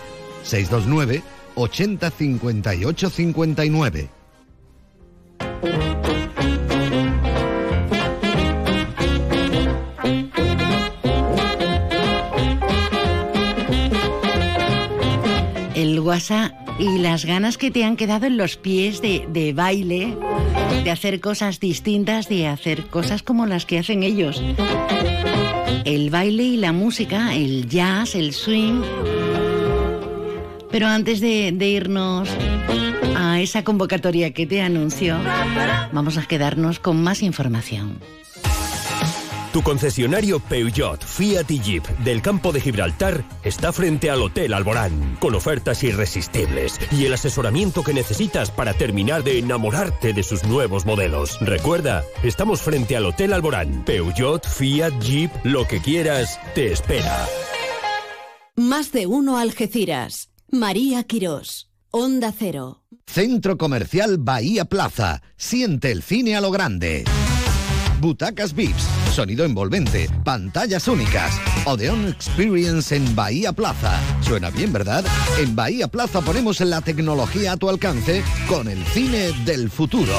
[0.42, 1.22] 629
[1.54, 4.10] 80 58 59.
[16.78, 20.16] Y las ganas que te han quedado en los pies de, de, baile,
[20.82, 24.42] de hacer cosas distintas, de hacer cosas como las que hacen ellos.
[25.84, 28.82] El baile y la música, el jazz, el swing.
[30.70, 32.28] Pero antes de, de irnos
[33.16, 35.18] a esa convocatoria que te anuncio,
[35.92, 37.98] vamos a quedarnos con más información.
[39.52, 45.16] Tu concesionario Peugeot, Fiat y Jeep del campo de Gibraltar está frente al Hotel Alborán,
[45.18, 50.86] con ofertas irresistibles y el asesoramiento que necesitas para terminar de enamorarte de sus nuevos
[50.86, 51.36] modelos.
[51.40, 53.84] Recuerda, estamos frente al Hotel Alborán.
[53.84, 57.26] Peugeot, Fiat, Jeep, lo que quieras, te espera.
[58.54, 60.30] Más de uno Algeciras.
[60.48, 61.70] María Quirós.
[61.90, 62.84] Onda Cero.
[63.06, 65.22] Centro Comercial Bahía Plaza.
[65.36, 67.04] Siente el cine a lo grande.
[68.00, 71.38] Butacas VIPs, sonido envolvente, pantallas únicas.
[71.64, 73.98] Odeon Experience en Bahía Plaza.
[74.20, 75.04] Suena bien, ¿verdad?
[75.38, 80.14] En Bahía Plaza ponemos la tecnología a tu alcance con el cine del futuro.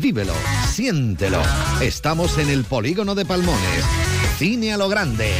[0.00, 0.34] Vívelo,
[0.68, 1.40] siéntelo.
[1.80, 3.84] Estamos en el polígono de Palmones.
[4.36, 5.32] Cine a lo grande.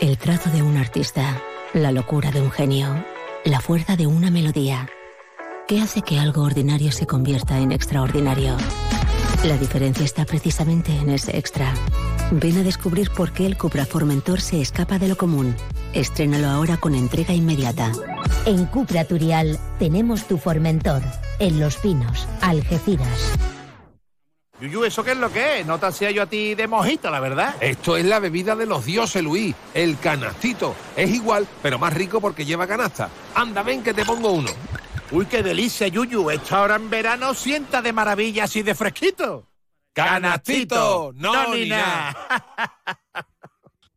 [0.00, 1.42] El trazo de un artista,
[1.72, 3.04] la locura de un genio,
[3.44, 4.88] la fuerza de una melodía.
[5.66, 8.56] ¿Qué hace que algo ordinario se convierta en extraordinario?
[9.44, 11.72] La diferencia está precisamente en ese extra.
[12.32, 15.54] Ven a descubrir por qué el Cupra Formentor se escapa de lo común.
[15.92, 17.92] Estrénalo ahora con entrega inmediata.
[18.44, 21.02] En Cupra Turial tenemos tu Formentor.
[21.38, 23.32] En Los Pinos, Algeciras.
[24.60, 25.66] Yuyu, ¿eso qué es lo que es?
[25.66, 27.54] No te hacía yo a ti de mojito, la verdad.
[27.60, 29.54] Esto es la bebida de los dioses, Luis.
[29.74, 30.74] El canastito.
[30.96, 33.10] Es igual, pero más rico porque lleva canasta.
[33.34, 34.50] Anda, ven que te pongo uno.
[35.10, 36.30] Uy, qué delicia, Yuyu.
[36.30, 39.46] Esta hora en verano sienta de maravilla así de fresquito.
[39.92, 41.12] ¡Canastito!
[41.14, 42.14] ¡No, ni nada!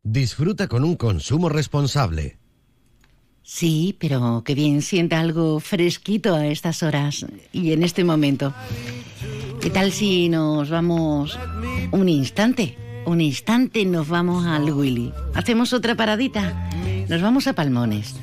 [0.02, 2.38] Disfruta con un consumo responsable.
[3.42, 8.54] Sí, pero que bien sienta algo fresquito a estas horas y en este momento.
[9.60, 11.38] ¿Qué tal si nos vamos
[11.90, 12.78] un instante?
[13.10, 15.12] Un instante nos vamos al Willy.
[15.34, 16.70] Hacemos otra paradita.
[17.08, 18.14] Nos vamos a Palmones.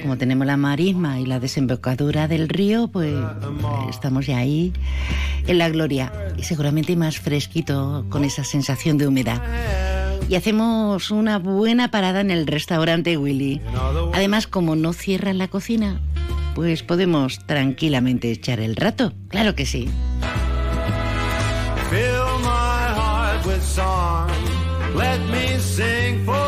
[0.00, 3.16] como tenemos la marisma y la desembocadura del río, pues
[3.90, 4.72] estamos ya ahí
[5.48, 9.42] en la gloria y seguramente más fresquito con esa sensación de humedad.
[10.28, 13.60] Y hacemos una buena parada en el restaurante Willy.
[14.14, 16.00] Además, como no cierran la cocina,
[16.54, 19.14] pues podemos tranquilamente echar el rato.
[19.30, 19.88] Claro que sí.
[23.78, 24.28] Song.
[24.96, 26.47] Let me sing forevermore.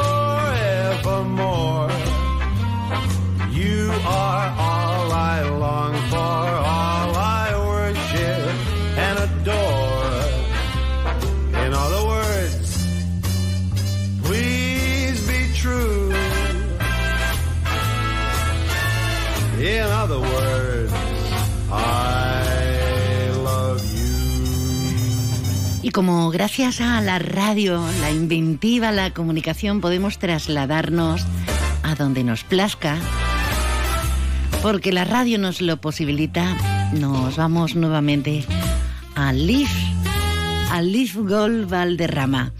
[25.90, 31.26] Y como gracias a la radio, la inventiva, la comunicación, podemos trasladarnos
[31.82, 32.96] a donde nos plazca,
[34.62, 38.44] porque la radio nos lo posibilita, nos vamos nuevamente
[39.16, 39.72] a Leaf,
[40.70, 42.52] a Leaf Gol Valderrama.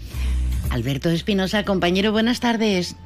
[0.69, 2.97] Alberto Espinosa, compañero, buenas tardes.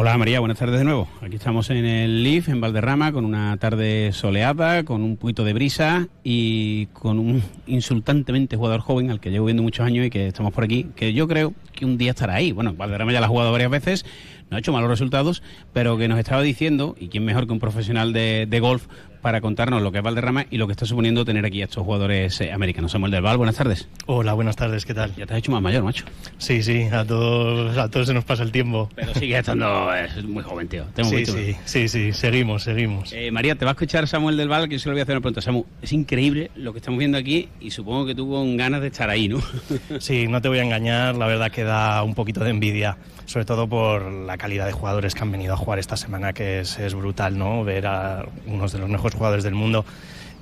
[0.00, 1.08] Hola María, buenas tardes de nuevo.
[1.20, 5.52] Aquí estamos en el Leaf, en Valderrama, con una tarde soleada, con un poquito de
[5.52, 10.28] brisa y con un insultantemente jugador joven al que llevo viendo muchos años y que
[10.28, 12.52] estamos por aquí, que yo creo que un día estará ahí.
[12.52, 14.06] Bueno, Valderrama ya la ha jugado varias veces,
[14.50, 15.42] no ha hecho malos resultados,
[15.72, 18.86] pero que nos estaba diciendo, y quién mejor que un profesional de, de golf
[19.20, 21.84] para contarnos lo que es Valderrama y lo que está suponiendo tener aquí a estos
[21.84, 22.92] jugadores eh, americanos.
[22.92, 23.88] Samuel del Val, buenas tardes.
[24.06, 25.14] Hola, buenas tardes, ¿qué tal?
[25.16, 26.04] Ya te has hecho más mayor, macho.
[26.38, 28.88] Sí, sí, a todos, a todos se nos pasa el tiempo.
[28.94, 30.84] Pero sigue estando es muy joven, tío.
[30.94, 33.12] Tengo Sí, sí, sí, sí, seguimos, seguimos.
[33.12, 35.02] Eh, María, te va a escuchar Samuel del Val, que yo se lo voy a
[35.02, 35.40] hacer una pregunta.
[35.40, 38.88] Samu, es increíble lo que estamos viendo aquí y supongo que tú con ganas de
[38.88, 39.40] estar ahí, ¿no?
[40.00, 42.96] Sí, no te voy a engañar, la verdad que da un poquito de envidia,
[43.26, 46.60] sobre todo por la calidad de jugadores que han venido a jugar esta semana, que
[46.60, 47.64] es, es brutal, ¿no?
[47.64, 49.84] Ver a unos de los mejores jugadores del mundo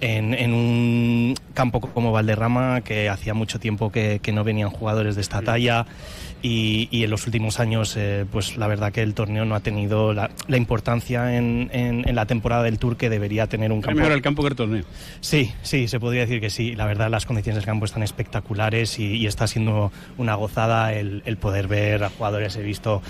[0.00, 5.14] en, en un campo como Valderrama, que hacía mucho tiempo que, que no venían jugadores
[5.14, 5.86] de esta talla.
[6.42, 9.60] Y, y en los últimos años, eh, pues la verdad que el torneo no ha
[9.60, 13.80] tenido la, la importancia en, en- en la temporada del Tour que debería tener un
[13.80, 13.96] campo.
[13.98, 14.84] mejor el campo que el torneo.
[15.20, 16.76] Sí, sí, se podría decir que sí.
[16.76, 21.22] La verdad, las condiciones del campo están espectaculares y, y está siendo una gozada el,
[21.24, 22.54] el poder ver a jugadores.
[22.56, 23.02] He visto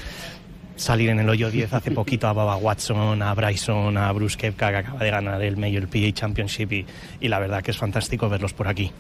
[0.77, 4.71] salir en el hoyo 10 hace poquito a Baba Watson, a Bryson, a Bruce Kepka,
[4.71, 6.87] que acaba de ganar el Major PA Championship y,
[7.21, 8.93] y la verdad que es fantástico verlos por aquí.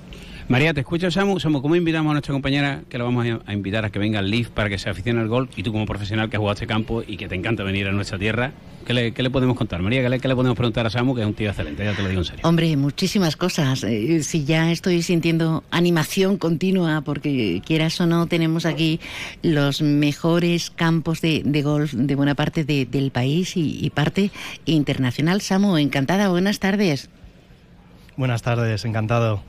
[0.48, 1.40] María, te escucho, Samu.
[1.40, 4.30] Samu, ¿cómo invitamos a nuestra compañera que la vamos a invitar a que venga al
[4.30, 5.50] Leaf para que se aficione al golf?
[5.58, 7.92] Y tú, como profesional que has jugado este campo y que te encanta venir a
[7.92, 8.52] nuestra tierra,
[8.86, 9.82] ¿qué le, qué le podemos contar?
[9.82, 11.84] María, ¿qué le, podemos preguntar a Samu, que es un tío excelente?
[11.84, 12.40] Ya te lo digo en serio.
[12.44, 13.82] Hombre, muchísimas cosas.
[13.82, 19.00] Eh, si ya estoy sintiendo animación continua, porque quieras o no, tenemos aquí
[19.42, 24.30] los mejores campos de, de golf de buena parte de- del país y parte
[24.64, 25.40] internacional.
[25.40, 27.10] Samu, encantada, buenas tardes.
[28.16, 29.42] Buenas tardes, encantado.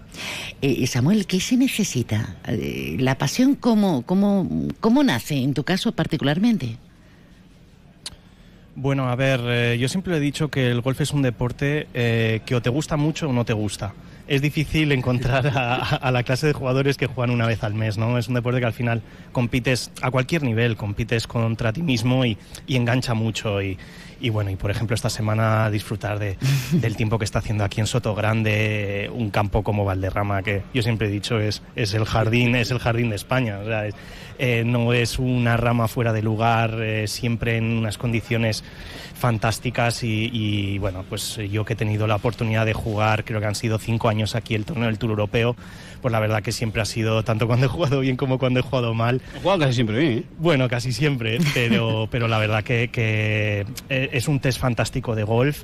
[0.62, 2.36] Eh, Samuel, ¿qué se necesita?
[2.48, 4.50] Eh, ¿La pasión cómo, cómo,
[4.82, 6.78] cómo nace, en tu caso particularmente?
[8.76, 12.42] Bueno, a ver, eh, yo siempre he dicho que el golf es un deporte eh,
[12.46, 13.94] que o te gusta mucho o no te gusta.
[14.28, 17.98] Es difícil encontrar a, a la clase de jugadores que juegan una vez al mes,
[17.98, 18.18] ¿no?
[18.18, 22.38] Es un deporte que al final compites a cualquier nivel, compites contra ti mismo y,
[22.68, 23.62] y engancha mucho.
[23.62, 23.78] Y,
[24.20, 26.38] y bueno, y por ejemplo esta semana disfrutar de,
[26.72, 30.82] del tiempo que está haciendo aquí en Soto Grande, un campo como Valderrama, que yo
[30.82, 33.60] siempre he dicho es, es el jardín, es el jardín de España.
[33.60, 33.96] o sea, es-
[34.40, 38.64] eh, no es una rama fuera de lugar, eh, siempre en unas condiciones
[39.16, 43.48] fantásticas y, y, bueno, pues yo que he tenido la oportunidad de jugar, creo que
[43.48, 45.56] han sido cinco años aquí el torneo del Tour Europeo,
[46.02, 48.64] pues la verdad que siempre ha sido, tanto cuando he jugado bien como cuando he
[48.64, 49.22] jugado mal.
[49.36, 50.24] He jugado casi siempre bien, ¿eh?
[50.38, 55.64] Bueno, casi siempre, pero, pero la verdad que, que es un test fantástico de golf.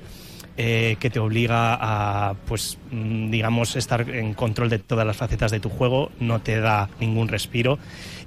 [0.58, 5.52] eh, que te obliga a, pues, mm, digamos, estar en control de todas las facetas
[5.52, 7.80] de tu juego, no te da ningún respiro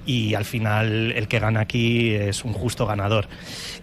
[0.07, 3.27] y al final el que gana aquí es un justo ganador.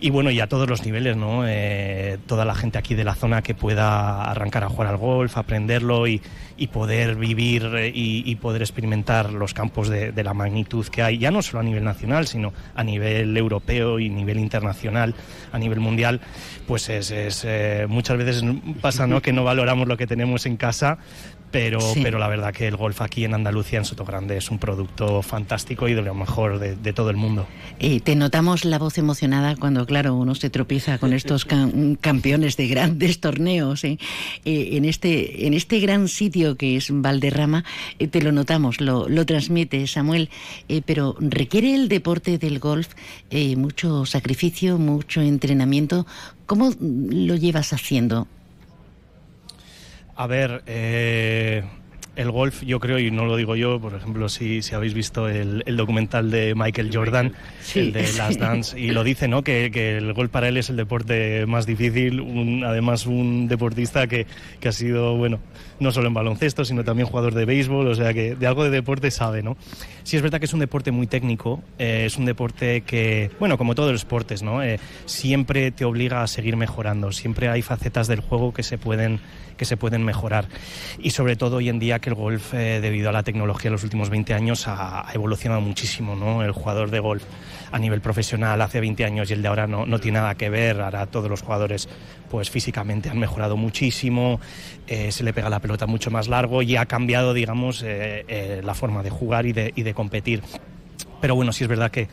[0.01, 1.47] Y bueno, y a todos los niveles, ¿no?
[1.47, 5.37] Eh, toda la gente aquí de la zona que pueda arrancar a jugar al golf,
[5.37, 6.23] aprenderlo y,
[6.57, 11.19] y poder vivir eh, y, poder experimentar los campos de, de la magnitud que hay,
[11.19, 15.15] ya no solo a nivel nacional, sino a nivel europeo y nivel internacional,
[15.53, 16.21] a nivel mundial,
[16.67, 18.45] pues es, es, eh, muchas veces
[18.81, 19.21] pasa ¿no?
[19.23, 20.99] que no valoramos lo que tenemos en casa
[21.55, 22.01] pero, Sí.
[22.03, 25.89] pero la verdad que el golf aquí en Andalucía, en Sotogrande, es un producto fantástico
[25.89, 27.47] y de lo mejor de, de todo el mundo.
[27.79, 32.57] Eh, te notamos la voz emocionada cuando, claro, uno se tropieza con estos cam- campeones
[32.57, 33.85] de grandes torneos.
[33.85, 33.99] ¿eh?
[34.45, 37.65] En, este, en este gran sitio que es Valderrama,
[38.01, 40.31] eh, te lo notamos, lo, lo transmite Samuel.
[40.69, 42.89] Eh, pero requiere el deporte del golf
[43.31, 46.05] eh, mucho sacrificio, mucho entrenamiento.
[46.47, 48.27] ¿Cómo lo llevas haciendo?
[50.17, 51.63] A ver, eh,
[52.17, 55.29] el golf, yo creo, y no lo digo yo, por ejemplo, si, si habéis visto
[55.29, 57.81] el, el documental de Michael Jordan, Sí.
[57.81, 59.43] el de Last Dance, y lo dice, ¿no?
[59.43, 64.07] Que, que el golf para él es el deporte más difícil, un- además un deportista
[64.07, 64.27] que,
[64.61, 65.41] que ha sido, bueno,
[65.81, 68.71] no solo en baloncesto, sino también jugador de béisbol, o sea que de algo de
[68.71, 69.57] deporte sabe, ¿no?
[70.03, 73.59] Sí es verdad que es un deporte muy técnico, eh, es un deporte que, bueno,
[73.59, 74.63] como todos los deportes, ¿no?
[74.63, 79.21] Eh, siempre te obliga a seguir mejorando, siempre hay facetas del juego que se pueden
[79.57, 80.49] que se pueden mejorar.
[80.99, 83.73] Y sobre todo hoy en día que el golf, eh, debido a la tecnología en
[83.73, 86.17] los últimos 20 años, ha, ha evolucionado muchísimo.
[86.17, 86.43] ¿no?
[86.43, 87.23] El jugador de golf
[87.73, 90.51] a nivel profesional hace 20 años y el de ahora no, no tiene nada que
[90.51, 90.81] ver.
[90.81, 91.89] Ahora todos los jugadores
[92.35, 94.41] pues físicamente han mejorado muchísimo,
[94.89, 98.61] eh, se le pega la pelota mucho más largo y ha cambiado, digamos, eh, eh,
[98.65, 100.43] la forma de jugar y de, y de competir.
[101.21, 102.09] Pero bueno, sí es verdad que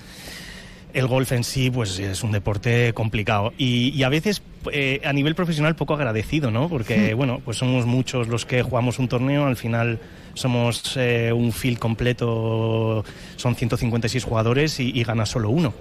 [0.94, 4.42] el golf en sí pues es un deporte complicado y, y a veces
[4.72, 6.70] eh, a nivel profesional poco agradecido, ¿no?
[6.70, 10.00] Porque bueno, pues somos muchos los que jugamos un torneo, al final
[10.34, 13.04] somos eh, un field completo,
[13.36, 15.74] son 156 jugadores y, y gana solo uno.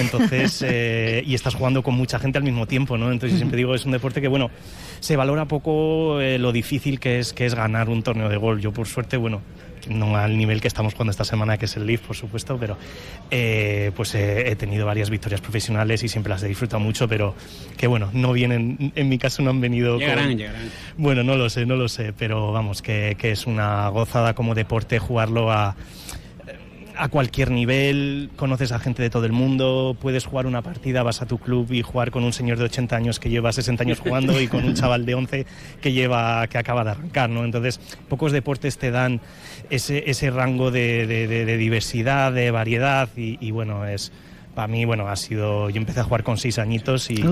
[0.00, 3.10] Entonces, eh, y estás jugando con mucha gente al mismo tiempo, ¿no?
[3.10, 4.50] Entonces yo siempre digo, es un deporte que, bueno,
[5.00, 8.60] se valora poco eh, lo difícil que es, que es ganar un torneo de golf.
[8.60, 9.40] Yo por suerte, bueno,
[9.88, 12.76] no al nivel que estamos jugando esta semana, que es el Leaf, por supuesto, pero
[13.30, 17.34] eh, pues eh, he tenido varias victorias profesionales y siempre las he disfrutado mucho, pero
[17.76, 19.98] que bueno, no vienen, en mi caso no han venido.
[19.98, 20.70] Llegarán, con- llegarán.
[20.96, 24.54] Bueno, no lo sé, no lo sé, pero vamos, que, que es una gozada como
[24.54, 25.76] deporte jugarlo a
[26.98, 31.20] a cualquier nivel, conoces a gente de todo el mundo, puedes jugar una partida, vas
[31.20, 34.00] a tu club y jugar con un señor de 80 años que lleva 60 años
[34.00, 35.46] jugando y con un chaval de 11
[35.82, 37.44] que lleva que acaba de arrancar, ¿no?
[37.44, 39.20] Entonces, pocos deportes te dan
[39.70, 44.12] ese, ese rango de, de- de- de diversidad, de variedad y, y bueno, es
[44.54, 47.22] para mí, bueno, ha sido, yo empecé a jugar con seis añitos y,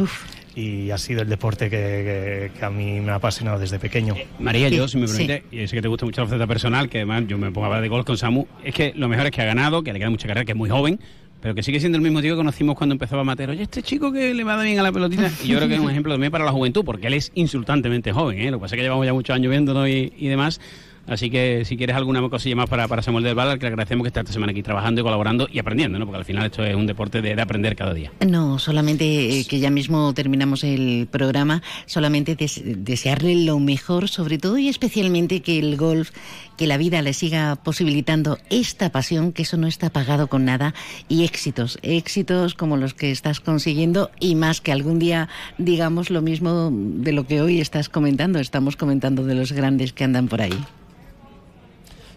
[0.54, 4.14] y ha sido el deporte que, que- que a mí me ha apasionado desde pequeño.
[4.38, 6.98] María, yo, si me permite, y sé que te gusta mucho la faceta personal, que
[6.98, 9.32] además yo me pongo a hablar de golf con Samu, es que lo mejor es
[9.32, 11.00] que ha ganado, que le queda mucha carrera, que es muy joven,
[11.40, 13.50] pero que sigue siendo el mismo tío que conocimos cuando empezaba a matar.
[13.50, 15.30] Oye, este chico que le va bien a la pelotita.
[15.42, 18.12] Y yo creo que es un ejemplo también para la juventud, porque él es insultantemente
[18.12, 18.50] joven, ¿eh?
[18.50, 20.60] Lo que pasa es que llevamos ya muchos años viéndolo y, y demás.
[21.06, 24.04] Así que si quieres alguna cosilla más para, para Samuel del Valle, que le agradecemos
[24.04, 26.06] que esté esta semana aquí trabajando y colaborando y aprendiendo, ¿no?
[26.06, 28.10] Porque al final esto es un deporte de, de aprender cada día.
[28.26, 34.38] No, solamente eh, que ya mismo terminamos el programa, solamente des- desearle lo mejor, sobre
[34.38, 36.10] todo y especialmente que el golf,
[36.56, 40.74] que la vida le siga posibilitando esta pasión, que eso no está pagado con nada,
[41.08, 45.28] y éxitos, éxitos como los que estás consiguiendo y más que algún día
[45.58, 50.04] digamos lo mismo de lo que hoy estás comentando, estamos comentando de los grandes que
[50.04, 50.54] andan por ahí.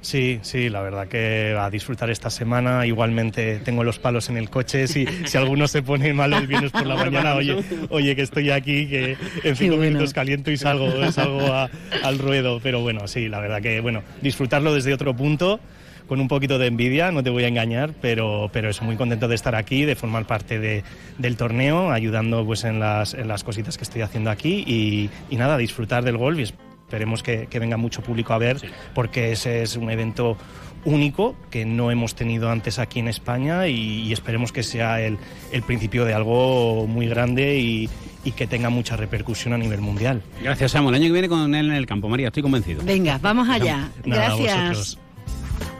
[0.07, 2.85] Sí, sí, la verdad que a disfrutar esta semana.
[2.85, 4.87] Igualmente tengo los palos en el coche.
[4.87, 7.57] Si, si alguno se pone malo el viernes por la mañana, oye,
[7.89, 9.91] oye, que estoy aquí, que en cinco bueno.
[9.91, 11.69] minutos caliento y salgo, salgo a-
[12.05, 12.61] al ruedo.
[12.63, 15.59] Pero bueno, sí, la verdad que, bueno, disfrutarlo desde otro punto.
[16.07, 19.27] Con un poquito de envidia, no te voy a engañar, pero, pero eso, muy contento
[19.27, 20.85] de estar aquí, de formar parte de-
[21.17, 25.35] del torneo, ayudando pues en las, en las cositas que estoy haciendo aquí y, y
[25.35, 26.39] nada, disfrutar del golf
[26.87, 28.61] esperemos que, que venga mucho público a ver,
[28.95, 30.37] porque ese es un evento
[30.85, 35.17] único que no hemos tenido antes aquí en España y, y esperemos que sea el,
[35.51, 37.89] el principio de algo muy grande y,
[38.23, 40.21] y que tenga mucha repercusión a nivel mundial.
[40.41, 40.95] Gracias, Samuel.
[40.95, 42.81] El año que viene con él en el campo, María, estoy convencido.
[42.85, 43.89] Venga, vamos allá.
[44.05, 44.55] Nada, Gracias.
[44.55, 44.97] vosotros.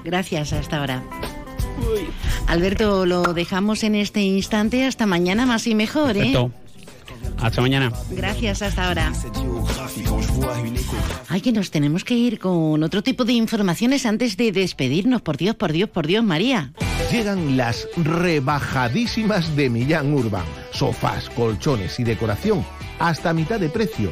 [0.04, 1.04] Gracias, hasta ahora.
[2.48, 4.84] Alberto, lo dejamos en este instante.
[4.86, 6.34] Hasta mañana más y mejor, ¿eh?
[6.34, 6.52] Perfecto.
[7.40, 7.92] Hasta mañana.
[8.12, 9.14] Gracias, hasta ahora.
[11.30, 15.22] Ay, que nos tenemos que ir con otro tipo de informaciones antes de despedirnos.
[15.22, 16.72] Por Dios, por Dios, por Dios, María.
[17.12, 20.46] Llegan las rebajadísimas de Millán Urban.
[20.72, 22.66] Sofás, colchones y decoración
[23.00, 24.12] hasta mitad de precio.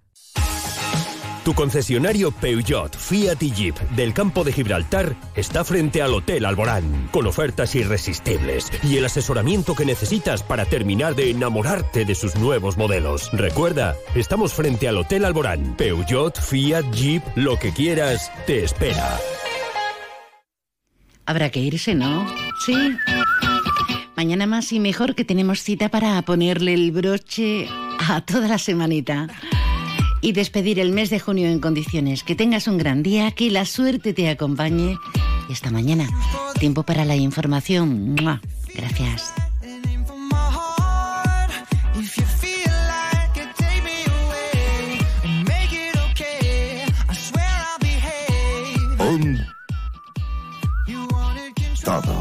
[1.43, 7.09] Tu concesionario Peugeot, Fiat y Jeep del campo de Gibraltar está frente al Hotel Alborán,
[7.11, 12.77] con ofertas irresistibles y el asesoramiento que necesitas para terminar de enamorarte de sus nuevos
[12.77, 13.31] modelos.
[13.33, 15.75] Recuerda, estamos frente al Hotel Alborán.
[15.77, 19.17] Peugeot, Fiat, Jeep, lo que quieras, te espera.
[21.25, 22.27] Habrá que irse, ¿no?
[22.67, 22.75] Sí.
[24.15, 29.27] Mañana más y mejor que tenemos cita para ponerle el broche a toda la semanita
[30.21, 32.23] y despedir el mes de junio en condiciones.
[32.23, 34.97] Que tengas un gran día, que la suerte te acompañe.
[35.49, 36.07] Y hasta mañana.
[36.59, 38.15] Tiempo para la información.
[38.15, 38.41] ¡Mua!
[38.75, 39.33] Gracias.
[51.83, 52.20] Todo.